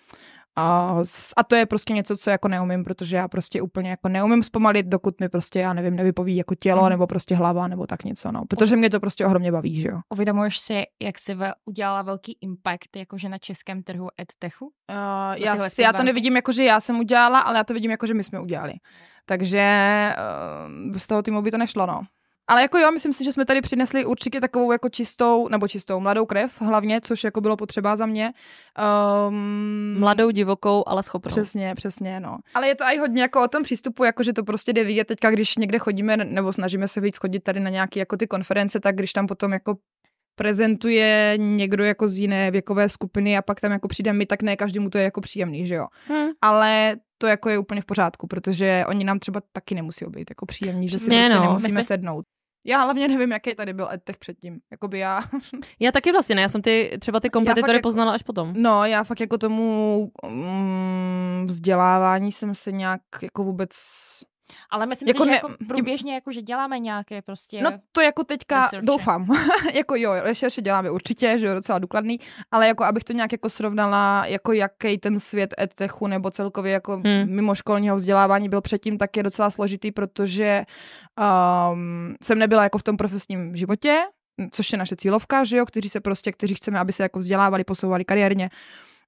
a, 0.57 0.97
a 1.37 1.45
to 1.45 1.57
je 1.57 1.67
prostě 1.67 1.93
něco, 1.93 2.17
co 2.17 2.31
jako 2.31 2.49
neumím, 2.49 2.85
protože 2.85 3.17
já 3.17 3.29
prostě 3.29 3.63
úplně 3.63 3.91
jako 3.91 4.09
neumím 4.09 4.43
zpomalit, 4.43 4.87
dokud 4.87 5.21
mi 5.21 5.29
prostě, 5.29 5.59
já 5.59 5.73
nevím, 5.73 5.97
nevypoví 5.97 6.37
jako 6.37 6.55
tělo, 6.55 6.83
mm. 6.83 6.91
nebo 6.91 7.07
prostě 7.07 7.35
hlava, 7.35 7.69
nebo 7.69 7.87
tak 7.87 8.05
něco, 8.05 8.33
no. 8.33 8.43
Protože 8.49 8.77
mě 8.77 8.91
to 8.91 9.01
prostě 9.01 9.27
ohromně 9.27 9.53
baví, 9.53 9.81
že 9.81 9.89
jo. 9.89 10.01
Uvědomuješ 10.13 10.59
si, 10.59 10.83
jak 11.03 11.19
jsi 11.19 11.37
udělala 11.65 12.03
velký 12.03 12.39
impact 12.41 12.97
jakože 12.97 13.29
na 13.29 13.39
českém 13.39 13.83
trhu 13.83 14.09
EdTechu? 14.33 14.67
Uh, 14.67 14.73
já, 15.35 15.69
si, 15.69 15.83
já 15.83 15.93
to 15.93 16.03
nevidím 16.03 16.37
jako, 16.37 16.53
že 16.53 16.65
já 16.65 16.81
jsem 16.81 16.99
udělala, 16.99 17.41
ale 17.41 17.59
já 17.59 17.65
to 17.65 17.75
vidím 17.75 17.91
jako, 17.91 18.07
že 18.07 18.15
my 18.15 18.25
jsme 18.25 18.41
udělali. 18.41 18.73
Takže 19.27 19.67
uh, 20.91 20.97
z 20.97 21.07
toho 21.07 21.23
týmu 21.23 21.43
by 21.43 21.51
to 21.51 21.59
nešlo, 21.59 21.87
no. 21.87 22.01
Ale 22.49 22.63
jako 22.63 22.79
jo, 22.79 22.93
myslím 22.93 23.13
si, 23.13 23.25
že 23.25 23.33
jsme 23.33 23.45
tady 23.45 23.61
přinesli 23.61 24.05
určitě 24.05 24.41
takovou 24.41 24.73
jako 24.73 24.89
čistou, 24.89 25.49
nebo 25.49 25.69
čistou, 25.69 26.01
mladou 26.01 26.27
krev 26.27 26.61
hlavně, 26.61 27.01
což 27.01 27.25
jako 27.25 27.41
bylo 27.41 27.57
potřeba 27.57 27.97
za 27.97 28.07
mě. 28.07 28.33
Um, 29.29 29.97
Mladou, 29.99 30.31
divokou, 30.31 30.85
ale 30.87 31.03
schopnou. 31.03 31.31
Přesně, 31.31 31.75
přesně, 31.75 32.21
no. 32.21 32.39
Ale 32.55 32.69
je 32.69 32.75
to 32.75 32.85
i 32.85 32.99
hodně 32.99 33.23
jako 33.23 33.45
o 33.45 33.49
tom 33.49 33.63
přístupu, 33.63 34.05
jako 34.05 34.23
že 34.23 34.33
to 34.33 34.45
prostě 34.45 34.73
jde 34.73 34.85
vidět 34.85 35.07
teďka, 35.07 35.31
když 35.31 35.57
někde 35.57 35.79
chodíme, 35.79 36.17
nebo 36.17 36.53
snažíme 36.53 36.89
se 36.89 37.01
víc 37.01 37.17
chodit 37.17 37.41
tady 37.41 37.61
na 37.61 37.71
nějaké 37.71 38.01
jako 38.01 38.17
ty 38.17 38.27
konference, 38.27 38.81
tak 38.81 38.97
když 38.97 39.13
tam 39.13 39.27
potom 39.27 39.53
jako 39.53 39.75
prezentuje 40.35 41.35
někdo 41.37 41.85
jako 41.85 42.09
z 42.09 42.19
jiné 42.19 42.51
věkové 42.51 42.89
skupiny 42.89 43.39
a 43.39 43.43
pak 43.43 43.61
tam 43.61 43.73
jako 43.73 43.89
přijde 43.89 44.13
my, 44.13 44.27
tak 44.27 44.43
ne 44.43 44.57
každému 44.57 44.91
to 44.91 44.99
je 44.99 45.05
jako 45.05 45.21
příjemný, 45.21 45.67
že 45.67 45.75
jo. 45.75 45.87
Hmm. 46.09 46.29
Ale 46.43 46.97
to 47.19 47.27
jako 47.27 47.49
je 47.49 47.59
úplně 47.59 47.81
v 47.81 47.85
pořádku, 47.85 48.27
protože 48.27 48.85
oni 48.89 49.05
nám 49.05 49.19
třeba 49.19 49.41
taky 49.53 49.75
nemusí 49.75 50.05
být 50.09 50.31
jako 50.31 50.47
příjemní, 50.47 50.89
že 50.89 50.99
si 50.99 51.11
ne, 51.11 51.17
prostě 51.17 51.35
no. 51.35 51.43
nemusíme 51.43 51.69
Myslím... 51.69 51.83
sednout. 51.85 52.25
Já 52.67 52.83
hlavně 52.83 53.09
nevím, 53.09 53.33
jaký 53.33 53.55
tady 53.55 53.73
byl 53.73 53.89
edtech 53.93 54.19
předtím. 54.19 54.59
Jakoby 54.71 54.99
já... 54.99 55.23
já 55.81 55.93
taky 55.93 56.13
vlastně 56.13 56.35
ne, 56.35 56.43
já 56.43 56.49
jsem 56.49 56.63
ty, 56.63 56.97
třeba 57.01 57.21
ty 57.21 57.31
kompetitory 57.31 57.77
jako, 57.77 57.83
poznala 57.83 58.13
až 58.13 58.23
potom. 58.23 58.53
No, 58.57 58.85
já 58.85 59.05
fakt 59.05 59.21
jako 59.21 59.39
tomu 59.39 60.11
mm, 60.29 61.45
vzdělávání 61.47 62.33
jsem 62.33 62.55
se 62.55 62.73
nějak 62.73 63.01
jako 63.23 63.45
vůbec 63.45 63.71
ale 64.71 64.87
myslím 64.87 65.09
jako 65.09 65.25
si, 65.25 65.25
že 65.25 65.31
ne, 65.31 65.37
jako 65.37 65.49
průběžně, 65.69 66.15
jako, 66.15 66.33
že 66.33 66.43
děláme 66.43 66.79
nějaké 66.79 67.23
prostě... 67.23 67.63
No 67.63 67.71
to 67.93 68.01
jako 68.01 68.25
teďka 68.25 68.63
researche. 68.63 68.87
doufám. 68.87 69.27
jako 69.75 69.97
jo, 69.97 70.15
rešerše 70.23 70.63
děláme 70.63 70.91
určitě, 70.91 71.39
že 71.39 71.47
jo, 71.47 71.55
docela 71.55 71.79
důkladný, 71.79 72.21
ale 72.51 72.69
jako 72.69 72.85
abych 72.85 73.05
to 73.05 73.13
nějak 73.13 73.33
jako 73.33 73.51
srovnala, 73.51 74.27
jako 74.27 74.53
jaký 74.53 74.99
ten 74.99 75.21
svět 75.21 75.55
edtechu 75.61 76.07
nebo 76.07 76.31
celkově 76.31 76.73
jako 76.73 76.93
hmm. 76.93 77.27
mimoškolního 77.27 77.97
vzdělávání 77.97 78.49
byl 78.49 78.61
předtím, 78.61 78.99
tak 78.99 79.17
je 79.17 79.23
docela 79.23 79.51
složitý, 79.51 79.93
protože 79.93 80.65
um, 81.73 82.15
jsem 82.23 82.39
nebyla 82.39 82.63
jako 82.63 82.79
v 82.79 82.83
tom 82.83 82.97
profesním 82.97 83.57
životě, 83.57 84.03
což 84.51 84.73
je 84.73 84.79
naše 84.79 84.97
cílovka, 84.97 85.45
že 85.45 85.57
jo, 85.57 85.67
kteří 85.67 85.89
se 85.89 86.01
prostě, 86.01 86.33
kteří 86.33 86.55
chceme, 86.55 86.79
aby 86.79 86.93
se 86.93 87.03
jako 87.03 87.19
vzdělávali, 87.19 87.65
posouvali 87.65 88.05
kariérně, 88.05 88.51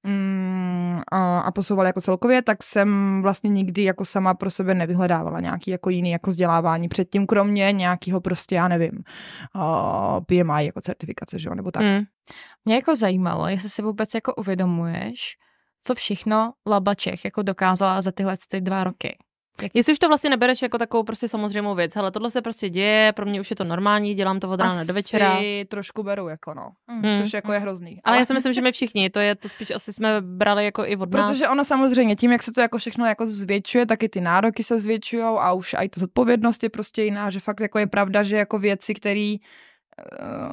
mm, 0.03 1.01
a, 1.13 1.41
a 1.41 1.51
posouvala 1.51 1.87
jako 1.87 2.01
celkově, 2.01 2.43
tak 2.43 2.63
jsem 2.63 3.21
vlastně 3.23 3.51
nikdy 3.51 3.85
jako 3.85 4.05
sama 4.05 4.35
pro 4.35 4.51
sebe 4.51 4.75
nevyhledávala 4.75 5.41
nějaký 5.41 5.71
jako 5.71 5.91
jiný 5.91 6.11
jako 6.11 6.31
vzdělávání 6.31 6.89
předtím, 6.89 7.27
kromě 7.27 7.73
nějakého 7.73 8.21
prostě, 8.21 8.55
já 8.55 8.69
nevím, 8.69 9.03
uh, 9.55 10.21
PMI 10.27 10.67
jako 10.67 10.81
certifikace, 10.81 11.39
že 11.39 11.49
jo, 11.49 11.55
nebo 11.55 11.71
tak. 11.71 11.83
Mm. 11.83 12.03
Mě 12.65 12.75
jako 12.75 12.97
zajímalo, 12.97 13.49
jestli 13.49 13.69
si 13.69 13.83
vůbec 13.83 14.15
jako 14.15 14.35
uvědomuješ, 14.35 15.37
co 15.83 15.95
všechno 15.95 16.53
Laba 16.67 16.95
Čech 16.95 17.25
jako 17.25 17.43
dokázala 17.43 18.03
za 18.03 18.13
tyhle 18.13 18.37
ty 18.51 18.61
dva 18.61 18.85
roky. 18.85 19.19
Jak... 19.63 19.73
Jestli 19.75 19.93
už 19.93 19.99
to 19.99 20.09
vlastně 20.09 20.31
nebereš 20.31 20.63
jako 20.63 20.79
takovou 20.79 21.03
prostě 21.03 21.29
samozřejmou 21.29 21.75
věc, 21.75 21.97
ale 21.97 22.11
tohle 22.11 22.31
se 22.31 22.43
prostě 22.43 22.69
děje, 22.69 23.13
pro 23.13 23.27
mě 23.27 23.41
už 23.41 23.51
je 23.51 23.57
to 23.57 23.65
normální, 23.65 24.15
dělám 24.15 24.41
to 24.41 24.51
od 24.51 24.61
rána 24.61 24.79
asi 24.79 24.87
do 24.87 24.95
večera. 24.95 25.39
trošku 25.69 26.03
beru, 26.03 26.29
jako 26.29 26.55
no, 26.55 26.69
mm. 26.89 27.17
což 27.17 27.33
jako 27.33 27.53
je 27.53 27.59
hrozný. 27.59 27.91
Ale, 27.91 28.01
ale 28.05 28.19
já 28.19 28.27
si 28.27 28.35
myslím, 28.35 28.53
že 28.53 28.61
my 28.61 28.73
všichni, 28.73 29.11
to 29.11 29.21
je 29.21 29.35
to 29.35 29.49
spíš 29.49 29.71
asi 29.71 29.93
jsme 29.93 30.21
brali 30.21 30.65
jako 30.65 30.85
i 30.87 30.97
od 30.97 31.11
nás. 31.11 31.31
Protože 31.31 31.49
ono 31.49 31.65
samozřejmě 31.65 32.17
tím, 32.17 32.33
jak 32.33 32.43
se 32.43 32.53
to 32.53 32.61
jako 32.61 32.79
všechno 32.79 33.07
jako 33.07 33.27
zvětšuje, 33.27 33.87
tak 33.87 34.03
i 34.03 34.09
ty 34.09 34.21
nároky 34.21 34.65
se 34.65 34.79
zvětšují 34.79 35.23
a 35.23 35.53
už 35.53 35.75
i 35.79 35.89
ta 35.89 36.01
zodpovědnost 36.01 36.63
je 36.63 36.71
prostě 36.71 37.03
jiná, 37.03 37.31
že 37.31 37.41
fakt 37.41 37.61
jako 37.61 37.79
je 37.79 37.87
pravda, 37.87 38.23
že 38.23 38.37
jako 38.37 38.59
věci, 38.59 38.95
které 38.95 39.37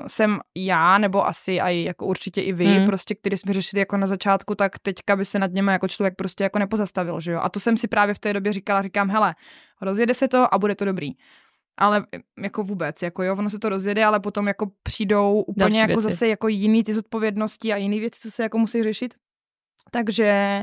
jsem 0.08 0.40
já, 0.56 0.98
nebo 0.98 1.28
asi 1.28 1.52
i 1.52 1.84
jako 1.84 2.06
určitě 2.06 2.42
i 2.42 2.54
vy, 2.54 2.66
hmm. 2.66 2.86
prostě, 2.86 3.16
který 3.16 3.38
jsme 3.38 3.54
řešili 3.54 3.80
jako 3.80 3.98
na 3.98 4.08
začátku, 4.08 4.56
tak 4.56 4.80
teďka 4.80 5.16
by 5.16 5.26
se 5.26 5.40
nad 5.40 5.52
něma 5.52 5.72
jako 5.72 5.88
člověk 5.88 6.16
prostě 6.16 6.44
jako 6.44 6.60
nepozastavil, 6.60 7.20
že 7.20 7.32
jo. 7.32 7.40
A 7.44 7.50
to 7.50 7.60
jsem 7.60 7.78
si 7.78 7.88
právě 7.88 8.16
v 8.16 8.20
té 8.20 8.34
době 8.34 8.54
říkala, 8.54 8.82
říkám, 8.82 9.10
hele, 9.10 9.36
rozjede 9.82 10.14
se 10.14 10.28
to 10.28 10.54
a 10.54 10.58
bude 10.58 10.76
to 10.76 10.86
dobrý. 10.86 11.12
Ale 11.78 12.06
jako 12.40 12.64
vůbec, 12.64 13.02
jako 13.02 13.24
jo, 13.24 13.36
ono 13.36 13.50
se 13.50 13.60
to 13.60 13.70
rozjede, 13.70 14.06
ale 14.06 14.20
potom 14.20 14.48
jako 14.48 14.72
přijdou 14.84 15.42
úplně 15.42 15.70
Další 15.70 15.78
jako 15.78 16.02
věci. 16.02 16.12
zase 16.12 16.28
jako 16.28 16.48
jiný 16.48 16.84
ty 16.84 16.94
zodpovědnosti 16.94 17.74
a 17.74 17.76
jiný 17.76 18.00
věci, 18.00 18.20
co 18.20 18.32
se 18.32 18.44
jako 18.44 18.58
musí 18.58 18.84
řešit. 18.84 19.14
Takže 19.92 20.62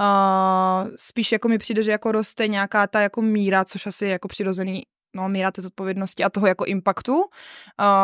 uh, 0.00 0.90
spíš 0.96 1.32
jako 1.32 1.48
mi 1.48 1.58
přijde, 1.58 1.82
že 1.82 1.90
jako 1.90 2.12
roste 2.12 2.48
nějaká 2.48 2.86
ta 2.86 3.00
jako 3.00 3.22
míra, 3.22 3.64
což 3.64 3.86
asi 3.86 4.04
je 4.04 4.10
jako 4.10 4.28
přirozený 4.28 4.82
no, 5.14 5.28
míra 5.28 5.50
té 5.50 5.62
zodpovědnosti 5.62 6.24
a 6.24 6.30
toho 6.30 6.46
jako 6.46 6.64
impaktu, 6.64 7.16
uh, 7.16 7.24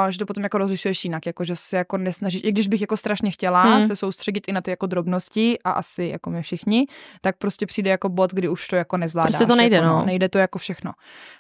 že 0.08 0.18
to 0.18 0.26
potom 0.26 0.42
jako 0.42 0.58
rozlišuješ 0.58 1.04
jinak, 1.04 1.26
jako 1.26 1.44
že 1.44 1.56
se 1.56 1.76
jako 1.76 1.98
nesnažíš, 1.98 2.40
i 2.44 2.52
když 2.52 2.68
bych 2.68 2.80
jako 2.80 2.96
strašně 2.96 3.30
chtěla 3.30 3.62
hmm. 3.62 3.86
se 3.86 3.96
soustředit 3.96 4.44
i 4.48 4.52
na 4.52 4.60
ty 4.60 4.70
jako 4.70 4.86
drobnosti 4.86 5.58
a 5.64 5.70
asi 5.70 6.04
jako 6.04 6.30
my 6.30 6.42
všichni, 6.42 6.86
tak 7.20 7.36
prostě 7.36 7.66
přijde 7.66 7.90
jako 7.90 8.08
bod, 8.08 8.32
kdy 8.32 8.48
už 8.48 8.68
to 8.68 8.76
jako 8.76 8.96
nezvládáš. 8.96 9.30
Prostě 9.30 9.46
to 9.46 9.56
nejde, 9.56 9.76
jako, 9.76 9.88
no. 9.88 10.04
Nejde 10.04 10.28
to 10.28 10.38
jako 10.38 10.58
všechno. 10.58 10.92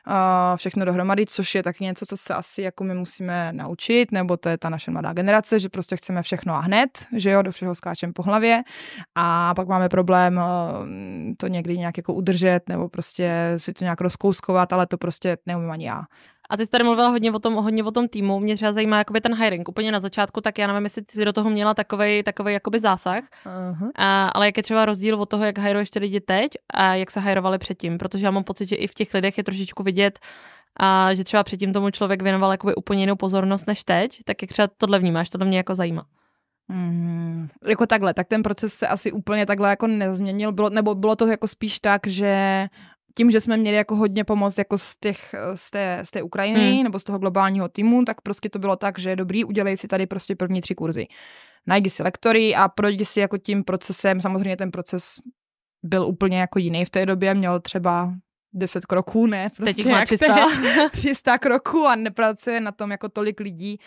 Uh, 0.06 0.14
všechno 0.56 0.84
dohromady, 0.84 1.26
což 1.26 1.54
je 1.54 1.62
taky 1.62 1.84
něco, 1.84 2.06
co 2.06 2.16
se 2.16 2.34
asi 2.34 2.62
jako 2.62 2.84
my 2.84 2.94
musíme 2.94 3.52
naučit, 3.52 4.12
nebo 4.12 4.36
to 4.36 4.48
je 4.48 4.58
ta 4.58 4.68
naše 4.68 4.90
mladá 4.90 5.12
generace, 5.12 5.58
že 5.58 5.68
prostě 5.68 5.96
chceme 5.96 6.22
všechno 6.22 6.54
a 6.54 6.60
hned, 6.60 6.90
že 7.16 7.30
jo, 7.30 7.42
do 7.42 7.52
všeho 7.52 7.74
skáčem 7.74 8.12
po 8.12 8.22
hlavě 8.22 8.62
a 9.14 9.54
pak 9.54 9.68
máme 9.68 9.88
problém 9.88 10.36
uh, 10.36 10.88
to 11.36 11.46
někdy 11.46 11.78
nějak 11.78 11.96
jako 11.96 12.14
udržet, 12.14 12.60
nebo 12.68 12.88
prostě 12.88 13.54
si 13.56 13.72
to 13.72 13.84
nějak 13.84 14.00
rozkouskovat, 14.00 14.72
ale 14.72 14.86
to 14.86 14.98
prostě 14.98 15.36
ne 15.46 15.57
neumím 15.58 15.70
ani 15.70 15.86
já. 15.86 16.02
A 16.50 16.56
ty 16.56 16.66
jsi 16.66 16.70
tady 16.70 16.84
mluvila 16.84 17.08
hodně 17.08 17.32
o 17.32 17.38
tom, 17.38 17.54
hodně 17.54 17.84
o 17.84 17.90
tom 17.90 18.08
týmu. 18.08 18.40
Mě 18.40 18.56
třeba 18.56 18.72
zajímá 18.72 18.98
jakoby 18.98 19.20
ten 19.20 19.34
hiring. 19.34 19.68
Úplně 19.68 19.92
na 19.92 20.00
začátku, 20.00 20.40
tak 20.40 20.58
já 20.58 20.66
nevím, 20.66 20.84
jestli 20.84 21.02
ty 21.02 21.24
do 21.24 21.32
toho 21.32 21.50
měla 21.50 21.74
takový 21.74 22.22
takovej 22.22 22.54
jakoby 22.54 22.78
zásah. 22.78 23.24
Uh-huh. 23.46 23.90
A, 23.96 24.28
ale 24.28 24.46
jak 24.46 24.56
je 24.56 24.62
třeba 24.62 24.84
rozdíl 24.84 25.20
od 25.20 25.28
toho, 25.28 25.44
jak 25.44 25.58
hajruješ 25.58 25.90
ty 25.90 25.98
lidi 25.98 26.20
teď 26.20 26.52
a 26.74 26.94
jak 26.94 27.10
se 27.10 27.20
hajrovali 27.20 27.58
předtím. 27.58 27.98
Protože 27.98 28.26
já 28.26 28.30
mám 28.30 28.44
pocit, 28.44 28.68
že 28.68 28.76
i 28.76 28.86
v 28.86 28.94
těch 28.94 29.14
lidech 29.14 29.38
je 29.38 29.44
trošičku 29.44 29.82
vidět, 29.82 30.18
a 30.80 31.14
že 31.14 31.24
třeba 31.24 31.44
předtím 31.44 31.72
tomu 31.72 31.90
člověk 31.90 32.22
věnoval 32.22 32.50
jakoby 32.50 32.74
úplně 32.74 33.02
jinou 33.02 33.16
pozornost 33.16 33.66
než 33.66 33.84
teď. 33.84 34.18
Tak 34.24 34.42
jak 34.42 34.50
třeba 34.50 34.68
tohle 34.76 34.98
vnímáš, 34.98 35.28
tohle 35.28 35.46
mě 35.46 35.56
jako 35.56 35.74
zajímá. 35.74 36.06
Mm, 36.68 37.48
jako 37.66 37.86
takhle, 37.86 38.14
tak 38.14 38.28
ten 38.28 38.42
proces 38.42 38.74
se 38.74 38.88
asi 38.88 39.12
úplně 39.12 39.46
takhle 39.46 39.70
jako 39.70 39.86
nezměnil, 39.86 40.52
bylo, 40.52 40.70
nebo 40.70 40.94
bylo 40.94 41.16
to 41.16 41.26
jako 41.26 41.48
spíš 41.48 41.78
tak, 41.78 42.06
že 42.06 42.66
tím, 43.18 43.30
že 43.30 43.40
jsme 43.40 43.56
měli 43.56 43.76
jako 43.76 43.96
hodně 43.96 44.24
pomoc 44.24 44.58
jako 44.58 44.78
z, 44.78 44.96
těch, 45.00 45.34
z, 45.54 45.70
té, 45.70 46.00
z 46.02 46.10
té 46.10 46.22
Ukrajiny 46.22 46.72
hmm. 46.72 46.82
nebo 46.82 46.98
z 46.98 47.04
toho 47.04 47.18
globálního 47.18 47.68
týmu, 47.68 48.04
tak 48.04 48.20
prostě 48.20 48.48
to 48.48 48.58
bylo 48.58 48.76
tak, 48.76 48.98
že 48.98 49.16
dobrý, 49.16 49.44
udělej 49.44 49.76
si 49.76 49.88
tady 49.88 50.06
prostě 50.06 50.36
první 50.36 50.60
tři 50.60 50.74
kurzy. 50.74 51.06
Najdi 51.66 51.90
si 51.90 52.02
lektory 52.02 52.54
a 52.54 52.68
projdi 52.68 53.04
si 53.04 53.20
jako 53.20 53.38
tím 53.38 53.64
procesem, 53.64 54.20
samozřejmě 54.20 54.56
ten 54.56 54.70
proces 54.70 55.20
byl 55.82 56.06
úplně 56.06 56.40
jako 56.40 56.58
jiný 56.58 56.84
v 56.84 56.90
té 56.90 57.06
době, 57.06 57.34
měl 57.34 57.60
třeba 57.60 58.14
10 58.52 58.86
kroků, 58.86 59.26
ne, 59.26 59.50
prostě 59.56 59.82
Teď 59.82 59.92
má 59.92 60.04
300. 60.04 60.46
300 60.90 61.38
kroků 61.42 61.86
a 61.86 61.94
nepracuje 61.94 62.60
na 62.60 62.72
tom 62.72 62.90
jako 62.90 63.08
tolik 63.08 63.40
lidí, 63.40 63.78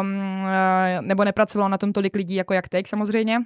um, 0.00 0.46
nebo 1.00 1.24
nepracovalo 1.24 1.68
na 1.68 1.78
tom 1.78 1.92
tolik 1.92 2.16
lidí 2.16 2.34
jako 2.34 2.54
jak 2.54 2.68
teď 2.68 2.86
samozřejmě. 2.86 3.38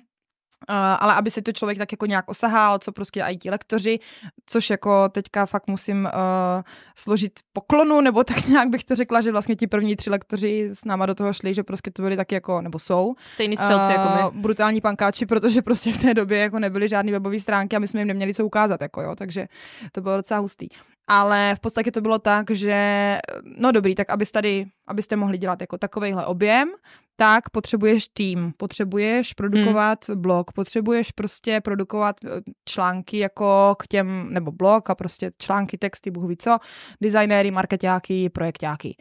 Uh, 0.68 0.76
ale 0.76 1.14
aby 1.14 1.30
si 1.30 1.42
to 1.42 1.52
člověk 1.52 1.78
tak 1.78 1.92
jako 1.92 2.06
nějak 2.06 2.28
osahal, 2.28 2.78
co 2.78 2.92
prostě 2.92 3.24
IT 3.30 3.44
lektoři, 3.44 3.98
což 4.46 4.70
jako 4.70 5.08
teďka 5.08 5.46
fakt 5.46 5.66
musím 5.66 6.04
uh, 6.04 6.62
složit 6.96 7.32
poklonu, 7.52 8.00
nebo 8.00 8.24
tak 8.32 8.46
nějak 8.46 8.68
bych 8.68 8.84
to 8.84 8.96
řekla, 8.96 9.20
že 9.20 9.32
vlastně 9.32 9.56
ti 9.56 9.66
první 9.66 9.96
tři 9.96 10.10
lektoři 10.10 10.70
s 10.72 10.84
náma 10.84 11.06
do 11.06 11.14
toho 11.14 11.32
šli, 11.32 11.54
že 11.54 11.62
prostě 11.62 11.90
to 11.90 12.02
byli 12.02 12.16
taky 12.16 12.34
jako, 12.34 12.60
nebo 12.60 12.78
jsou. 12.78 13.14
Stejný 13.34 13.56
střelci 13.56 13.84
uh, 13.84 13.90
jako 13.90 14.32
my. 14.34 14.40
Brutální 14.40 14.80
pankáči, 14.80 15.26
protože 15.32 15.62
prostě 15.62 15.92
v 15.92 15.98
té 15.98 16.14
době 16.14 16.38
jako 16.38 16.58
nebyly 16.58 16.88
žádné 16.88 17.12
webové 17.12 17.40
stránky 17.40 17.76
a 17.76 17.78
my 17.78 17.88
jsme 17.88 18.00
jim 18.00 18.08
neměli 18.08 18.34
co 18.34 18.46
ukázat, 18.46 18.82
jako 18.82 19.02
jo, 19.02 19.14
takže 19.16 19.48
to 19.92 20.00
bylo 20.00 20.16
docela 20.16 20.40
hustý. 20.40 20.68
Ale 21.08 21.54
v 21.56 21.60
podstatě 21.60 21.90
to 21.90 22.00
bylo 22.00 22.18
tak, 22.18 22.50
že 22.50 23.18
no 23.58 23.72
dobrý, 23.72 23.94
tak 23.94 24.10
abys 24.10 24.32
tady, 24.32 24.66
abyste 24.86 25.16
mohli 25.16 25.38
dělat 25.38 25.60
jako 25.60 25.78
takovejhle 25.78 26.26
objem, 26.26 26.68
tak 27.16 27.50
potřebuješ 27.50 28.08
tým, 28.08 28.52
potřebuješ 28.56 29.32
produkovat 29.32 30.08
hmm. 30.08 30.22
blog, 30.22 30.52
potřebuješ 30.52 31.12
prostě 31.12 31.60
produkovat 31.60 32.16
eh, 32.24 32.28
články 32.64 33.18
jako 33.18 33.76
k 33.78 33.88
těm, 33.88 34.32
nebo 34.32 34.52
blog 34.52 34.90
a 34.90 34.94
prostě 34.94 35.32
články, 35.38 35.78
texty, 35.78 36.10
bůh 36.10 36.28
ví 36.28 36.36
co, 36.36 36.58
designéry, 37.00 37.50
marketáky, 37.50 38.30
projektáky. 38.30 38.96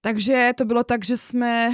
Takže 0.00 0.50
to 0.56 0.64
bylo 0.64 0.84
tak, 0.84 1.04
že 1.04 1.16
jsme 1.16 1.70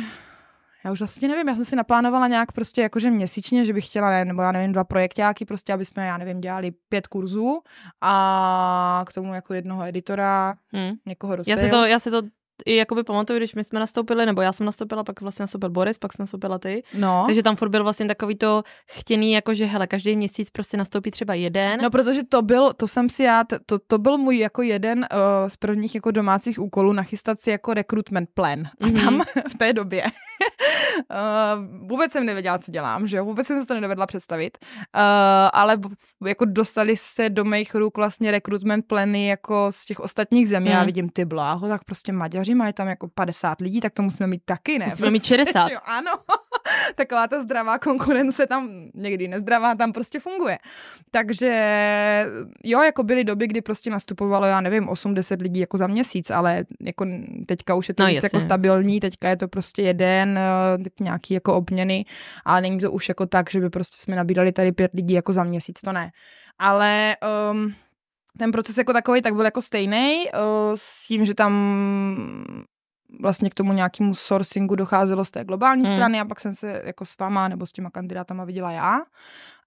já 0.84 0.92
už 0.92 0.98
vlastně 0.98 1.28
nevím, 1.28 1.48
já 1.48 1.56
jsem 1.56 1.64
si 1.64 1.76
naplánovala 1.76 2.28
nějak 2.28 2.52
prostě 2.52 2.82
jakože 2.82 3.10
měsíčně, 3.10 3.64
že 3.64 3.72
bych 3.72 3.86
chtěla, 3.86 4.24
nebo 4.24 4.42
já 4.42 4.52
nevím, 4.52 4.72
dva 4.72 4.84
projektáky, 4.84 5.44
prostě, 5.44 5.72
aby 5.72 5.84
jsme, 5.84 6.06
já 6.06 6.18
nevím, 6.18 6.40
dělali 6.40 6.70
pět 6.88 7.06
kurzů 7.06 7.60
a 8.00 9.04
k 9.06 9.12
tomu 9.12 9.34
jako 9.34 9.54
jednoho 9.54 9.84
editora, 9.84 10.54
hmm. 10.72 10.92
někoho 11.06 11.36
do 11.36 11.42
já 11.46 11.56
si, 11.56 11.70
to, 11.70 11.84
já 11.86 11.98
si 11.98 12.10
to 12.10 12.22
i 12.66 12.76
jakoby 12.76 13.04
pamatuju, 13.04 13.38
když 13.38 13.54
my 13.54 13.64
jsme 13.64 13.80
nastoupili, 13.80 14.26
nebo 14.26 14.42
já 14.42 14.52
jsem 14.52 14.66
nastoupila, 14.66 15.04
pak 15.04 15.20
vlastně 15.20 15.42
nastoupil 15.42 15.70
Boris, 15.70 15.98
pak 15.98 16.12
jsem 16.12 16.22
nastoupila 16.22 16.58
ty. 16.58 16.82
No. 16.94 17.22
Takže 17.26 17.42
tam 17.42 17.56
furt 17.56 17.68
byl 17.68 17.82
vlastně 17.82 18.06
takový 18.06 18.34
to 18.34 18.62
chtěný, 18.86 19.32
jako 19.32 19.54
že 19.54 19.64
hele, 19.64 19.86
každý 19.86 20.16
měsíc 20.16 20.50
prostě 20.50 20.76
nastoupí 20.76 21.10
třeba 21.10 21.34
jeden. 21.34 21.80
No, 21.80 21.90
protože 21.90 22.22
to 22.24 22.42
byl, 22.42 22.72
to 22.72 22.88
jsem 22.88 23.08
si 23.08 23.22
já, 23.22 23.44
to, 23.66 23.78
to 23.78 23.98
byl 23.98 24.18
můj 24.18 24.38
jako 24.38 24.62
jeden 24.62 24.98
uh, 24.98 25.48
z 25.48 25.56
prvních 25.56 25.94
jako 25.94 26.10
domácích 26.10 26.58
úkolů 26.58 26.92
nachystat 26.92 27.40
si 27.40 27.50
jako 27.50 27.74
recruitment 27.74 28.28
plan. 28.34 28.60
A 28.80 28.86
mm-hmm. 28.86 29.04
tam 29.04 29.20
v 29.48 29.58
té 29.58 29.72
době 29.72 30.04
uh, 31.10 31.88
vůbec 31.88 32.12
jsem 32.12 32.26
nevěděla, 32.26 32.58
co 32.58 32.72
dělám, 32.72 33.06
že 33.06 33.16
jo, 33.16 33.24
vůbec 33.24 33.46
jsem 33.46 33.60
se 33.60 33.66
to 33.66 33.74
nedovedla 33.74 34.06
představit, 34.06 34.58
uh, 34.62 35.00
ale 35.52 35.78
jako 36.26 36.44
dostali 36.44 36.96
se 36.96 37.30
do 37.30 37.44
mých 37.44 37.74
ruk 37.74 37.96
vlastně 37.96 38.30
recruitment 38.30 38.86
plany 38.86 39.26
jako 39.26 39.66
z 39.70 39.84
těch 39.84 40.00
ostatních 40.00 40.48
zemí. 40.48 40.66
Mm. 40.66 40.72
Já 40.72 40.84
vidím 40.84 41.08
ty 41.08 41.24
bláho, 41.24 41.68
tak 41.68 41.84
prostě 41.84 42.12
Maďaři 42.12 42.54
mají 42.54 42.72
tam 42.72 42.88
jako 42.88 43.08
50 43.14 43.60
lidí, 43.60 43.80
tak 43.80 43.92
to 43.92 44.02
musíme 44.02 44.26
mít 44.26 44.42
taky, 44.44 44.78
ne? 44.78 44.86
Musíme 44.86 45.10
mít 45.10 45.24
60. 45.32 45.68
Jo, 45.68 45.78
ano, 45.84 46.10
taková 46.94 47.28
ta 47.28 47.42
zdravá 47.42 47.78
konkurence 47.78 48.46
tam 48.46 48.68
někdy 48.94 49.28
nezdravá, 49.28 49.74
tam 49.74 49.92
prostě 49.92 50.20
funguje. 50.20 50.58
Takže 51.10 51.52
jo, 52.64 52.82
jako 52.82 53.02
byly 53.02 53.24
doby, 53.24 53.46
kdy 53.46 53.60
prostě 53.60 53.90
nastupovalo, 53.90 54.46
já 54.46 54.60
nevím, 54.60 54.86
8-10 54.86 55.42
lidí 55.42 55.60
jako 55.60 55.78
za 55.78 55.86
měsíc, 55.86 56.30
ale 56.30 56.64
jako 56.80 57.06
teďka 57.46 57.74
už 57.74 57.88
je 57.88 57.94
to 57.94 58.02
no, 58.02 58.08
víc 58.08 58.22
jako 58.22 58.40
stabilní, 58.40 59.00
teďka 59.00 59.28
je 59.28 59.36
to 59.36 59.48
prostě 59.48 59.82
jeden, 59.82 60.38
eh, 60.38 60.90
nějaký 61.00 61.34
jako 61.34 61.54
obměny, 61.54 62.04
ale 62.44 62.60
není 62.60 62.78
to 62.78 62.92
už 62.92 63.08
jako 63.08 63.26
tak, 63.26 63.50
že 63.50 63.60
by 63.60 63.70
prostě 63.70 63.96
jsme 63.98 64.16
nabírali 64.16 64.52
tady 64.52 64.72
pět 64.72 64.90
lidí 64.94 65.14
jako 65.14 65.32
za 65.32 65.44
měsíc, 65.44 65.80
to 65.80 65.92
ne. 65.92 66.10
Ale 66.58 67.16
um, 67.50 67.74
ten 68.38 68.52
proces 68.52 68.78
jako 68.78 68.92
takový 68.92 69.22
tak 69.22 69.34
byl 69.34 69.44
jako 69.44 69.62
stejný, 69.62 70.24
uh, 70.34 70.40
s 70.74 71.06
tím, 71.06 71.24
že 71.24 71.34
tam 71.34 71.52
vlastně 73.20 73.50
k 73.50 73.54
tomu 73.54 73.72
nějakému 73.72 74.14
sourcingu 74.14 74.74
docházelo 74.74 75.24
z 75.24 75.30
té 75.30 75.44
globální 75.44 75.84
hmm. 75.84 75.96
strany 75.96 76.20
a 76.20 76.24
pak 76.24 76.40
jsem 76.40 76.54
se 76.54 76.82
jako 76.84 77.04
s 77.04 77.18
váma 77.18 77.48
nebo 77.48 77.66
s 77.66 77.72
těma 77.72 77.90
kandidátama 77.90 78.44
viděla 78.44 78.72
já. 78.72 79.00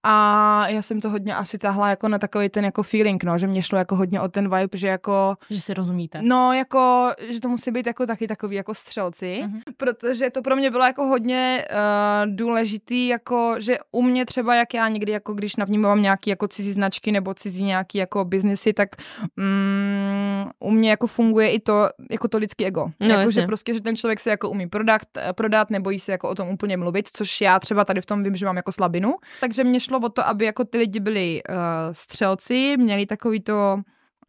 A 0.08 0.68
já 0.68 0.82
jsem 0.82 1.01
to 1.01 1.10
hodně 1.10 1.36
asi 1.36 1.58
tahla 1.58 1.89
jako 1.89 2.08
na 2.08 2.20
takový 2.20 2.49
ten 2.49 2.66
jako 2.66 2.84
feeling, 2.84 3.24
no, 3.24 3.38
že 3.38 3.47
mě 3.47 3.62
šlo 3.62 3.78
jako 3.78 3.95
hodně 3.95 4.22
o 4.22 4.28
ten 4.28 4.56
vibe, 4.56 4.78
že 4.78 4.88
jako... 4.88 5.36
Že 5.49 5.62
si 5.62 5.74
rozumíte. 5.74 6.20
No, 6.22 6.53
jako, 6.53 7.12
že 7.30 7.41
to 7.41 7.49
musí 7.49 7.72
být 7.72 7.88
jako 7.88 8.06
taky 8.06 8.28
takový 8.28 8.56
jako 8.56 8.74
střelci, 8.74 9.41
uh-huh. 9.43 9.62
protože 9.78 10.30
to 10.30 10.41
pro 10.41 10.56
mě 10.56 10.72
bylo 10.72 10.84
jako 10.84 11.06
hodně 11.06 11.66
uh, 11.72 12.36
důležitý, 12.36 13.08
jako, 13.08 13.56
že 13.60 13.78
u 13.91 14.01
mě 14.01 14.26
třeba, 14.26 14.56
jak 14.56 14.74
já 14.74 14.88
někdy, 14.88 15.12
jako 15.12 15.34
když 15.34 15.56
navnímám 15.56 16.01
nějaký 16.01 16.30
jako 16.30 16.47
cizí 16.47 16.72
značky 16.72 17.12
nebo 17.12 17.34
cizí 17.34 17.64
nějaký 17.64 17.97
jako 17.97 18.26
biznesy, 18.26 18.74
tak 18.74 18.89
um, 19.38 20.51
u 20.60 20.72
mě 20.72 20.89
jako 20.89 21.08
funguje 21.08 21.51
i 21.51 21.60
to, 21.60 21.89
jako 22.12 22.28
to 22.28 22.38
lidský 22.38 22.66
ego. 22.66 22.88
No, 22.99 23.08
jako, 23.08 23.32
že 23.32 23.41
prostě, 23.41 23.74
že 23.74 23.82
ten 23.82 23.95
člověk 23.95 24.20
se 24.20 24.30
jako 24.30 24.49
umí 24.49 24.68
prodat, 24.68 25.01
prodat, 25.36 25.70
nebojí 25.70 25.99
se 25.99 26.12
jako 26.12 26.30
o 26.30 26.36
tom 26.36 26.49
úplně 26.49 26.78
mluvit, 26.78 27.10
což 27.14 27.41
já 27.41 27.60
třeba 27.60 27.86
tady 27.86 28.01
v 28.01 28.06
tom 28.06 28.24
vím, 28.24 28.36
že 28.36 28.45
mám 28.45 28.56
jako 28.56 28.72
slabinu. 28.72 29.16
Takže 29.41 29.64
mě 29.64 29.80
šlo 29.80 29.94
šlo 29.95 30.07
o 30.07 30.09
to, 30.09 30.27
aby 30.27 30.45
jako 30.45 30.65
ty 30.65 30.77
lidi 30.77 30.99
byli 30.99 31.41
uh, 31.49 31.55
střelci, 31.91 32.77
měli 32.77 33.05
takový 33.05 33.39
to, 33.39 33.79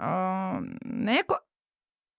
uh, 0.00 0.60
ne 0.84 1.16
jako 1.16 1.34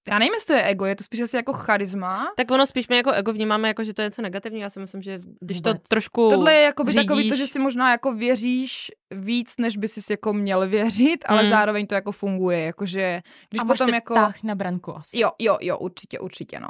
já 0.09 0.19
nevím, 0.19 0.33
jestli 0.33 0.47
to 0.47 0.53
je 0.53 0.63
ego, 0.63 0.85
je 0.85 0.95
to 0.95 1.03
spíš 1.03 1.21
asi 1.21 1.35
jako 1.35 1.53
charisma. 1.53 2.33
Tak 2.37 2.51
ono 2.51 2.65
spíš 2.65 2.87
my 2.87 2.97
jako 2.97 3.11
ego 3.11 3.33
vnímáme 3.33 3.67
jako, 3.67 3.83
že 3.83 3.93
to 3.93 4.01
je 4.01 4.05
něco 4.05 4.21
negativního. 4.21 4.63
Já 4.63 4.69
si 4.69 4.79
myslím, 4.79 5.01
že 5.01 5.19
když 5.41 5.57
Vůbec. 5.57 5.77
to 5.77 5.87
trošku 5.89 6.29
Tohle 6.29 6.53
je 6.53 6.61
jako 6.61 6.83
by 6.83 6.93
takový 6.93 7.29
to, 7.29 7.35
že 7.35 7.47
si 7.47 7.59
možná 7.59 7.91
jako 7.91 8.13
věříš 8.13 8.91
víc, 9.11 9.57
než 9.59 9.77
by 9.77 9.87
si 9.87 10.01
jako 10.13 10.33
měl 10.33 10.67
věřit, 10.67 11.25
ale 11.27 11.43
mm. 11.43 11.49
zároveň 11.49 11.87
to 11.87 11.95
jako 11.95 12.11
funguje, 12.11 12.59
jakože 12.59 13.21
když 13.49 13.61
a 13.61 13.65
potom 13.65 13.89
jako... 13.89 14.15
na 14.43 14.55
branku 14.55 14.97
asi. 14.97 15.19
Jo, 15.19 15.31
jo, 15.39 15.57
jo, 15.61 15.77
určitě, 15.77 16.19
určitě, 16.19 16.59
no. 16.59 16.69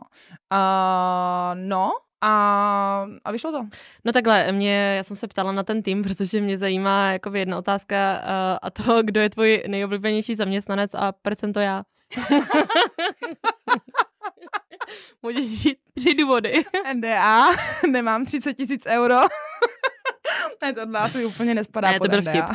Uh, 0.53 1.59
no, 1.67 1.91
a, 2.22 3.07
a 3.26 3.32
vyšlo 3.32 3.51
to. 3.51 3.65
No 4.05 4.11
takhle, 4.11 4.51
mě, 4.51 4.93
já 4.97 5.03
jsem 5.03 5.18
se 5.18 5.28
ptala 5.28 5.51
na 5.51 5.63
ten 5.63 5.84
tým, 5.84 6.03
protože 6.03 6.41
mě 6.41 6.57
zajímá 6.57 7.11
jako 7.11 7.36
jedna 7.36 7.57
otázka 7.57 7.95
uh, 7.95 8.57
a 8.61 8.70
to, 8.70 9.03
kdo 9.05 9.22
je 9.22 9.30
tvůj 9.30 9.63
nejoblíbenější 9.68 10.36
zaměstnanec 10.36 10.91
a 10.93 11.11
proč 11.11 11.39
jsem 11.39 11.53
to 11.53 11.59
já. 11.59 11.84
Můžeš 15.22 15.61
říct 15.61 15.80
tři 15.97 16.13
důvody. 16.13 16.53
NDA, 16.93 17.47
nemám 17.91 18.26
30 18.26 18.53
tisíc 18.53 18.86
euro. 18.86 19.15
ne, 20.61 20.74
to 20.74 21.18
mi 21.18 21.26
úplně 21.26 21.55
nespadá 21.55 21.91
Ne, 21.91 21.99
to 21.99 22.07
byl 22.07 22.22
NDA. 22.22 22.32
vtip. 22.32 22.45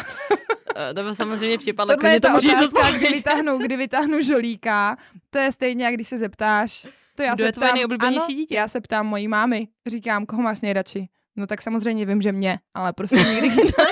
Eh, 0.76 0.94
to 0.94 1.02
byl 1.02 1.14
samozřejmě 1.14 1.58
vtip, 1.58 1.78
ale 1.80 1.94
Tohle 1.96 2.10
je 2.10 2.20
to 2.20 2.28
můžeš 2.28 2.52
otázka, 2.52 2.90
kdy 2.98 3.08
vytáhnu, 3.08 3.58
kdy 3.58 3.76
vytáhnu 3.76 4.22
žolíka. 4.22 4.96
To 5.30 5.38
je 5.38 5.52
stejně, 5.52 5.84
jak 5.84 5.94
když 5.94 6.08
se 6.08 6.18
zeptáš, 6.18 6.86
to 7.16 7.22
já 7.22 7.34
Kdo 7.34 7.44
se 7.44 7.48
je 7.48 7.52
tvoje 7.52 7.68
ptám, 7.68 7.74
nejoblíbenější 7.74 8.24
ano, 8.24 8.34
dítě? 8.34 8.54
Já 8.54 8.68
se 8.68 8.80
ptám 8.80 9.06
mojí 9.06 9.28
mámy. 9.28 9.68
Říkám, 9.86 10.26
koho 10.26 10.42
máš 10.42 10.60
nejradši? 10.60 11.08
No 11.36 11.46
tak 11.46 11.62
samozřejmě 11.62 12.06
vím, 12.06 12.22
že 12.22 12.32
mě, 12.32 12.58
ale 12.74 12.92
prostě 12.92 13.16
nikdy 13.34 13.50
ti 13.50 13.72
to, 13.72 13.82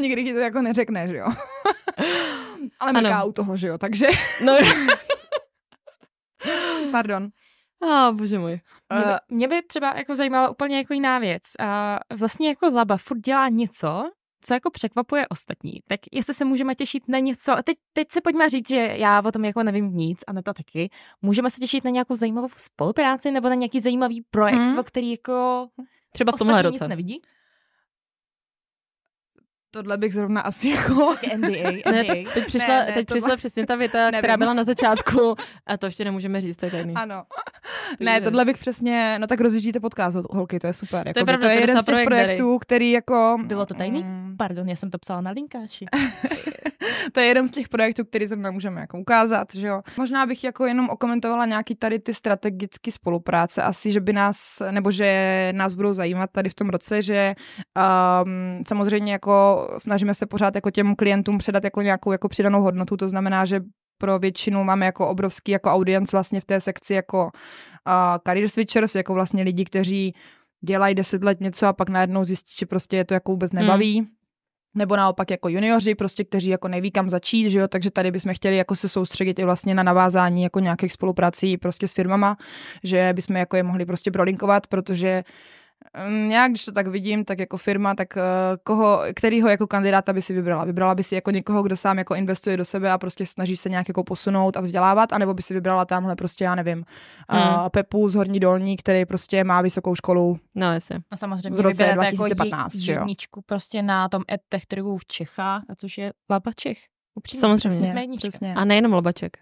nikdy 0.00 0.24
ti 0.24 0.32
to 0.32 0.38
jako 0.38 0.62
neřekne, 0.62 1.08
že 1.08 1.16
jo. 1.16 1.26
ale 2.80 2.92
mrká 2.92 3.24
u 3.24 3.32
toho, 3.32 3.56
že 3.56 3.68
jo, 3.68 3.78
takže... 3.78 4.06
No, 4.44 4.56
Pardon. 6.90 7.28
a 7.82 8.08
oh, 8.08 8.14
bože 8.14 8.38
můj. 8.38 8.60
Mě 8.94 9.04
by, 9.04 9.12
mě 9.28 9.48
by 9.48 9.62
třeba 9.62 9.94
jako 9.96 10.16
zajímala 10.16 10.48
úplně 10.48 10.76
jako 10.76 10.94
jiná 10.94 11.18
věc. 11.18 11.42
A 11.60 11.98
vlastně 12.14 12.48
jako 12.48 12.70
Laba 12.70 12.96
furt 12.96 13.18
dělá 13.18 13.48
něco, 13.48 14.10
co 14.42 14.54
jako 14.54 14.70
překvapuje 14.70 15.28
ostatní. 15.28 15.72
Tak 15.86 16.00
jestli 16.12 16.34
se 16.34 16.44
můžeme 16.44 16.74
těšit 16.74 17.08
na 17.08 17.18
něco, 17.18 17.56
teď, 17.64 17.76
teď 17.92 18.12
se 18.12 18.20
pojďme 18.20 18.50
říct, 18.50 18.68
že 18.68 18.76
já 18.76 19.22
o 19.24 19.32
tom 19.32 19.44
jako 19.44 19.62
nevím 19.62 19.96
nic, 19.96 20.18
a 20.26 20.32
ne 20.32 20.42
to 20.42 20.54
taky. 20.54 20.90
Můžeme 21.22 21.50
se 21.50 21.60
těšit 21.60 21.84
na 21.84 21.90
nějakou 21.90 22.14
zajímavou 22.14 22.48
spolupráci 22.56 23.30
nebo 23.30 23.48
na 23.48 23.54
nějaký 23.54 23.80
zajímavý 23.80 24.24
projekt, 24.30 24.58
hmm. 24.58 24.78
o 24.78 24.82
který 24.82 25.10
jako 25.10 25.68
třeba 26.12 26.32
v 26.32 26.38
tomhle 26.38 26.62
roce. 26.62 26.88
nevidí? 26.88 27.20
Tohle 29.74 29.96
bych 29.96 30.14
zrovna 30.14 30.40
asi 30.40 30.68
jako... 30.68 31.14
NDA, 31.36 31.70
NDA. 31.70 31.90
Ne, 31.90 32.04
teď 32.34 32.46
přišla, 32.46 32.78
ne, 32.78 32.84
ne, 32.86 32.92
teď 32.92 33.06
přišla 33.06 33.36
přesně 33.36 33.66
ta 33.66 33.76
věta, 33.76 34.04
nevím. 34.04 34.18
která 34.18 34.36
byla 34.36 34.54
na 34.54 34.64
začátku 34.64 35.36
a 35.66 35.76
to 35.76 35.86
ještě 35.86 36.04
nemůžeme 36.04 36.40
říct, 36.40 36.56
to 36.56 36.66
je 36.66 36.70
tajný. 36.70 36.94
Ano. 36.94 37.24
ne, 38.00 38.20
tohle 38.20 38.44
bych 38.44 38.58
přesně, 38.58 39.16
no 39.20 39.26
tak 39.26 39.40
rozjíždíte 39.40 39.80
podcast, 39.80 40.18
holky, 40.30 40.58
to 40.58 40.66
je 40.66 40.72
super. 40.72 41.08
Jako 41.08 41.12
to 41.12 41.20
je, 41.20 41.24
pravda, 41.24 41.46
to 41.46 41.52
je 41.52 41.60
jeden 41.60 41.76
z 41.76 41.84
těch 41.84 41.92
projekt, 41.94 42.06
projektů, 42.06 42.58
který 42.58 42.90
jako... 42.90 43.38
Bylo 43.44 43.66
to 43.66 43.74
tajný? 43.74 44.02
Mm. 44.02 44.34
Pardon, 44.38 44.68
já 44.68 44.76
jsem 44.76 44.90
to 44.90 44.98
psala 44.98 45.20
na 45.20 45.30
linkáči. 45.30 45.86
to 47.12 47.20
je 47.20 47.26
jeden 47.26 47.48
z 47.48 47.50
těch 47.50 47.68
projektů, 47.68 48.04
který 48.04 48.26
zrovna 48.26 48.50
můžeme 48.50 48.80
jako 48.80 48.98
ukázat, 48.98 49.54
že 49.54 49.66
jo. 49.66 49.82
Možná 49.96 50.26
bych 50.26 50.44
jako 50.44 50.66
jenom 50.66 50.90
okomentovala 50.90 51.46
nějaký 51.46 51.74
tady 51.74 51.98
ty 51.98 52.14
strategické 52.14 52.92
spolupráce, 52.92 53.62
asi, 53.62 53.92
že 53.92 54.00
by 54.00 54.12
nás, 54.12 54.62
nebo 54.70 54.90
že 54.90 55.52
nás 55.54 55.74
budou 55.74 55.92
zajímat 55.92 56.30
tady 56.32 56.48
v 56.48 56.54
tom 56.54 56.68
roce, 56.68 57.02
že 57.02 57.34
um, 58.24 58.64
samozřejmě 58.68 59.12
jako 59.12 59.68
snažíme 59.78 60.14
se 60.14 60.26
pořád 60.26 60.54
jako 60.54 60.70
těm 60.70 60.96
klientům 60.96 61.38
předat 61.38 61.64
jako 61.64 61.82
nějakou 61.82 62.12
jako 62.12 62.28
přidanou 62.28 62.62
hodnotu, 62.62 62.96
to 62.96 63.08
znamená, 63.08 63.44
že 63.44 63.60
pro 64.02 64.18
většinu 64.18 64.64
máme 64.64 64.86
jako 64.86 65.08
obrovský 65.08 65.52
jako 65.52 65.70
audience 65.70 66.16
vlastně 66.16 66.40
v 66.40 66.44
té 66.44 66.60
sekci 66.60 66.94
jako 66.94 67.24
uh, 67.24 68.18
career 68.26 68.48
switchers, 68.48 68.94
jako 68.94 69.14
vlastně 69.14 69.42
lidi, 69.42 69.64
kteří 69.64 70.14
dělají 70.60 70.94
deset 70.94 71.24
let 71.24 71.40
něco 71.40 71.66
a 71.66 71.72
pak 71.72 71.88
najednou 71.88 72.24
zjistí, 72.24 72.52
že 72.58 72.66
prostě 72.66 72.96
je 72.96 73.04
to 73.04 73.14
jako 73.14 73.32
vůbec 73.32 73.52
nebaví. 73.52 73.98
Hmm. 73.98 74.08
Nebo 74.74 74.96
naopak 74.96 75.30
jako 75.30 75.48
junioři, 75.48 75.94
prostě, 75.94 76.24
kteří 76.24 76.50
jako 76.50 76.68
neví 76.68 76.90
kam 76.90 77.10
začít, 77.10 77.50
že 77.50 77.58
jo, 77.58 77.68
takže 77.68 77.90
tady 77.90 78.10
bychom 78.10 78.34
chtěli 78.34 78.56
jako 78.56 78.76
se 78.76 78.88
soustředit 78.88 79.38
i 79.38 79.44
vlastně 79.44 79.74
na 79.74 79.82
navázání 79.82 80.42
jako 80.42 80.60
nějakých 80.60 80.92
spoluprací 80.92 81.56
prostě 81.56 81.88
s 81.88 81.92
firmama, 81.92 82.36
že 82.84 83.12
bychom 83.12 83.36
jako 83.36 83.56
je 83.56 83.62
mohli 83.62 83.86
prostě 83.86 84.10
prolinkovat, 84.10 84.66
protože 84.66 85.22
Hm, 85.22 85.32
nějak, 86.08 86.50
když 86.50 86.64
to 86.64 86.72
tak 86.72 86.86
vidím, 86.86 87.24
tak 87.24 87.38
jako 87.38 87.56
firma, 87.56 87.94
tak 87.94 88.16
uh, 88.16 88.22
koho, 88.64 89.02
kterýho 89.14 89.48
jako 89.48 89.66
kandidáta 89.66 90.12
by 90.12 90.22
si 90.22 90.34
vybrala? 90.34 90.64
Vybrala 90.64 90.94
by 90.94 91.02
si 91.02 91.14
jako 91.14 91.30
někoho, 91.30 91.62
kdo 91.62 91.76
sám 91.76 91.98
jako 91.98 92.14
investuje 92.14 92.56
do 92.56 92.64
sebe 92.64 92.92
a 92.92 92.98
prostě 92.98 93.26
snaží 93.26 93.56
se 93.56 93.68
nějak 93.68 93.88
jako 93.88 94.04
posunout 94.04 94.56
a 94.56 94.60
vzdělávat, 94.60 95.12
anebo 95.12 95.34
by 95.34 95.42
si 95.42 95.54
vybrala 95.54 95.84
tamhle 95.84 96.16
prostě, 96.16 96.44
já 96.44 96.54
nevím, 96.54 96.84
hmm. 97.28 97.42
uh, 97.42 97.68
Pepu 97.68 98.08
z 98.08 98.14
Horní 98.14 98.40
Dolní, 98.40 98.76
který 98.76 99.04
prostě 99.04 99.44
má 99.44 99.62
vysokou 99.62 99.94
školu. 99.94 100.38
No, 100.54 100.72
jasně. 100.72 100.98
No 101.12 101.18
samozřejmě 101.18 101.56
z 101.56 101.58
roce 101.58 101.92
2015, 101.94 102.74
jako 102.74 103.00
jedničku 103.00 103.42
prostě 103.46 103.82
na 103.82 104.08
tom 104.08 104.22
edtech 104.32 104.66
trhu 104.66 104.98
v 104.98 105.06
Čechách, 105.06 105.62
a 105.68 105.74
což 105.74 105.98
je 105.98 106.12
Labaček. 106.30 106.78
Upřímně, 107.14 107.40
samozřejmě. 107.40 107.86
Jsme 107.86 108.06
Přesně. 108.16 108.54
A 108.54 108.64
nejenom 108.64 108.92
Labaček. 108.92 109.36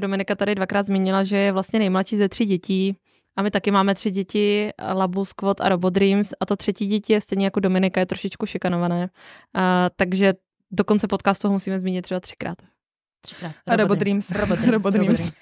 Dominika 0.00 0.34
tady 0.34 0.54
dvakrát 0.54 0.86
zmínila, 0.86 1.24
že 1.24 1.36
je 1.36 1.52
vlastně 1.52 1.78
nejmladší 1.78 2.16
ze 2.16 2.28
tří 2.28 2.44
dětí 2.44 2.96
a 3.38 3.42
my 3.42 3.50
taky 3.50 3.70
máme 3.70 3.94
tři 3.94 4.10
děti, 4.10 4.70
Labu, 4.94 5.24
Squad 5.24 5.60
a 5.60 5.68
Robot 5.68 5.92
Dreams 5.92 6.32
a 6.40 6.46
to 6.46 6.56
třetí 6.56 6.86
dítě 6.86 7.12
je 7.12 7.20
stejně 7.20 7.44
jako 7.44 7.60
Dominika, 7.60 8.00
je 8.00 8.06
trošičku 8.06 8.46
šikanované. 8.46 9.10
A, 9.54 9.90
takže 9.96 10.34
do 10.70 10.84
konce 10.84 11.08
podcastu 11.08 11.48
ho 11.48 11.52
musíme 11.52 11.80
zmínit 11.80 12.02
třeba 12.02 12.20
třikrát. 12.20 12.58
Třikrát. 13.20 13.52
A 13.66 13.76
Robot 13.76 13.98
Dreams. 13.98 14.30
Robot 14.30 14.58
Dreams. 14.58 14.72
Robot 14.72 14.94
Dreams. 14.94 15.40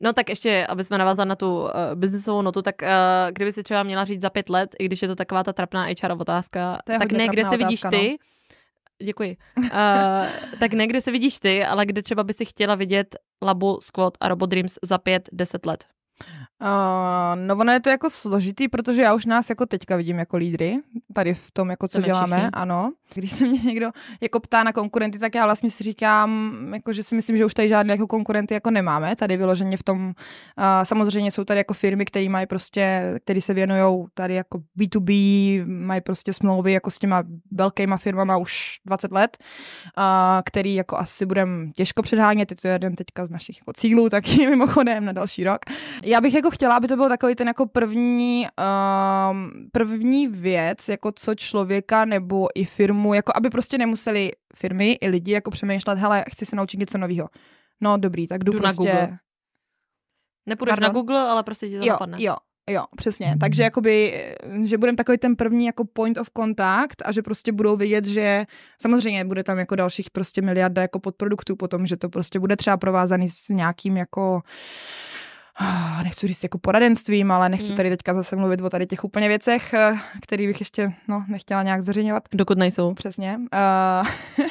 No 0.00 0.12
tak 0.12 0.28
ještě, 0.28 0.66
aby 0.66 0.84
jsme 0.84 0.98
navázali 0.98 1.28
na 1.28 1.36
tu 1.36 1.62
uh, 1.62 1.68
biznisovou 1.94 2.42
notu, 2.42 2.62
tak 2.62 2.74
uh, 2.82 2.88
kdyby 3.32 3.52
si 3.52 3.62
třeba 3.62 3.82
měla 3.82 4.04
říct 4.04 4.22
za 4.22 4.30
pět 4.30 4.48
let, 4.48 4.76
i 4.78 4.84
když 4.84 5.02
je 5.02 5.08
to 5.08 5.16
taková 5.16 5.44
ta 5.44 5.52
trapná 5.52 5.84
HR 5.84 6.12
otázka, 6.18 6.78
tak 6.84 7.12
ne, 7.12 7.28
kde 7.28 7.42
se 7.42 7.48
otázka, 7.48 7.66
vidíš 7.66 7.80
ty, 7.90 8.10
no. 8.10 9.06
děkuji, 9.06 9.36
uh, 9.58 9.68
tak 10.60 10.72
ne, 10.72 10.86
kde 10.86 11.00
se 11.00 11.10
vidíš 11.10 11.38
ty, 11.38 11.64
ale 11.64 11.86
kde 11.86 12.02
třeba 12.02 12.24
by 12.24 12.32
si 12.32 12.44
chtěla 12.44 12.74
vidět 12.74 13.16
Labu, 13.42 13.78
Squad 13.80 14.14
a 14.20 14.28
Robot 14.28 14.50
Dreams 14.50 14.78
za 14.82 14.98
pět, 14.98 15.28
deset 15.32 15.66
let. 15.66 15.84
Uh, 16.62 17.40
no 17.46 17.56
ono 17.56 17.72
je 17.72 17.80
to 17.80 17.90
jako 17.90 18.10
složitý, 18.10 18.68
protože 18.68 19.02
já 19.02 19.14
už 19.14 19.26
nás 19.26 19.50
jako 19.50 19.66
teďka 19.66 19.96
vidím 19.96 20.18
jako 20.18 20.36
lídry, 20.36 20.78
tady 21.12 21.34
v 21.34 21.50
tom, 21.50 21.70
jako 21.70 21.88
co 21.88 22.00
děláme, 22.00 22.36
všichni. 22.36 22.50
ano. 22.52 22.92
Když 23.14 23.30
se 23.30 23.46
mě 23.46 23.58
někdo 23.58 23.90
jako 24.20 24.40
ptá 24.40 24.62
na 24.62 24.72
konkurenty, 24.72 25.18
tak 25.18 25.34
já 25.34 25.44
vlastně 25.44 25.70
si 25.70 25.84
říkám, 25.84 26.52
jako, 26.74 26.92
že 26.92 27.02
si 27.02 27.16
myslím, 27.16 27.36
že 27.36 27.44
už 27.44 27.54
tady 27.54 27.68
žádné 27.68 27.94
jako 27.94 28.06
konkurenty 28.06 28.54
jako 28.54 28.70
nemáme, 28.70 29.16
tady 29.16 29.36
vyloženě 29.36 29.76
v 29.76 29.82
tom, 29.82 30.06
uh, 30.06 30.12
samozřejmě 30.82 31.30
jsou 31.30 31.44
tady 31.44 31.60
jako 31.60 31.74
firmy, 31.74 32.04
které 32.04 32.28
mají 32.28 32.46
prostě, 32.46 33.14
které 33.24 33.40
se 33.40 33.54
věnují 33.54 34.06
tady 34.14 34.34
jako 34.34 34.58
B2B, 34.78 35.12
mají 35.66 36.00
prostě 36.00 36.32
smlouvy 36.32 36.72
jako 36.72 36.90
s 36.90 36.98
těma 36.98 37.22
velkýma 37.50 37.96
firmama 37.96 38.36
už 38.36 38.80
20 38.86 39.12
let, 39.12 39.38
uh, 39.98 40.04
který 40.44 40.74
jako 40.74 40.96
asi 40.96 41.26
budeme 41.26 41.72
těžko 41.72 42.02
předhánět, 42.02 42.50
je 42.50 42.56
to 42.56 42.68
jeden 42.68 42.96
teďka 42.96 43.26
z 43.26 43.30
našich 43.30 43.58
jako 43.58 43.72
cílů, 43.72 44.08
taky 44.08 44.46
mimochodem 44.50 45.04
na 45.04 45.12
další 45.12 45.44
rok. 45.44 45.58
Já 46.02 46.20
bych 46.20 46.34
jako 46.34 46.47
chtěla, 46.50 46.76
aby 46.76 46.88
to 46.88 46.96
byl 46.96 47.08
takový 47.08 47.34
ten 47.34 47.48
jako 47.48 47.66
první, 47.66 48.46
um, 49.30 49.68
první 49.72 50.28
věc, 50.28 50.88
jako 50.88 51.12
co 51.12 51.34
člověka 51.34 52.04
nebo 52.04 52.48
i 52.54 52.64
firmu, 52.64 53.14
jako 53.14 53.32
aby 53.36 53.50
prostě 53.50 53.78
nemuseli 53.78 54.32
firmy 54.56 54.92
i 54.92 55.08
lidi 55.08 55.32
jako 55.32 55.50
přemýšlet, 55.50 55.98
hele, 55.98 56.24
chci 56.30 56.46
se 56.46 56.56
naučit 56.56 56.80
něco 56.80 56.98
nového. 56.98 57.28
No 57.80 57.96
dobrý, 57.96 58.26
tak 58.26 58.44
jdu, 58.44 58.52
jdu 58.52 58.58
prostě... 58.58 58.92
Na 58.92 59.00
Google. 59.00 59.18
Nepůjdeš 60.46 60.72
Pardon? 60.72 60.88
na 60.88 60.92
Google, 60.92 61.20
ale 61.20 61.42
prostě 61.42 61.68
ti 61.68 61.78
to 61.78 61.86
jo, 61.86 61.92
napadne. 61.92 62.22
Jo, 62.22 62.36
Jo, 62.70 62.84
přesně. 62.96 63.36
Takže 63.40 63.62
jakoby, 63.62 64.24
že 64.62 64.78
budeme 64.78 64.96
takový 64.96 65.18
ten 65.18 65.36
první 65.36 65.66
jako 65.66 65.84
point 65.84 66.18
of 66.18 66.30
contact 66.36 67.02
a 67.04 67.12
že 67.12 67.22
prostě 67.22 67.52
budou 67.52 67.76
vidět, 67.76 68.06
že 68.06 68.44
samozřejmě 68.82 69.24
bude 69.24 69.44
tam 69.44 69.58
jako 69.58 69.76
dalších 69.76 70.10
prostě 70.10 70.42
miliarda 70.42 70.82
jako 70.82 70.98
podproduktů 70.98 71.56
potom, 71.56 71.86
že 71.86 71.96
to 71.96 72.08
prostě 72.08 72.40
bude 72.40 72.56
třeba 72.56 72.76
provázaný 72.76 73.28
s 73.28 73.48
nějakým 73.48 73.96
jako 73.96 74.42
nechci 76.02 76.26
říct 76.26 76.42
jako 76.42 76.58
poradenstvím, 76.58 77.30
ale 77.30 77.48
nechci 77.48 77.66
hmm. 77.66 77.76
tady 77.76 77.90
teďka 77.90 78.14
zase 78.14 78.36
mluvit 78.36 78.60
o 78.60 78.70
tady 78.70 78.86
těch 78.86 79.04
úplně 79.04 79.28
věcech, 79.28 79.74
eh, 79.74 79.94
který 80.22 80.46
bych 80.46 80.60
ještě 80.60 80.92
no, 81.08 81.24
nechtěla 81.28 81.62
nějak 81.62 81.82
zveřejňovat. 81.82 82.22
Dokud 82.32 82.58
nejsou. 82.58 82.94
Přesně. 82.94 83.38
Uh, 83.38 84.46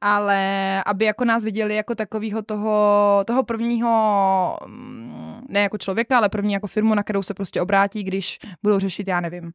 ale 0.00 0.82
aby 0.86 1.04
jako 1.04 1.24
nás 1.24 1.44
viděli 1.44 1.74
jako 1.74 1.94
takového 1.94 2.42
toho, 2.42 3.24
toho 3.26 3.42
prvního 3.42 4.56
mm, 4.66 5.46
ne 5.48 5.60
jako 5.60 5.78
člověka, 5.78 6.16
ale 6.16 6.28
první 6.28 6.52
jako 6.52 6.66
firmu, 6.66 6.94
na 6.94 7.02
kterou 7.02 7.22
se 7.22 7.34
prostě 7.34 7.60
obrátí, 7.60 8.02
když 8.02 8.38
budou 8.62 8.78
řešit, 8.78 9.08
já 9.08 9.20
nevím, 9.20 9.44
uh, 9.44 9.50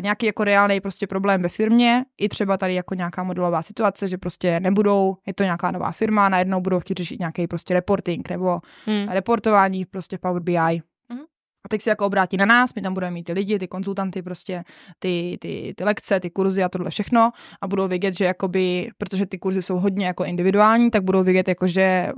nějaký 0.00 0.26
jako 0.26 0.44
reálný 0.44 0.80
prostě 0.80 1.06
problém 1.06 1.42
ve 1.42 1.48
firmě, 1.48 2.04
i 2.18 2.28
třeba 2.28 2.56
tady 2.56 2.74
jako 2.74 2.94
nějaká 2.94 3.22
modelová 3.22 3.62
situace, 3.62 4.08
že 4.08 4.18
prostě 4.18 4.60
nebudou, 4.60 5.16
je 5.26 5.34
to 5.34 5.42
nějaká 5.42 5.70
nová 5.70 5.92
firma, 5.92 6.28
najednou 6.28 6.60
budou 6.60 6.80
chtít 6.80 6.98
řešit 6.98 7.20
nějaký 7.20 7.46
prostě 7.46 7.74
reporting 7.74 8.30
nebo 8.30 8.60
hmm. 8.86 9.08
reportování 9.08 9.84
prostě 9.84 10.18
Power 10.30 10.42
BI. 10.42 10.82
Hmm. 11.10 11.20
A 11.64 11.68
teď 11.68 11.82
se 11.82 11.90
jako 11.90 12.06
obrátí 12.06 12.36
na 12.36 12.46
nás, 12.46 12.74
my 12.74 12.82
tam 12.82 12.94
budeme 12.94 13.10
mít 13.10 13.24
ty 13.24 13.32
lidi, 13.32 13.58
ty 13.58 13.68
konzultanty, 13.68 14.22
prostě 14.22 14.64
ty, 14.98 15.38
ty, 15.40 15.74
ty 15.76 15.84
lekce, 15.84 16.20
ty 16.20 16.30
kurzy 16.30 16.62
a 16.62 16.68
tohle 16.68 16.90
všechno 16.90 17.30
a 17.60 17.68
budou 17.68 17.88
vědět, 17.88 18.18
že 18.18 18.24
jakoby, 18.24 18.90
protože 18.98 19.26
ty 19.26 19.38
kurzy 19.38 19.62
jsou 19.62 19.78
hodně 19.78 20.06
jako 20.06 20.24
individuální, 20.24 20.90
tak 20.90 21.04
budou 21.04 21.22
vědět 21.22 21.48
jako, 21.48 21.66
že 21.66 22.12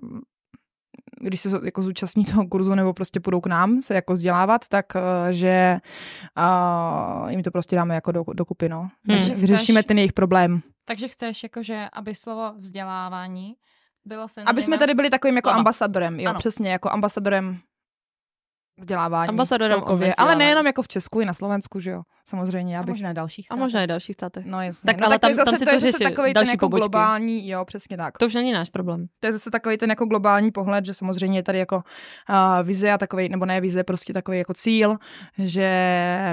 když 1.20 1.40
se 1.40 1.60
jako 1.64 1.82
zúčastní 1.82 2.24
toho 2.24 2.46
kurzu 2.46 2.74
nebo 2.74 2.92
prostě 2.92 3.20
půjdou 3.20 3.40
k 3.40 3.46
nám 3.46 3.80
se 3.80 3.94
jako 3.94 4.12
vzdělávat, 4.12 4.68
tak 4.68 4.86
eh, 4.96 5.32
že 5.32 5.78
uh, 6.38 7.30
jim 7.30 7.42
to 7.42 7.50
prostě 7.50 7.76
dáme 7.76 7.94
jako 7.94 8.12
do, 8.12 8.24
dokupy, 8.32 8.68
no. 8.68 8.80
Hmm. 8.80 8.90
Takže 9.18 9.34
vyřešíme 9.34 9.82
ten 9.82 9.98
jejich 9.98 10.12
problém. 10.12 10.60
Takže 10.84 11.08
chceš, 11.08 11.42
jakože, 11.42 11.88
aby 11.92 12.14
slovo 12.14 12.52
vzdělávání 12.58 13.54
bylo 14.04 14.28
se. 14.28 14.42
Aby 14.42 14.62
jsme 14.62 14.78
tady 14.78 14.94
byli 14.94 15.10
takovým 15.10 15.36
jako 15.36 15.50
ambasadorem, 15.50 16.20
jo, 16.20 16.30
ano. 16.30 16.38
přesně, 16.38 16.72
jako 16.72 16.90
ambasadorem 16.90 17.58
vzdělávání. 18.78 19.28
Ambasadorem 19.28 19.78
celkově, 19.78 20.14
ale 20.14 20.34
nejenom 20.34 20.66
jako 20.66 20.82
v 20.82 20.88
Česku, 20.88 21.20
i 21.20 21.24
na 21.24 21.34
Slovensku, 21.34 21.80
že 21.80 21.90
jo, 21.90 22.02
samozřejmě. 22.24 22.76
Já 22.76 22.82
bych... 22.82 22.88
A 22.88 22.92
možná 22.92 23.12
dalších 23.12 23.46
státech. 23.46 23.60
A 23.60 23.64
možná 23.64 23.82
i 23.82 23.86
dalších 23.86 24.14
státech. 24.14 24.46
No 24.46 24.62
jasně. 24.62 24.86
Tak, 24.86 25.00
no, 25.00 25.06
ale 25.06 25.18
tak 25.18 25.30
tam, 25.30 25.36
zase, 25.36 25.44
tam 25.44 25.56
si 25.56 25.64
to, 25.64 25.70
to 25.70 25.80
řeší 25.80 26.04
takový 26.04 26.34
ten 26.34 26.48
jako 26.48 26.66
pobočky. 26.66 26.80
globální, 26.80 27.48
jo, 27.48 27.64
přesně 27.64 27.96
tak. 27.96 28.18
To 28.18 28.26
už 28.26 28.34
není 28.34 28.52
náš 28.52 28.70
problém. 28.70 29.06
To 29.20 29.26
je 29.26 29.32
zase 29.32 29.50
takový 29.50 29.78
ten 29.78 29.90
jako 29.90 30.04
globální 30.04 30.50
pohled, 30.50 30.84
že 30.84 30.94
samozřejmě 30.94 31.38
je 31.38 31.42
tady 31.42 31.58
jako 31.58 31.76
uh, 31.76 32.66
vize 32.66 32.92
a 32.92 32.98
takový, 32.98 33.28
nebo 33.28 33.46
ne 33.46 33.60
vize, 33.60 33.84
prostě 33.84 34.12
takový 34.12 34.38
jako 34.38 34.54
cíl, 34.54 34.96
že 35.38 35.70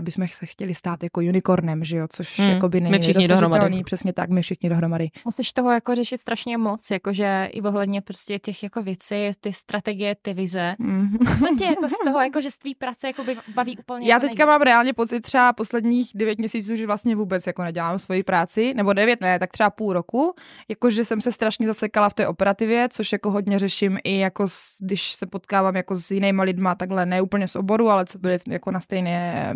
bychom 0.01 0.27
se 0.27 0.45
chtěli 0.45 0.75
stát 0.75 1.03
jako 1.03 1.21
unicornem, 1.21 1.83
že 1.83 1.97
jo, 1.97 2.07
což 2.11 2.39
hmm. 2.39 2.49
jako 2.49 2.69
by 2.69 2.81
není 2.81 2.91
my 2.91 2.99
všichni 2.99 3.27
dohromady. 3.27 3.83
Přesně 3.83 4.13
tak, 4.13 4.29
my 4.29 4.41
všichni 4.41 4.69
dohromady. 4.69 5.09
Musíš 5.25 5.53
toho 5.53 5.71
jako 5.71 5.95
řešit 5.95 6.17
strašně 6.17 6.57
moc, 6.57 6.91
jakože 6.91 7.49
i 7.51 7.61
ohledně 7.61 8.01
prostě 8.01 8.39
těch 8.39 8.63
jako 8.63 8.83
věcí, 8.83 9.15
ty 9.39 9.53
strategie, 9.53 10.15
ty 10.21 10.33
vize. 10.33 10.75
Mm. 10.79 11.17
Co 11.39 11.55
tě 11.55 11.65
jako 11.65 11.89
z 11.89 11.93
toho, 12.05 12.19
jako 12.19 12.41
že 12.41 12.51
z 12.51 12.57
tvý 12.57 12.75
práce 12.75 13.07
jako 13.07 13.23
by 13.23 13.37
baví 13.55 13.77
úplně 13.77 14.07
Já 14.07 14.19
teďka 14.19 14.45
nejvíc. 14.45 14.51
mám 14.51 14.61
reálně 14.61 14.93
pocit 14.93 15.21
třeba 15.21 15.53
poslední 15.53 15.78
posledních 15.79 16.11
devět 16.15 16.39
měsíců 16.39 16.73
už 16.73 16.83
vlastně 16.83 17.15
vůbec 17.15 17.47
jako 17.47 17.63
nedělám 17.63 17.99
svoji 17.99 18.23
práci, 18.23 18.73
nebo 18.73 18.93
devět 18.93 19.21
ne, 19.21 19.39
tak 19.39 19.51
třeba 19.51 19.69
půl 19.69 19.93
roku, 19.93 20.33
jakože 20.67 21.05
jsem 21.05 21.21
se 21.21 21.31
strašně 21.31 21.67
zasekala 21.67 22.09
v 22.09 22.13
té 22.13 22.27
operativě, 22.27 22.87
což 22.91 23.11
jako 23.11 23.31
hodně 23.31 23.59
řeším 23.59 23.99
i 24.03 24.19
jako 24.19 24.47
s, 24.47 24.77
když 24.81 25.11
se 25.11 25.25
potkávám 25.25 25.75
jako 25.75 25.95
s 25.95 26.11
jinýma 26.11 26.43
lidma, 26.43 26.75
takhle 26.75 27.05
ne 27.05 27.21
úplně 27.21 27.47
z 27.47 27.55
oboru, 27.55 27.89
ale 27.89 28.05
co 28.05 28.19
byli 28.19 28.37
jako 28.47 28.71
na 28.71 28.79
stejné 28.79 29.53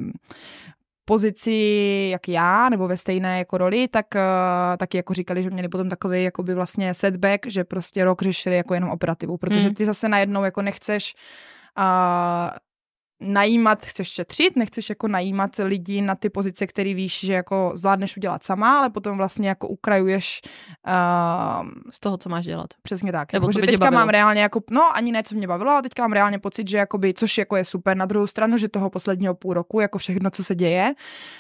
pozici 1.05 2.07
jak 2.11 2.27
já, 2.27 2.69
nebo 2.69 2.87
ve 2.87 2.97
stejné 2.97 3.37
jako 3.37 3.57
roli, 3.57 3.87
tak 3.87 4.05
uh, 4.15 4.77
taky 4.77 4.97
jako 4.97 5.13
říkali, 5.13 5.43
že 5.43 5.49
měli 5.49 5.67
potom 5.67 5.89
takový 5.89 6.23
jakoby 6.23 6.53
vlastně 6.55 6.93
setback, 6.93 7.47
že 7.47 7.63
prostě 7.63 8.03
rok 8.03 8.21
řešili 8.21 8.55
jako 8.55 8.73
jenom 8.73 8.89
operativu, 8.89 9.37
protože 9.37 9.69
ty 9.69 9.85
zase 9.85 10.09
najednou 10.09 10.43
jako 10.43 10.61
nechceš 10.61 11.15
uh, 11.77 12.57
najímat, 13.23 13.85
chceš 13.85 14.07
šetřit, 14.07 14.55
nechceš 14.55 14.89
jako 14.89 15.07
najímat 15.07 15.51
lidi 15.63 16.01
na 16.01 16.15
ty 16.15 16.29
pozice, 16.29 16.67
které 16.67 16.93
víš, 16.93 17.19
že 17.19 17.33
jako 17.33 17.71
zvládneš 17.75 18.17
udělat 18.17 18.43
sama, 18.43 18.77
ale 18.77 18.89
potom 18.89 19.17
vlastně 19.17 19.49
jako 19.49 19.67
ukrajuješ 19.67 20.41
uh, 20.87 21.69
z 21.91 21.99
toho, 21.99 22.17
co 22.17 22.29
máš 22.29 22.45
dělat. 22.45 22.67
Přesně 22.81 23.11
tak. 23.11 23.33
Nebo 23.33 23.43
jako, 23.43 23.51
že 23.51 23.61
teďka 23.61 23.89
mám 23.89 24.09
reálně 24.09 24.41
jako, 24.41 24.61
no 24.71 24.95
ani 24.95 25.11
ne, 25.11 25.23
co 25.23 25.35
mě 25.35 25.47
bavilo, 25.47 25.71
ale 25.71 25.81
teďka 25.81 26.03
mám 26.03 26.11
reálně 26.11 26.39
pocit, 26.39 26.69
že 26.69 26.77
jakoby, 26.77 27.13
což 27.13 27.37
jako 27.37 27.55
je 27.55 27.65
super 27.65 27.97
na 27.97 28.05
druhou 28.05 28.27
stranu, 28.27 28.57
že 28.57 28.67
toho 28.67 28.89
posledního 28.89 29.33
půl 29.33 29.53
roku, 29.53 29.79
jako 29.79 29.97
všechno, 29.97 30.29
co 30.29 30.43
se 30.43 30.55
děje 30.55 30.93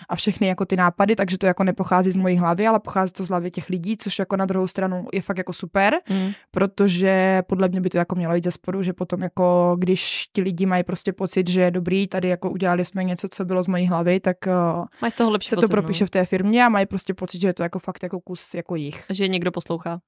a 0.09 0.15
všechny 0.15 0.47
jako 0.47 0.65
ty 0.65 0.75
nápady, 0.75 1.15
takže 1.15 1.37
to 1.37 1.45
jako 1.45 1.63
nepochází 1.63 2.11
z 2.11 2.15
mojí 2.15 2.37
hlavy, 2.37 2.67
ale 2.67 2.79
pochází 2.79 3.13
to 3.13 3.23
z 3.23 3.29
hlavy 3.29 3.51
těch 3.51 3.69
lidí, 3.69 3.97
což 3.97 4.19
jako 4.19 4.37
na 4.37 4.45
druhou 4.45 4.67
stranu 4.67 5.07
je 5.13 5.21
fakt 5.21 5.37
jako 5.37 5.53
super, 5.53 5.95
mm. 6.09 6.31
protože 6.51 7.43
podle 7.47 7.69
mě 7.69 7.81
by 7.81 7.89
to 7.89 7.97
jako 7.97 8.15
mělo 8.15 8.35
jít 8.35 8.43
ze 8.43 8.51
spodu, 8.51 8.83
že 8.83 8.93
potom 8.93 9.21
jako, 9.21 9.75
když 9.79 10.27
ti 10.33 10.41
lidi 10.41 10.65
mají 10.65 10.83
prostě 10.83 11.13
pocit, 11.13 11.49
že 11.49 11.71
dobrý, 11.73 12.07
tady 12.07 12.27
jako 12.27 12.49
udělali 12.49 12.85
jsme 12.85 13.03
něco, 13.03 13.27
co 13.29 13.45
bylo 13.45 13.63
z 13.63 13.67
mojí 13.67 13.87
hlavy, 13.87 14.19
tak 14.19 14.37
uh, 14.47 14.85
Mají 15.01 15.11
z 15.11 15.15
toho 15.15 15.31
lepší 15.31 15.49
se 15.49 15.55
pocit, 15.55 15.67
to 15.67 15.71
propíše 15.71 16.03
no. 16.03 16.07
v 16.07 16.09
té 16.09 16.25
firmě 16.25 16.65
a 16.65 16.69
mají 16.69 16.85
prostě 16.85 17.13
pocit, 17.13 17.41
že 17.41 17.47
je 17.47 17.53
to 17.53 17.63
jako 17.63 17.79
fakt 17.79 18.03
jako 18.03 18.19
kus 18.19 18.53
jako 18.53 18.75
jich. 18.75 19.05
Že 19.09 19.27
někdo 19.27 19.51
poslouchá. 19.51 19.99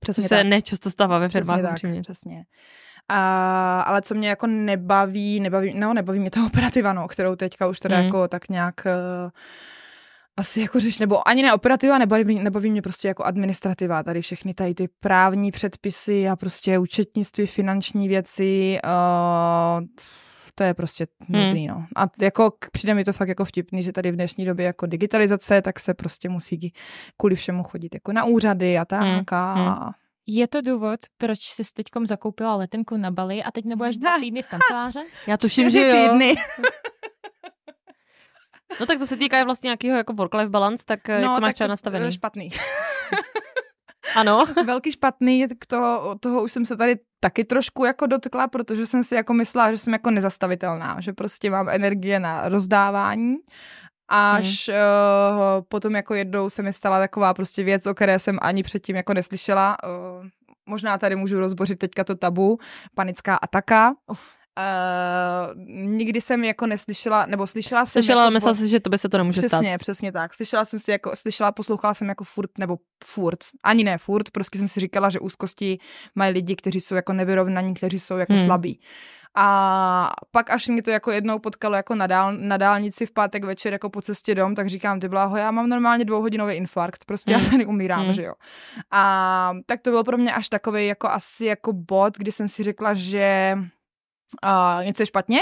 Přesně 0.00 0.22
Což 0.22 0.28
se 0.28 0.34
tak. 0.36 0.46
nečasto 0.46 0.90
stává 0.90 1.18
ve 1.18 1.28
Přesně 1.28 1.40
firmách, 1.42 1.62
tak, 1.62 1.72
upřímně. 1.72 2.00
přesně. 2.00 2.44
A, 3.08 3.80
ale 3.80 4.02
co 4.02 4.14
mě 4.14 4.28
jako 4.28 4.46
nebaví, 4.46 5.40
nebaví, 5.40 5.74
no 5.78 5.94
nebaví 5.94 6.18
mě 6.18 6.30
ta 6.30 6.46
operativa, 6.46 6.92
no, 6.92 7.08
kterou 7.08 7.36
teďka 7.36 7.66
už 7.66 7.80
teda 7.80 7.98
Mm. 7.98 8.04
jako 8.04 8.28
tak 8.28 8.48
nějak 8.48 8.74
uh, 8.86 9.30
asi 10.36 10.60
jako 10.60 10.80
řeš, 10.80 10.98
nebo 10.98 11.28
ani 11.28 11.42
ne 11.42 11.54
operativa, 11.54 11.98
nebaví, 11.98 12.34
nebaví 12.34 12.70
mě 12.70 12.82
prostě 12.82 13.08
jako 13.08 13.24
administrativa, 13.24 14.02
tady 14.02 14.20
všechny 14.22 14.54
tady 14.54 14.74
ty 14.74 14.88
právní 15.00 15.50
předpisy 15.50 16.28
a 16.28 16.36
prostě 16.36 16.78
účetnictví, 16.78 17.46
finanční 17.46 18.08
věci, 18.08 18.78
uh, 18.84 19.86
to 20.54 20.64
je 20.64 20.74
prostě 20.74 21.06
Hmm. 21.28 21.42
nudný, 21.42 21.66
no. 21.66 21.86
A 21.96 22.06
jako 22.22 22.52
přijde 22.72 22.94
mi 22.94 23.04
to 23.04 23.12
fakt 23.12 23.28
jako 23.28 23.44
vtipný, 23.44 23.82
že 23.82 23.92
tady 23.92 24.10
v 24.10 24.14
dnešní 24.14 24.44
době 24.44 24.66
jako 24.66 24.86
digitalizace, 24.86 25.62
tak 25.62 25.80
se 25.80 25.94
prostě 25.94 26.28
musí 26.28 26.72
kvůli 27.16 27.34
všemu 27.34 27.62
chodit 27.62 27.94
jako 27.94 28.12
na 28.12 28.24
úřady 28.24 28.78
a 28.78 28.84
tak 28.84 29.00
Hmm. 29.00 29.22
a 29.32 29.54
Hmm. 29.54 29.90
Je 30.26 30.48
to 30.48 30.60
důvod, 30.60 31.00
proč 31.18 31.38
jsi 31.40 31.62
teďkom 31.74 32.06
zakoupila 32.06 32.56
letenku 32.56 32.96
na 32.96 33.10
Bali 33.10 33.42
a 33.42 33.50
teď 33.50 33.64
nebudeš 33.64 33.96
dva 33.96 34.18
týdny 34.20 34.42
v 34.42 34.48
kanceláře? 34.48 35.00
Já 35.26 35.36
tuším, 35.36 35.70
že 35.70 35.80
jo. 35.88 36.08
týdny. 36.08 36.34
No 38.80 38.86
tak 38.86 38.98
to 38.98 39.06
se 39.06 39.16
týká 39.16 39.44
vlastně 39.44 39.66
nějakého 39.66 39.96
jako 39.96 40.12
work-life 40.12 40.48
balance, 40.50 40.84
tak 40.86 41.08
no, 41.08 41.14
jak 41.14 41.34
to 41.34 41.40
máš 41.40 41.54
třeba 41.54 41.68
nastavený? 41.68 42.12
Špatný. 42.12 42.48
Ano. 44.16 44.44
Velký 44.66 44.92
špatný, 44.92 45.46
toho, 45.68 46.14
toho 46.20 46.42
už 46.42 46.52
jsem 46.52 46.66
se 46.66 46.76
tady 46.76 46.96
taky 47.20 47.44
trošku 47.44 47.84
jako 47.84 48.06
dotkla, 48.06 48.48
protože 48.48 48.86
jsem 48.86 49.04
si 49.04 49.14
jako 49.14 49.34
myslela, 49.34 49.70
že 49.70 49.78
jsem 49.78 49.92
jako 49.92 50.10
nezastavitelná, 50.10 51.00
že 51.00 51.12
prostě 51.12 51.50
mám 51.50 51.68
energie 51.68 52.20
na 52.20 52.48
rozdávání. 52.48 53.36
Až 54.08 54.68
hmm. 54.68 54.78
uh, 54.78 55.64
potom 55.68 55.94
jako 55.94 56.14
jednou 56.14 56.50
se 56.50 56.62
mi 56.62 56.72
stala 56.72 56.98
taková 56.98 57.34
prostě 57.34 57.62
věc, 57.62 57.86
o 57.86 57.94
které 57.94 58.18
jsem 58.18 58.38
ani 58.42 58.62
předtím 58.62 58.96
jako 58.96 59.14
neslyšela. 59.14 59.76
Uh, 59.84 60.26
možná 60.66 60.98
tady 60.98 61.16
můžu 61.16 61.38
rozbořit 61.38 61.78
teďka 61.78 62.04
to 62.04 62.14
tabu, 62.14 62.58
panická 62.94 63.36
ataka. 63.36 63.94
Uf. 64.10 64.43
Uh, 64.58 65.60
nikdy 65.74 66.20
jsem 66.20 66.44
jako 66.44 66.66
neslyšela, 66.66 67.26
nebo 67.26 67.46
slyšela 67.46 67.86
jsem 67.86 68.02
Slyšela, 68.02 68.22
jako 68.22 68.32
myslela 68.32 68.54
si, 68.54 68.68
že 68.68 68.80
to 68.80 68.90
by 68.90 68.98
se 68.98 69.08
to 69.08 69.18
nemůže 69.18 69.40
stát. 69.40 69.48
Přesně, 69.60 69.78
přesně 69.78 70.12
tak. 70.12 70.34
Slyšela 70.34 70.64
jsem 70.64 70.78
si 70.78 70.90
jako, 70.90 71.16
slyšela, 71.16 71.52
poslouchala 71.52 71.94
jsem 71.94 72.08
jako 72.08 72.24
furt, 72.24 72.50
nebo 72.58 72.78
furt, 73.04 73.38
ani 73.64 73.84
ne 73.84 73.98
furt, 73.98 74.30
prostě 74.30 74.58
jsem 74.58 74.68
si 74.68 74.80
říkala, 74.80 75.10
že 75.10 75.20
úzkosti 75.20 75.78
mají 76.14 76.32
lidi, 76.32 76.56
kteří 76.56 76.80
jsou 76.80 76.94
jako 76.94 77.12
nevyrovnaní, 77.12 77.74
kteří 77.74 78.00
jsou 78.00 78.16
jako 78.16 78.32
Hmm. 78.32 78.38
hmm. 78.38 78.46
slabí. 78.48 78.80
A 79.36 80.10
pak 80.30 80.50
až 80.50 80.68
mě 80.68 80.82
to 80.82 80.90
jako 80.90 81.10
jednou 81.10 81.38
potkalo 81.38 81.76
jako 81.76 81.94
na, 81.94 82.06
dál, 82.06 82.32
na 82.36 82.56
dálnici 82.56 83.06
v 83.06 83.10
pátek 83.10 83.44
večer 83.44 83.72
jako 83.72 83.90
po 83.90 84.02
cestě 84.02 84.34
dom, 84.34 84.54
tak 84.54 84.66
říkám, 84.66 85.00
ty 85.00 85.08
bláho, 85.08 85.36
já 85.36 85.50
mám 85.50 85.68
normálně 85.68 86.04
dvouhodinový 86.04 86.54
infarkt, 86.54 87.04
prostě 87.04 87.34
Hmm. 87.34 87.44
já 87.44 87.50
tady 87.50 87.66
umírám, 87.66 88.04
Hmm. 88.04 88.12
že 88.12 88.22
jo. 88.22 88.34
A 88.90 89.52
tak 89.66 89.80
to 89.82 89.90
byl 89.90 90.04
pro 90.04 90.18
mě 90.18 90.32
až 90.34 90.48
takový 90.48 90.86
jako 90.86 91.08
asi 91.08 91.46
jako 91.46 91.72
bod, 91.72 92.18
kdy 92.18 92.32
jsem 92.32 92.48
si 92.48 92.62
řekla, 92.62 92.94
že 92.94 93.58
a 94.42 94.78
něco 94.82 95.02
je 95.02 95.06
špatně 95.06 95.38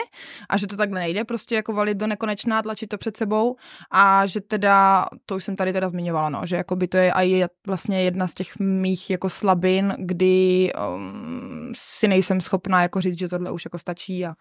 a 0.48 0.56
že 0.56 0.66
to 0.66 0.76
takhle 0.76 1.00
nejde 1.00 1.24
prostě 1.24 1.54
jako 1.54 1.72
valit 1.72 1.98
do 1.98 2.06
nekonečná, 2.06 2.62
tlačit 2.62 2.86
to 2.86 2.98
před 2.98 3.16
sebou 3.16 3.56
a 3.90 4.26
že 4.26 4.40
teda, 4.40 5.06
to 5.26 5.36
už 5.36 5.44
jsem 5.44 5.56
tady 5.56 5.72
teda 5.72 5.88
zmiňovala, 5.88 6.28
no, 6.28 6.40
že 6.46 6.56
jako 6.56 6.76
by 6.76 6.88
to 6.88 6.96
je 6.96 7.12
a 7.12 7.20
je 7.20 7.48
vlastně 7.66 8.02
jedna 8.02 8.28
z 8.28 8.34
těch 8.34 8.58
mých 8.58 9.10
jako 9.10 9.30
slabin, 9.30 9.94
kdy 9.98 10.72
um, 10.94 11.72
si 11.76 12.08
nejsem 12.08 12.40
schopná 12.40 12.82
jako 12.82 13.00
říct, 13.00 13.18
že 13.18 13.28
tohle 13.28 13.50
už 13.50 13.64
jako 13.64 13.78
stačí 13.78 14.26
a 14.26 14.34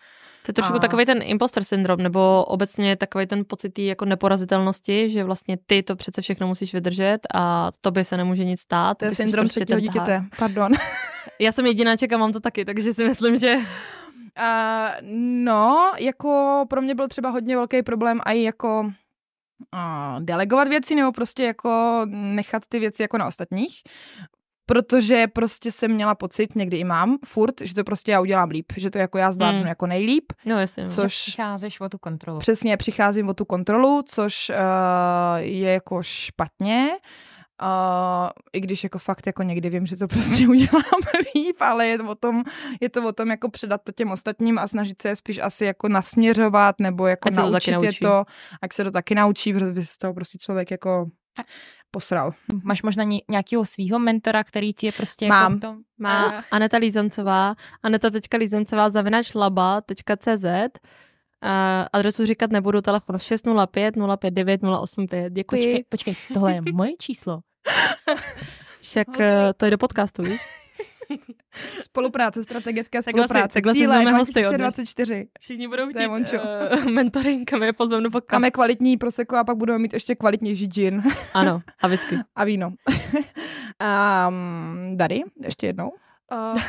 To 0.45 0.49
je 0.49 0.53
trošku 0.53 0.75
A- 0.75 0.79
takový 0.79 1.05
ten 1.05 1.19
imposter 1.21 1.63
syndrom, 1.63 1.99
nebo 1.99 2.43
obecně 2.45 2.95
takový 2.95 3.27
ten 3.27 3.43
pocit 3.47 3.79
jako 3.79 4.05
neporazitelnosti, 4.05 5.09
že 5.09 5.23
vlastně 5.23 5.57
ty 5.65 5.83
to 5.83 5.95
přece 5.95 6.21
všechno 6.21 6.47
musíš 6.47 6.73
vydržet 6.73 7.19
a 7.33 7.71
tobě 7.81 8.05
se 8.05 8.17
nemůže 8.17 8.45
nic 8.45 8.59
stát. 8.59 8.97
to 8.97 9.05
je 9.05 9.15
syndrom 9.15 9.43
prostě 9.43 9.59
třetího 9.59 9.79
dítěte, 9.79 10.23
pardon. 10.37 10.71
Já 11.39 11.51
jsem 11.51 11.65
jedináček 11.65 12.13
a 12.13 12.17
mám 12.17 12.31
to 12.31 12.39
taky, 12.39 12.65
takže 12.65 12.93
si 12.93 13.05
myslím, 13.05 13.37
že 13.39 13.55
Uh, 14.41 15.07
no, 15.43 15.91
jako 15.99 16.63
pro 16.69 16.81
mě 16.81 16.95
byl 16.95 17.07
třeba 17.07 17.29
hodně 17.29 17.55
velký 17.55 17.83
problém 17.83 18.19
i 18.25 18.43
jako 18.43 18.79
uh, 19.73 20.19
delegovat 20.19 20.67
věci 20.67 20.95
nebo 20.95 21.11
prostě 21.11 21.43
jako 21.43 22.01
nechat 22.11 22.63
ty 22.69 22.79
věci 22.79 23.01
jako 23.01 23.17
na 23.17 23.27
ostatních. 23.27 23.81
Protože 24.65 25.27
prostě 25.27 25.71
jsem 25.71 25.91
měla 25.91 26.15
pocit, 26.15 26.55
někdy 26.55 26.77
i 26.77 26.83
mám, 26.83 27.17
furt, 27.25 27.61
že 27.61 27.75
to 27.75 27.83
prostě 27.83 28.11
já 28.11 28.21
udělám 28.21 28.49
líp, 28.49 28.65
že 28.77 28.89
to 28.89 28.97
jako 28.97 29.17
já 29.17 29.31
zvládnu 29.31 29.59
Hmm. 29.59 29.67
jako 29.67 29.87
nejlíp, 29.87 30.33
no 30.45 30.59
jasně. 30.59 30.83
No. 30.83 30.89
Co- 30.89 31.01
Což- 31.01 31.21
Přicházeš 31.21 31.79
o 31.81 31.89
tu 31.89 31.97
kontrolu. 31.97 32.39
přesně 32.39 32.77
přicházím 32.77 33.29
o 33.29 33.33
tu 33.33 33.45
kontrolu, 33.45 34.01
což 34.05 34.49
uh, 34.49 34.55
je 35.37 35.71
jako 35.73 36.03
špatně. 36.03 36.89
Uh, 36.91 36.97
I 38.53 38.59
když 38.59 38.83
jako 38.83 38.99
fakt 38.99 39.27
jako 39.27 39.43
někdy 39.43 39.69
vím, 39.69 39.85
že 39.85 39.97
to 39.97 40.07
prostě 40.07 40.47
udělám 40.47 41.01
líp, 41.35 41.55
ale 41.59 41.87
je 41.87 41.97
to 41.97 42.07
o 42.07 42.15
tom, 42.15 42.43
je 42.81 42.89
to 42.89 43.07
o 43.07 43.11
tom 43.11 43.29
jako 43.29 43.49
předat 43.49 43.81
to 43.83 43.91
těm 43.91 44.11
ostatním 44.11 44.59
a 44.59 44.67
snažit 44.67 45.01
se 45.01 45.07
je 45.07 45.15
spíš 45.15 45.37
asi 45.37 45.65
jako 45.65 45.89
nasměřovat 45.89 46.75
nebo 46.79 47.07
jako 47.07 47.27
Ať 47.27 47.35
se 47.35 47.41
to 47.41 47.49
naučit 47.51 47.71
je 47.83 47.91
to, 48.01 48.23
ať 48.61 48.73
se 48.73 48.83
to 48.83 48.91
taky 48.91 49.15
naučí, 49.15 49.53
protože 49.53 49.71
by 49.71 49.85
se 49.85 49.93
z 49.93 49.97
toho 49.97 50.13
prostě 50.13 50.37
člověk 50.37 50.71
jako 50.71 51.05
posral. 51.91 52.33
Máš 52.63 52.83
možná 52.83 53.03
ně- 53.03 53.21
nějakého 53.29 53.65
svého 53.65 53.99
mentora, 53.99 54.43
který 54.43 54.73
ti 54.73 54.85
je 54.85 54.91
prostě 54.91 55.27
Mám. 55.27 55.53
jako 55.53 55.67
tom... 55.67 55.77
Má 55.97 56.25
Ah. 56.25 56.43
Aneta 56.51 56.77
Lízancová, 56.77 57.55
aneta.lízancová 57.83 58.89
zavinač 58.89 59.33
laba.cz 59.35 60.45
Uh, 61.43 61.49
adresu 61.93 62.25
říkat 62.25 62.51
nebudu, 62.51 62.81
telefon 62.81 63.19
605 63.19 63.95
059 64.19 64.61
085. 64.63 65.33
Děkuji. 65.33 65.57
Počkej, 65.61 65.83
počkej, 65.89 66.15
tohle 66.33 66.53
je 66.53 66.61
moje 66.73 66.91
číslo. 66.99 67.39
Však 68.81 69.07
eh, 69.19 69.53
to 69.57 69.65
je 69.65 69.71
do 69.71 69.77
podcastu, 69.77 70.21
víš? 70.21 70.41
Spolupráce, 71.81 72.43
strategická 72.43 73.01
Takhle 73.01 73.23
si- 73.23 73.27
spolupráce, 73.27 73.53
takhle 73.53 73.73
si 73.73 73.79
cíle 73.79 73.95
zveme 73.95 74.17
hosty 74.17 74.45
od 74.47 74.49
dnes. 74.55 74.75
2024. 74.75 75.27
Všichni 75.39 75.67
budou 75.67 75.87
chtít 75.89 76.07
uh, 76.07 76.85
mentoring 76.91 77.53
a 77.53 77.57
my 77.57 77.65
je 77.65 77.73
pozveme 77.73 78.03
do 78.03 78.09
podcastu. 78.11 78.35
Máme 78.35 78.51
kvalitní 78.51 78.97
proseko 78.97 79.35
a 79.35 79.43
pak 79.43 79.57
budeme 79.57 79.79
mít 79.79 79.93
ještě 79.93 80.15
kvalitnější 80.15 80.67
gin 80.67 81.03
Ano, 81.33 81.61
a 81.81 81.87
whisky. 81.87 82.15
a 82.35 82.43
víno. 82.43 82.67
um, 84.27 84.97
Dary, 84.97 85.21
ještě 85.43 85.67
jednou. 85.67 85.89
Uh, 86.53 86.61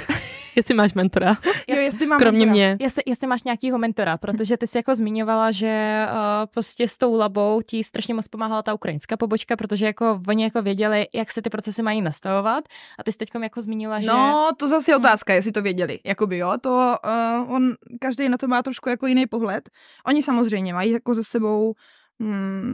Jestli 0.56 0.74
máš 0.74 0.94
mentora. 0.94 1.36
Jo, 1.68 1.76
jestli 1.76 2.06
mám 2.06 2.20
Kromě 2.20 2.46
mentora. 2.46 2.52
mě. 2.52 2.76
jestli, 2.80 3.02
jestli 3.06 3.26
máš 3.26 3.42
nějakýho 3.42 3.78
mentora, 3.78 4.18
protože 4.18 4.56
ty 4.56 4.66
jsi 4.66 4.78
jako 4.78 4.94
zmiňovala, 4.94 5.50
že 5.50 6.04
uh, 6.10 6.18
prostě 6.50 6.88
s 6.88 6.96
tou 6.96 7.14
labou 7.16 7.62
ti 7.62 7.84
strašně 7.84 8.14
moc 8.14 8.28
pomáhala 8.28 8.62
ta 8.62 8.74
ukrajinská 8.74 9.16
pobočka, 9.16 9.56
protože 9.56 9.86
jako 9.86 10.20
oni 10.28 10.44
jako 10.44 10.62
věděli, 10.62 11.06
jak 11.14 11.32
se 11.32 11.42
ty 11.42 11.50
procesy 11.50 11.82
mají 11.82 12.02
nastavovat 12.02 12.64
a 12.98 13.02
ty 13.02 13.12
jsi 13.12 13.18
teď 13.18 13.28
jako 13.42 13.62
zmínila, 13.62 14.00
že... 14.00 14.06
No, 14.06 14.50
to 14.56 14.68
zase 14.68 14.90
je 14.90 14.96
otázka, 14.96 15.34
jestli 15.34 15.52
to 15.52 15.62
věděli. 15.62 15.98
Jakoby 16.04 16.38
jo, 16.38 16.52
to 16.60 16.96
uh, 17.04 17.54
on, 17.54 17.72
každý 18.00 18.28
na 18.28 18.38
to 18.38 18.48
má 18.48 18.62
trošku 18.62 18.88
jako 18.88 19.06
jiný 19.06 19.26
pohled. 19.26 19.70
Oni 20.06 20.22
samozřejmě 20.22 20.74
mají 20.74 20.90
jako 20.90 21.14
ze 21.14 21.24
sebou 21.24 21.74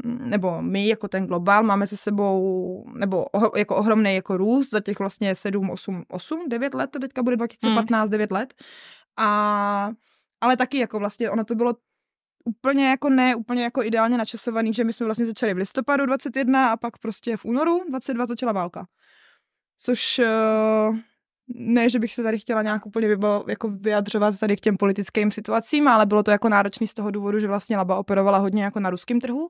nebo 0.04 0.62
my 0.62 0.88
jako 0.88 1.08
ten 1.08 1.26
globál 1.26 1.62
máme 1.62 1.86
se 1.86 1.96
sebou, 1.96 2.84
nebo 2.94 3.26
jako 3.56 3.76
ohromný 3.76 4.14
jako 4.14 4.36
růst 4.36 4.70
za 4.70 4.80
těch 4.80 4.98
vlastně 4.98 5.34
7, 5.34 5.70
8, 5.70 6.04
8, 6.08 6.48
9 6.48 6.74
let, 6.74 6.90
to 6.90 6.98
teďka 6.98 7.22
bude 7.22 7.36
2015, 7.36 8.10
9 8.10 8.32
let. 8.32 8.54
A, 9.16 9.90
ale 10.40 10.56
taky 10.56 10.78
jako 10.78 10.98
vlastně 10.98 11.30
ono 11.30 11.44
to 11.44 11.54
bylo 11.54 11.74
úplně 12.44 12.88
jako 12.88 13.10
ne, 13.10 13.36
úplně 13.36 13.62
jako 13.62 13.82
ideálně 13.82 14.18
načasovaný, 14.18 14.74
že 14.74 14.84
my 14.84 14.92
jsme 14.92 15.06
vlastně 15.06 15.26
začali 15.26 15.54
v 15.54 15.56
listopadu 15.56 16.06
21 16.06 16.70
a 16.72 16.76
pak 16.76 16.98
prostě 16.98 17.36
v 17.36 17.44
únoru 17.44 17.84
22 17.88 18.26
začala 18.26 18.52
válka. 18.52 18.86
Což 19.80 20.18
uh, 20.18 20.98
ne, 21.54 21.90
že 21.90 21.98
bych 21.98 22.12
se 22.12 22.22
tady 22.22 22.38
chtěla 22.38 22.62
nějak 22.62 22.86
úplně 22.86 23.08
vybo, 23.08 23.44
jako 23.48 23.68
vyjadřovat 23.70 24.38
tady 24.38 24.56
k 24.56 24.60
těm 24.60 24.76
politickým 24.76 25.30
situacím, 25.30 25.88
ale 25.88 26.06
bylo 26.06 26.22
to 26.22 26.30
jako 26.30 26.48
náročný 26.48 26.86
z 26.86 26.94
toho 26.94 27.10
důvodu, 27.10 27.38
že 27.38 27.46
vlastně 27.48 27.76
Laba 27.76 27.96
operovala 27.96 28.38
hodně 28.38 28.64
jako 28.64 28.80
na 28.80 28.90
ruském 28.90 29.20
trhu 29.20 29.48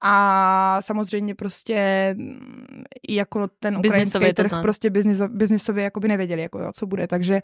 a 0.00 0.78
samozřejmě 0.80 1.34
prostě 1.34 2.14
mm, 2.18 2.84
i 3.08 3.14
jako 3.14 3.48
ten 3.60 3.76
ukrajinský 3.76 4.32
trh 4.32 4.50
to 4.50 4.62
prostě 4.62 4.90
biznis, 4.90 5.20
biznisově 5.28 5.84
jako 5.84 6.00
by 6.00 6.08
nevěděli, 6.08 6.42
jako 6.42 6.58
jo, 6.58 6.70
co 6.74 6.86
bude, 6.86 7.06
takže 7.06 7.40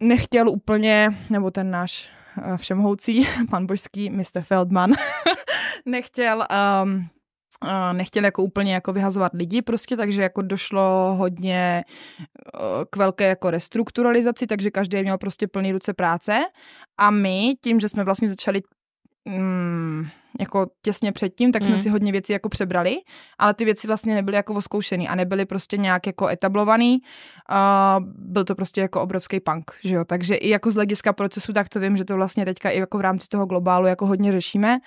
nechtěl 0.00 0.48
úplně, 0.48 1.08
nebo 1.30 1.50
ten 1.50 1.70
náš 1.70 2.10
uh, 2.46 2.56
všemhoucí, 2.56 3.28
pan 3.50 3.66
božský, 3.66 4.10
Mr. 4.10 4.42
Feldman, 4.42 4.90
nechtěl 5.86 6.46
um, 6.82 7.08
nechtěli 7.92 8.24
jako 8.26 8.42
úplně 8.42 8.74
jako 8.74 8.92
vyhazovat 8.92 9.32
lidi 9.34 9.62
prostě, 9.62 9.96
takže 9.96 10.22
jako 10.22 10.42
došlo 10.42 11.14
hodně 11.18 11.84
k 12.90 12.96
velké 12.96 13.28
jako 13.28 13.50
restrukturalizaci, 13.50 14.46
takže 14.46 14.70
každý 14.70 15.02
měl 15.02 15.18
prostě 15.18 15.48
plný 15.48 15.72
ruce 15.72 15.94
práce. 15.94 16.38
A 16.98 17.10
my 17.10 17.54
tím, 17.60 17.80
že 17.80 17.88
jsme 17.88 18.04
vlastně 18.04 18.28
začali 18.28 18.62
mm, 19.24 20.06
jako 20.40 20.66
těsně 20.82 21.12
předtím, 21.12 21.52
tak 21.52 21.64
jsme 21.64 21.72
mm. 21.72 21.78
si 21.78 21.88
hodně 21.88 22.12
věcí 22.12 22.32
jako 22.32 22.48
přebrali, 22.48 22.96
ale 23.38 23.54
ty 23.54 23.64
věci 23.64 23.86
vlastně 23.86 24.14
nebyly 24.14 24.36
jako 24.36 24.54
oskoušený 24.54 25.08
a 25.08 25.14
nebyly 25.14 25.44
prostě 25.44 25.76
nějak 25.76 26.06
jako 26.06 26.28
etablovaný. 26.28 26.98
Uh, 27.50 28.06
byl 28.06 28.44
to 28.44 28.54
prostě 28.54 28.80
jako 28.80 29.00
obrovský 29.00 29.40
punk, 29.40 29.70
že 29.84 29.94
jo. 29.94 30.04
Takže 30.04 30.34
i 30.34 30.48
jako 30.48 30.70
z 30.70 30.74
hlediska 30.74 31.12
procesu, 31.12 31.52
tak 31.52 31.68
to 31.68 31.80
vím, 31.80 31.96
že 31.96 32.04
to 32.04 32.16
vlastně 32.16 32.44
teďka 32.44 32.70
i 32.70 32.78
jako 32.78 32.98
v 32.98 33.00
rámci 33.00 33.28
toho 33.28 33.46
globálu 33.46 33.86
jako 33.86 34.06
hodně 34.06 34.32
řešíme, 34.32 34.78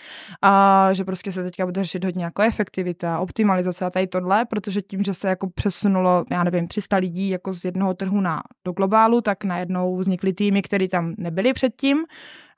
uh, 0.43 0.93
že 0.93 1.03
prostě 1.03 1.31
se 1.31 1.43
teďka 1.43 1.65
bude 1.65 1.83
řešit 1.83 2.03
hodně 2.03 2.23
jako 2.23 2.41
efektivita, 2.41 3.19
optimalizace 3.19 3.85
a 3.85 3.89
tady 3.89 4.07
tohle, 4.07 4.45
protože 4.45 4.81
tím, 4.81 5.03
že 5.03 5.13
se 5.13 5.27
jako 5.27 5.49
přesunulo, 5.49 6.25
já 6.31 6.43
nevím, 6.43 6.67
300 6.67 6.97
lidí 6.97 7.29
jako 7.29 7.53
z 7.53 7.65
jednoho 7.65 7.93
trhu 7.93 8.21
na, 8.21 8.41
do 8.65 8.71
globálu, 8.71 9.21
tak 9.21 9.43
najednou 9.43 9.97
vznikly 9.97 10.33
týmy, 10.33 10.61
které 10.61 10.87
tam 10.87 11.13
nebyly 11.17 11.53
předtím, 11.53 12.05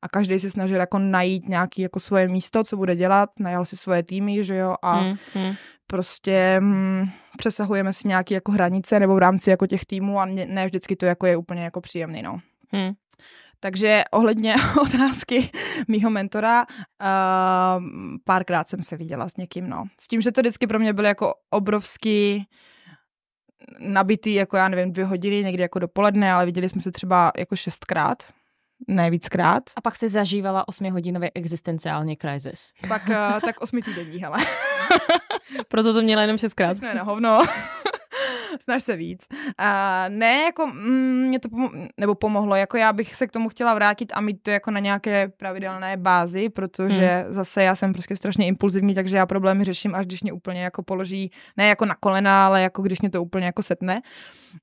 a 0.02 0.10
každý 0.10 0.40
se 0.40 0.52
snažil 0.52 0.80
jako 0.80 1.00
najít 1.00 1.50
nějaký 1.50 1.82
jako 1.82 2.00
svoje 2.00 2.28
místo, 2.28 2.64
co 2.64 2.78
bude 2.78 2.96
dělat, 2.96 3.30
najal 3.40 3.66
si 3.66 3.78
svoje 3.78 4.04
týmy, 4.04 4.44
že 4.44 4.56
jo, 4.56 4.76
a 4.82 4.94
hmm, 4.94 5.18
hmm. 5.34 5.54
prostě 5.88 6.58
hm, 6.60 7.10
přesahujeme 7.38 7.94
si 7.94 8.08
nějaké 8.08 8.34
jako 8.36 8.52
hranice 8.52 9.00
nebo 9.00 9.16
v 9.16 9.18
rámci 9.18 9.50
jako 9.50 9.68
těch 9.68 9.86
týmů 9.86 10.20
a 10.20 10.26
ne 10.26 10.66
vždycky 10.66 10.96
to 10.96 11.06
jako 11.06 11.26
je 11.26 11.38
úplně 11.38 11.64
jako 11.64 11.82
příjemný, 11.82 12.22
no. 12.22 12.40
Hmm. 12.72 12.92
Takže 13.60 14.04
ohledně 14.12 14.56
otázky 14.82 15.50
mýho 15.88 16.10
mentora, 16.10 16.66
uh, 16.66 17.84
párkrát 18.24 18.68
jsem 18.68 18.84
se 18.84 18.98
viděla 18.98 19.30
s 19.30 19.38
někým, 19.38 19.70
no. 19.70 19.84
S 20.02 20.08
tím, 20.08 20.22
že 20.22 20.32
to 20.32 20.42
vždycky 20.42 20.68
pro 20.68 20.80
mě 20.80 20.94
bylo 20.94 21.08
jako 21.08 21.34
obrovský 21.50 22.48
nabitý, 23.80 24.34
jako 24.34 24.58
já 24.58 24.68
nevím, 24.68 24.94
dvě 24.94 25.06
hodiny, 25.06 25.44
někdy 25.44 25.62
jako 25.62 25.80
dopoledne, 25.80 26.34
ale 26.34 26.46
viděli 26.46 26.70
jsme 26.70 26.82
se 26.82 26.92
třeba 26.92 27.32
jako 27.38 27.56
šestkrát, 27.56 28.24
ne 28.88 29.10
víckrát. 29.10 29.64
A 29.76 29.82
pak 29.82 29.96
si 29.96 30.10
zažívala 30.10 30.68
osmihodinový 30.68 31.28
existenciální 31.36 32.16
krizis. 32.16 32.74
Pak 32.88 33.02
uh, 33.10 33.40
tak 33.46 33.62
osmi 33.62 33.82
týdení, 33.82 34.24
hele. 34.24 34.46
Proto 35.68 35.94
to 35.94 36.02
měla 36.02 36.22
jenom 36.22 36.38
šestkrát. 36.38 36.72
Všechno 36.72 36.88
je 36.88 36.96
na 36.96 37.04
hovno. 37.04 37.42
Snaž 38.60 38.84
se 38.84 38.96
víc. 38.96 39.28
Uh, 39.32 39.36
ne, 40.08 40.42
jako 40.42 40.68
mm, 40.68 41.28
mě 41.28 41.40
to 41.40 41.50
pomo- 41.50 41.88
nebo 41.98 42.16
pomohlo, 42.16 42.56
jako 42.56 42.78
já 42.78 42.94
bych 42.94 43.16
se 43.16 43.28
k 43.28 43.32
tomu 43.32 43.50
chtěla 43.50 43.74
vrátit 43.74 44.12
a 44.16 44.22
mít 44.22 44.42
to 44.42 44.50
jako 44.50 44.72
na 44.72 44.80
nějaké 44.80 45.28
pravidelné 45.28 45.98
bázi, 45.98 46.50
protože 46.50 47.08
hmm. 47.08 47.34
zase 47.34 47.64
já 47.64 47.76
jsem 47.76 47.94
prostě 47.94 48.16
strašně 48.16 48.48
impulzivní, 48.48 48.96
takže 48.96 49.18
já 49.18 49.26
problémy 49.26 49.64
řeším, 49.64 49.96
až 49.96 50.06
když 50.06 50.24
mě 50.24 50.34
úplně 50.34 50.64
jako 50.64 50.84
položí, 50.84 51.32
ne 51.58 51.68
jako 51.68 51.86
na 51.86 51.96
kolena, 52.00 52.46
ale 52.46 52.62
jako 52.62 52.82
když 52.82 53.02
mě 53.02 53.10
to 53.10 53.24
úplně 53.24 53.46
jako 53.46 53.64
setne. 53.64 54.02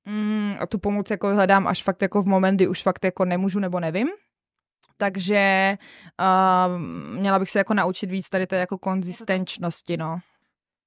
Mm, 0.05 0.55
a 0.59 0.65
tu 0.65 0.77
pomoc 0.77 1.11
jako 1.11 1.35
hledám 1.35 1.67
až 1.67 1.83
fakt 1.83 2.01
jako 2.01 2.21
v 2.21 2.25
moment, 2.25 2.55
kdy 2.55 2.67
už 2.67 2.83
fakt 2.83 3.05
jako 3.05 3.25
nemůžu 3.25 3.59
nebo 3.59 3.79
nevím 3.79 4.07
takže 4.97 5.77
uh, 6.21 6.81
měla 7.19 7.39
bych 7.39 7.49
se 7.49 7.59
jako 7.59 7.73
naučit 7.73 8.11
víc 8.11 8.29
tady 8.29 8.47
té 8.47 8.55
jako 8.55 8.77
konzistenčnosti, 8.77 9.97
no. 9.97 10.19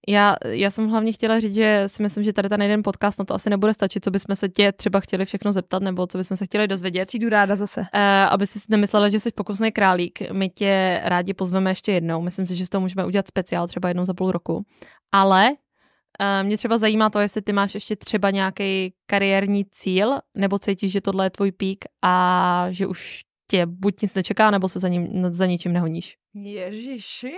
Já, 0.08 0.36
já 0.46 0.70
jsem 0.70 0.88
hlavně 0.88 1.12
chtěla 1.12 1.40
říct, 1.40 1.54
že 1.54 1.84
si 1.86 2.02
myslím, 2.02 2.24
že 2.24 2.32
tady 2.32 2.48
ten 2.48 2.62
jeden 2.62 2.82
podcast 2.82 3.18
na 3.18 3.24
to 3.24 3.34
asi 3.34 3.50
nebude 3.50 3.74
stačit, 3.74 4.04
co 4.04 4.10
bychom 4.10 4.36
se 4.36 4.48
tě 4.48 4.72
třeba 4.72 5.00
chtěli 5.00 5.24
všechno 5.24 5.52
zeptat, 5.52 5.82
nebo 5.82 6.06
co 6.06 6.18
bychom 6.18 6.36
se 6.36 6.46
chtěli 6.46 6.68
dozvědět. 6.68 7.08
Přijdu 7.08 7.28
ráda 7.28 7.56
zase. 7.56 7.80
Uh, 7.80 7.86
aby 8.30 8.46
si 8.46 8.58
nemyslela, 8.68 9.08
že 9.08 9.20
jsi 9.20 9.30
pokusný 9.30 9.72
králík. 9.72 10.32
My 10.32 10.48
tě 10.48 11.00
rádi 11.04 11.34
pozveme 11.34 11.70
ještě 11.70 11.92
jednou. 11.92 12.22
Myslím 12.22 12.46
si, 12.46 12.56
že 12.56 12.66
z 12.66 12.68
toho 12.68 12.80
můžeme 12.80 13.04
udělat 13.04 13.28
speciál 13.28 13.68
třeba 13.68 13.88
jednou 13.88 14.04
za 14.04 14.14
půl 14.14 14.32
roku. 14.32 14.64
Ale 15.12 15.48
uh, 15.50 16.46
mě 16.46 16.56
třeba 16.56 16.78
zajímá 16.78 17.10
to, 17.10 17.18
jestli 17.18 17.42
ty 17.42 17.52
máš 17.52 17.74
ještě 17.74 17.96
třeba 17.96 18.30
nějaký 18.30 18.94
kariérní 19.06 19.64
cíl, 19.64 20.18
nebo 20.34 20.58
cítíš, 20.58 20.92
že 20.92 21.00
tohle 21.00 21.26
je 21.26 21.30
tvůj 21.30 21.52
pík 21.52 21.84
a 22.02 22.66
že 22.70 22.86
už 22.86 23.20
tě 23.50 23.66
buď 23.66 24.02
nic 24.02 24.14
nečeká, 24.14 24.50
nebo 24.50 24.68
se 24.68 24.78
za, 24.78 24.88
ním, 24.88 25.08
za 25.30 25.46
ničím 25.46 25.72
nehoníš. 25.72 26.16
Ježiši. 26.34 27.34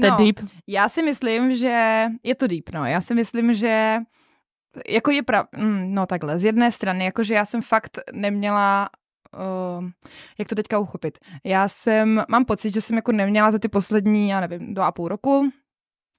To 0.00 0.06
je 0.06 0.10
no, 0.10 0.16
deep. 0.16 0.40
Já 0.66 0.88
si 0.88 1.02
myslím, 1.02 1.56
že 1.56 2.06
je 2.22 2.34
to 2.34 2.46
deep, 2.46 2.70
no. 2.74 2.84
Já 2.84 3.00
si 3.00 3.14
myslím, 3.14 3.54
že 3.54 3.98
jako 4.88 5.10
je 5.10 5.22
prav... 5.22 5.46
Mm, 5.56 5.94
no 5.94 6.06
takhle, 6.06 6.38
z 6.38 6.44
jedné 6.44 6.72
strany, 6.72 7.04
jakože 7.04 7.34
já 7.34 7.44
jsem 7.44 7.62
fakt 7.62 7.98
neměla 8.12 8.88
uh, 9.78 9.90
jak 10.38 10.48
to 10.48 10.54
teďka 10.54 10.78
uchopit. 10.78 11.18
Já 11.44 11.68
jsem, 11.68 12.22
mám 12.28 12.44
pocit, 12.44 12.74
že 12.74 12.80
jsem 12.80 12.96
jako 12.96 13.12
neměla 13.12 13.50
za 13.50 13.58
ty 13.58 13.68
poslední, 13.68 14.28
já 14.28 14.40
nevím, 14.40 14.74
dva 14.74 14.86
a 14.86 14.92
půl 14.92 15.08
roku 15.08 15.50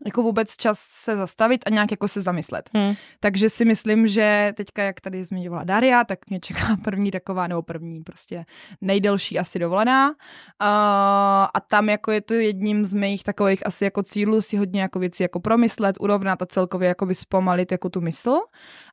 jako 0.05 0.23
vůbec 0.23 0.55
čas 0.55 0.79
se 0.79 1.15
zastavit 1.15 1.63
a 1.65 1.69
nějak 1.69 1.91
jako 1.91 2.07
se 2.07 2.21
zamyslet. 2.21 2.69
Hmm. 2.73 2.93
Takže 3.19 3.49
si 3.49 3.65
myslím, 3.65 4.07
že 4.07 4.53
teďka, 4.57 4.83
jak 4.83 5.01
tady 5.01 5.23
zmiňovala 5.23 5.63
Daria, 5.63 6.03
tak 6.03 6.19
mě 6.29 6.39
čeká 6.39 6.67
první 6.83 7.11
taková, 7.11 7.47
nebo 7.47 7.61
první 7.61 8.03
prostě 8.03 8.45
nejdelší 8.81 9.39
asi 9.39 9.59
dovolená. 9.59 10.09
Uh, 10.09 10.15
a 11.53 11.59
tam 11.69 11.89
jako 11.89 12.11
je 12.11 12.21
to 12.21 12.33
jedním 12.33 12.85
z 12.85 12.93
mých 12.93 13.23
takových 13.23 13.67
asi 13.67 13.83
jako 13.83 14.03
cílů 14.03 14.41
si 14.41 14.57
hodně 14.57 14.81
jako 14.81 14.99
věci 14.99 15.23
jako 15.23 15.39
promyslet, 15.39 15.95
urovnat 15.99 16.41
a 16.41 16.45
celkově 16.45 16.87
jako 16.87 17.07
zpomalit 17.13 17.71
jako 17.71 17.89
tu 17.89 18.01
mysl. 18.01 18.39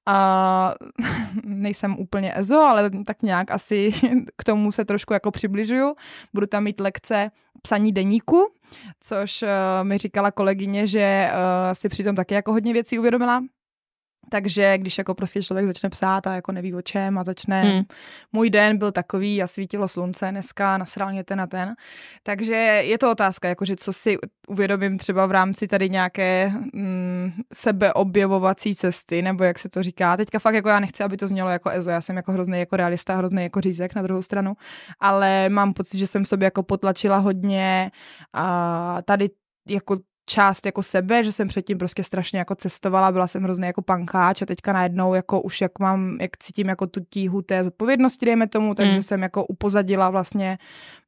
A 0.07 0.75
nejsem 1.45 1.99
úplně 1.99 2.33
EZO, 2.37 2.59
ale 2.59 2.91
tak 3.07 3.23
nějak 3.23 3.51
asi 3.51 3.91
k 4.37 4.45
tomu 4.45 4.73
se 4.73 4.85
trošku 4.85 5.13
jako 5.13 5.31
přibližuju. 5.31 5.95
Budu 6.35 6.47
tam 6.47 6.65
mít 6.65 6.81
lekce 6.81 7.31
psaní 7.63 7.93
deníku, 7.93 8.53
což 9.01 9.43
uh, 9.43 9.49
mi 9.83 9.99
říkala 9.99 10.31
kolegyně, 10.31 10.87
že 10.87 11.31
uh, 11.33 11.75
si 11.75 11.89
přitom 11.89 12.17
taky 12.17 12.35
jako 12.35 12.53
hodně 12.53 12.73
věcí 12.73 12.99
uvědomila, 12.99 13.43
takže 14.29 14.79
když 14.79 14.99
jako 14.99 15.15
prostě 15.15 15.43
člověk 15.43 15.67
začne 15.67 15.89
psát 15.89 16.27
a 16.27 16.35
jako 16.35 16.53
neví 16.53 16.75
o 16.75 16.83
čem 16.83 17.19
a 17.19 17.25
začne, 17.25 17.63
hmm. 17.63 17.83
můj 18.33 18.51
den 18.51 18.79
byl 18.79 18.93
takový 18.93 19.43
a 19.43 19.47
svítilo 19.47 19.89
slunce 19.89 20.31
dneska, 20.31 20.79
nasral 20.79 21.11
mě 21.11 21.25
ten 21.25 21.41
a 21.41 21.47
ten. 21.47 21.75
Takže 22.23 22.55
je 22.55 22.99
to 22.99 23.11
otázka, 23.11 23.49
jakože 23.49 23.77
co 23.77 23.93
si 23.93 24.17
uvědomím 24.49 24.99
třeba 24.99 25.27
v 25.27 25.31
rámci 25.31 25.69
tady 25.69 25.91
nějaké 25.91 26.53
mm, 26.75 27.33
sebeobjevovací 27.55 28.75
cesty, 28.75 29.23
nebo 29.23 29.45
jak 29.45 29.59
se 29.59 29.69
to 29.69 29.83
říká. 29.83 30.17
Teďka 30.17 30.39
fakt 30.39 30.55
jako 30.55 30.69
já 30.69 30.81
nechci, 30.81 31.03
aby 31.03 31.17
to 31.17 31.29
znělo 31.29 31.51
jako 31.51 31.71
EZO, 31.71 31.91
já 31.91 32.01
jsem 32.01 32.17
jako 32.17 32.33
hrozný 32.33 32.59
jako 32.59 32.77
realista, 32.77 33.17
hrozný 33.17 33.43
jako 33.43 33.61
řízek 33.61 33.95
na 33.95 34.03
druhou 34.03 34.23
stranu, 34.23 34.55
ale 35.01 35.49
mám 35.49 35.73
pocit, 35.73 35.99
že 35.99 36.07
jsem 36.07 36.25
sobě 36.25 36.47
jako 36.47 36.63
potlačila 36.63 37.19
hodně 37.19 37.91
a 38.33 38.99
tady 39.03 39.31
jako 39.69 39.97
část 40.27 40.67
jako 40.67 40.83
sebe, 40.83 41.25
že 41.25 41.33
jsem 41.33 41.49
předtím 41.49 41.79
prostě 41.79 42.03
strašně 42.03 42.39
jako 42.39 42.55
cestovala, 42.55 43.13
byla 43.13 43.27
jsem 43.27 43.43
hrozně 43.43 43.67
jako 43.67 43.83
pankáč 43.83 44.43
a 44.43 44.47
teďka 44.47 44.73
najednou 44.73 45.15
jako 45.15 45.41
už 45.41 45.61
jak 45.61 45.79
mám, 45.79 46.17
jak 46.21 46.31
cítím 46.39 46.69
jako 46.69 46.87
tu 46.87 47.01
tíhu 47.11 47.43
té 47.43 47.65
zodpovědnosti, 47.65 48.27
dejme 48.27 48.47
tomu, 48.47 48.75
takže 48.75 48.97
mm. 48.97 49.03
jsem 49.03 49.23
jako 49.23 49.47
upozadila 49.47 50.11
vlastně 50.11 50.59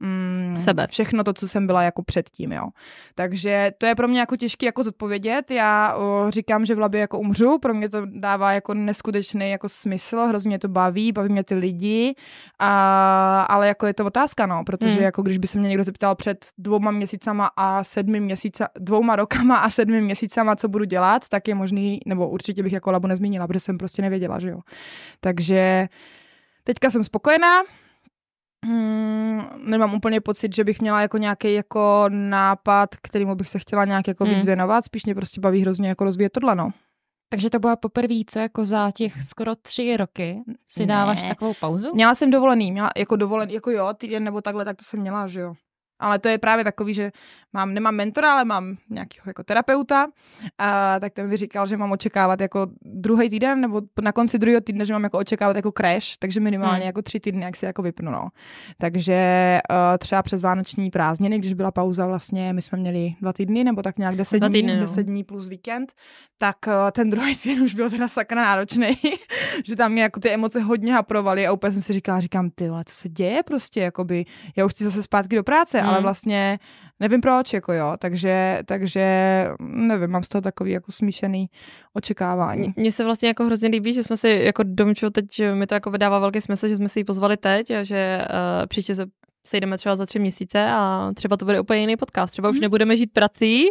mm, 0.00 0.54
sebe. 0.58 0.86
všechno 0.90 1.24
to, 1.24 1.32
co 1.32 1.48
jsem 1.48 1.66
byla 1.66 1.82
jako 1.82 2.02
předtím, 2.02 2.52
jo. 2.52 2.68
Takže 3.14 3.72
to 3.78 3.86
je 3.86 3.94
pro 3.94 4.08
mě 4.08 4.20
jako 4.20 4.36
těžké 4.36 4.66
jako 4.66 4.82
zodpovědět. 4.82 5.50
Já 5.50 5.94
o, 5.94 6.26
říkám, 6.28 6.66
že 6.66 6.74
v 6.74 6.78
labě 6.78 7.00
jako 7.00 7.18
umřu, 7.18 7.58
pro 7.58 7.74
mě 7.74 7.88
to 7.88 8.02
dává 8.06 8.52
jako 8.52 8.74
neskutečný 8.74 9.50
jako 9.50 9.68
smysl, 9.68 10.20
hrozně 10.20 10.54
mě 10.54 10.58
to 10.58 10.68
baví, 10.68 11.12
baví 11.12 11.28
mě 11.28 11.44
ty 11.44 11.54
lidi, 11.54 12.14
a, 12.58 13.42
ale 13.42 13.68
jako 13.68 13.86
je 13.86 13.94
to 13.94 14.04
otázka, 14.04 14.46
no, 14.46 14.64
protože 14.64 14.96
mm. 14.96 15.02
jako 15.02 15.22
když 15.22 15.38
by 15.38 15.46
se 15.46 15.58
mě 15.58 15.68
někdo 15.68 15.84
zeptal 15.84 16.14
před 16.14 16.46
dvouma 16.58 16.90
měsícama 16.90 17.50
a 17.56 17.84
sedmi 17.84 18.20
měsíca, 18.20 18.68
dvou 18.78 19.02
dvouma 19.04 19.16
rokama 19.16 19.56
a 19.56 19.70
sedmi 19.70 20.00
měsícama, 20.00 20.56
co 20.56 20.68
budu 20.68 20.84
dělat, 20.84 21.28
tak 21.28 21.48
je 21.48 21.54
možný, 21.54 22.00
nebo 22.06 22.28
určitě 22.28 22.62
bych 22.62 22.72
jako 22.72 22.92
labu 22.92 23.06
nezmínila, 23.06 23.46
protože 23.46 23.60
jsem 23.60 23.78
prostě 23.78 24.02
nevěděla, 24.02 24.38
že 24.38 24.48
jo. 24.48 24.60
Takže 25.20 25.88
teďka 26.64 26.90
jsem 26.90 27.04
spokojená, 27.04 27.62
Hmm, 28.66 29.42
nemám 29.56 29.94
úplně 29.94 30.20
pocit, 30.20 30.54
že 30.54 30.64
bych 30.64 30.80
měla 30.80 31.00
jako 31.00 31.18
nějaký 31.18 31.54
jako 31.54 32.04
nápad, 32.08 32.96
kterýmu 33.02 33.34
bych 33.34 33.48
se 33.48 33.58
chtěla 33.58 33.84
nějak 33.84 34.08
jako 34.08 34.24
víc 34.24 34.36
hmm. 34.36 34.46
věnovat, 34.46 34.84
spíš 34.84 35.04
mě 35.04 35.14
prostě 35.14 35.40
baví 35.40 35.60
hrozně 35.60 35.88
jako 35.88 36.04
rozvíjet 36.04 36.32
tohle, 36.32 36.54
no. 36.54 36.70
Takže 37.28 37.50
to 37.50 37.58
bylo 37.58 37.76
poprvé, 37.76 38.14
co 38.26 38.38
jako 38.38 38.64
za 38.64 38.90
těch 38.90 39.22
skoro 39.22 39.54
tři 39.54 39.96
roky 39.96 40.40
si 40.66 40.86
dáváš 40.86 41.22
ne. 41.22 41.28
takovou 41.28 41.54
pauzu? 41.60 41.94
Měla 41.94 42.14
jsem 42.14 42.30
dovolený, 42.30 42.72
měla 42.72 42.90
jako 42.96 43.16
dovolený, 43.16 43.54
jako 43.54 43.70
jo, 43.70 43.94
týden 43.94 44.24
nebo 44.24 44.40
takhle, 44.40 44.64
tak 44.64 44.76
to 44.76 44.84
jsem 44.84 45.00
měla, 45.00 45.26
že 45.26 45.40
jo. 45.40 45.54
Ale 45.98 46.18
to 46.18 46.28
je 46.28 46.38
právě 46.38 46.64
takový, 46.64 46.94
že 46.94 47.12
mám, 47.54 47.74
nemám 47.74 47.94
mentora, 47.94 48.32
ale 48.32 48.44
mám 48.44 48.76
nějakého 48.90 49.24
jako 49.26 49.42
terapeuta, 49.42 50.06
a 50.58 51.00
tak 51.00 51.12
ten 51.12 51.28
mi 51.28 51.36
říkal, 51.36 51.66
že 51.66 51.76
mám 51.76 51.92
očekávat 51.92 52.40
jako 52.40 52.66
druhý 52.82 53.30
týden, 53.30 53.60
nebo 53.60 53.82
na 54.02 54.12
konci 54.12 54.38
druhého 54.38 54.60
týdne, 54.60 54.84
že 54.84 54.92
mám 54.92 55.04
jako 55.04 55.18
očekávat 55.18 55.56
jako 55.56 55.72
crash, 55.72 56.16
takže 56.18 56.40
minimálně 56.40 56.78
hmm. 56.78 56.86
jako 56.86 57.02
tři 57.02 57.20
týdny, 57.20 57.42
jak 57.42 57.56
si 57.56 57.66
jako 57.66 57.82
vypnu, 57.82 58.10
no. 58.10 58.28
Takže 58.78 59.60
uh, 59.70 59.76
třeba 59.98 60.22
přes 60.22 60.42
vánoční 60.42 60.90
prázdniny, 60.90 61.38
když 61.38 61.54
byla 61.54 61.70
pauza 61.70 62.06
vlastně, 62.06 62.52
my 62.52 62.62
jsme 62.62 62.78
měli 62.78 63.14
dva 63.20 63.32
týdny, 63.32 63.64
nebo 63.64 63.82
tak 63.82 63.98
nějak 63.98 64.16
deset 64.16 64.38
dní, 64.38 64.52
týdny, 64.52 64.74
no. 64.76 64.82
deset 64.82 65.02
dní 65.02 65.24
plus 65.24 65.48
víkend, 65.48 65.92
tak 66.38 66.56
uh, 66.66 66.72
ten 66.92 67.10
druhý 67.10 67.36
týden 67.42 67.64
už 67.64 67.74
byl 67.74 67.90
teda 67.90 68.08
sakra 68.08 68.42
náročný, 68.42 68.98
že 69.64 69.76
tam 69.76 69.92
mě 69.92 70.02
jako 70.02 70.20
ty 70.20 70.30
emoce 70.30 70.60
hodně 70.60 70.92
haprovaly 70.92 71.46
a 71.46 71.52
úplně 71.52 71.72
jsem 71.72 71.82
si 71.82 71.92
říkala, 71.92 72.20
říkám, 72.20 72.50
ty 72.50 72.68
co 72.84 72.94
se 72.94 73.08
děje 73.08 73.42
prostě, 73.42 73.80
jakoby, 73.80 74.24
já 74.56 74.64
už 74.64 74.72
chci 74.72 74.84
zase 74.84 75.02
zpátky 75.02 75.36
do 75.36 75.44
práce, 75.44 75.80
hmm. 75.80 75.88
ale 75.88 76.00
vlastně 76.00 76.58
nevím 77.04 77.20
proč, 77.20 77.52
jako 77.52 77.72
jo, 77.72 77.94
takže, 77.98 78.58
takže 78.66 79.04
nevím, 79.60 80.10
mám 80.10 80.22
z 80.22 80.28
toho 80.28 80.42
takový 80.42 80.70
jako 80.70 80.92
smíšený 80.92 81.46
očekávání. 81.92 82.74
Mně 82.76 82.92
se 82.92 83.04
vlastně 83.04 83.28
jako 83.28 83.44
hrozně 83.44 83.68
líbí, 83.68 83.94
že 83.94 84.02
jsme 84.02 84.16
si 84.16 84.28
jako 84.28 84.62
domču 84.66 85.10
teď, 85.10 85.24
že 85.34 85.54
mi 85.54 85.66
to 85.66 85.74
jako 85.74 85.90
vydává 85.90 86.18
velký 86.18 86.40
smysl, 86.40 86.68
že 86.68 86.76
jsme 86.76 86.88
si 86.88 87.00
ji 87.00 87.04
pozvali 87.04 87.36
teď 87.36 87.70
a 87.70 87.82
že 87.82 88.18
uh, 88.30 88.66
příště 88.66 88.94
se 88.94 89.06
sejdeme 89.46 89.78
třeba 89.78 89.96
za 89.96 90.06
tři 90.06 90.18
měsíce 90.18 90.66
a 90.70 91.10
třeba 91.14 91.36
to 91.36 91.44
bude 91.44 91.60
úplně 91.60 91.80
jiný 91.80 91.96
podcast. 91.96 92.32
Třeba 92.32 92.48
už 92.48 92.56
hmm. 92.56 92.62
nebudeme 92.62 92.96
žít 92.96 93.12
prací 93.12 93.64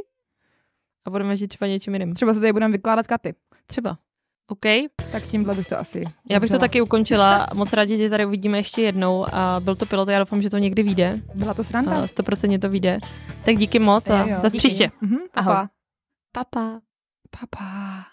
a 1.05 1.09
budeme 1.09 1.37
žít 1.37 1.47
třeba 1.47 1.67
něčím 1.67 1.93
jiným. 1.93 2.13
Třeba 2.13 2.33
se 2.33 2.39
tady 2.39 2.53
budeme 2.53 2.71
vykládat 2.71 3.07
katy. 3.07 3.33
Třeba. 3.67 3.97
OK. 4.47 4.65
Tak 5.11 5.23
tímhle 5.23 5.55
bych 5.55 5.67
to 5.67 5.79
asi 5.79 6.03
Já 6.29 6.39
bych 6.39 6.51
to 6.51 6.59
taky 6.59 6.81
ukončila. 6.81 7.47
Moc 7.53 7.73
rádi 7.73 7.97
tě 7.97 8.09
tady 8.09 8.25
uvidíme 8.25 8.57
ještě 8.57 8.81
jednou. 8.81 9.25
A 9.33 9.59
byl 9.59 9.75
to 9.75 9.85
pilot, 9.85 10.09
já 10.09 10.19
doufám, 10.19 10.41
že 10.41 10.49
to 10.49 10.57
někdy 10.57 10.83
vyjde. 10.83 11.21
Byla 11.35 11.53
to 11.53 11.63
sranda. 11.63 12.05
100% 12.05 12.59
to 12.59 12.69
vyjde. 12.69 12.97
Tak 13.45 13.55
díky 13.55 13.79
moc 13.79 14.09
a 14.09 14.39
zase 14.39 14.57
příště. 14.57 14.91
Mhm, 15.01 15.17
papa. 15.33 15.69
Papa. 16.31 16.79
Papa. 17.39 18.05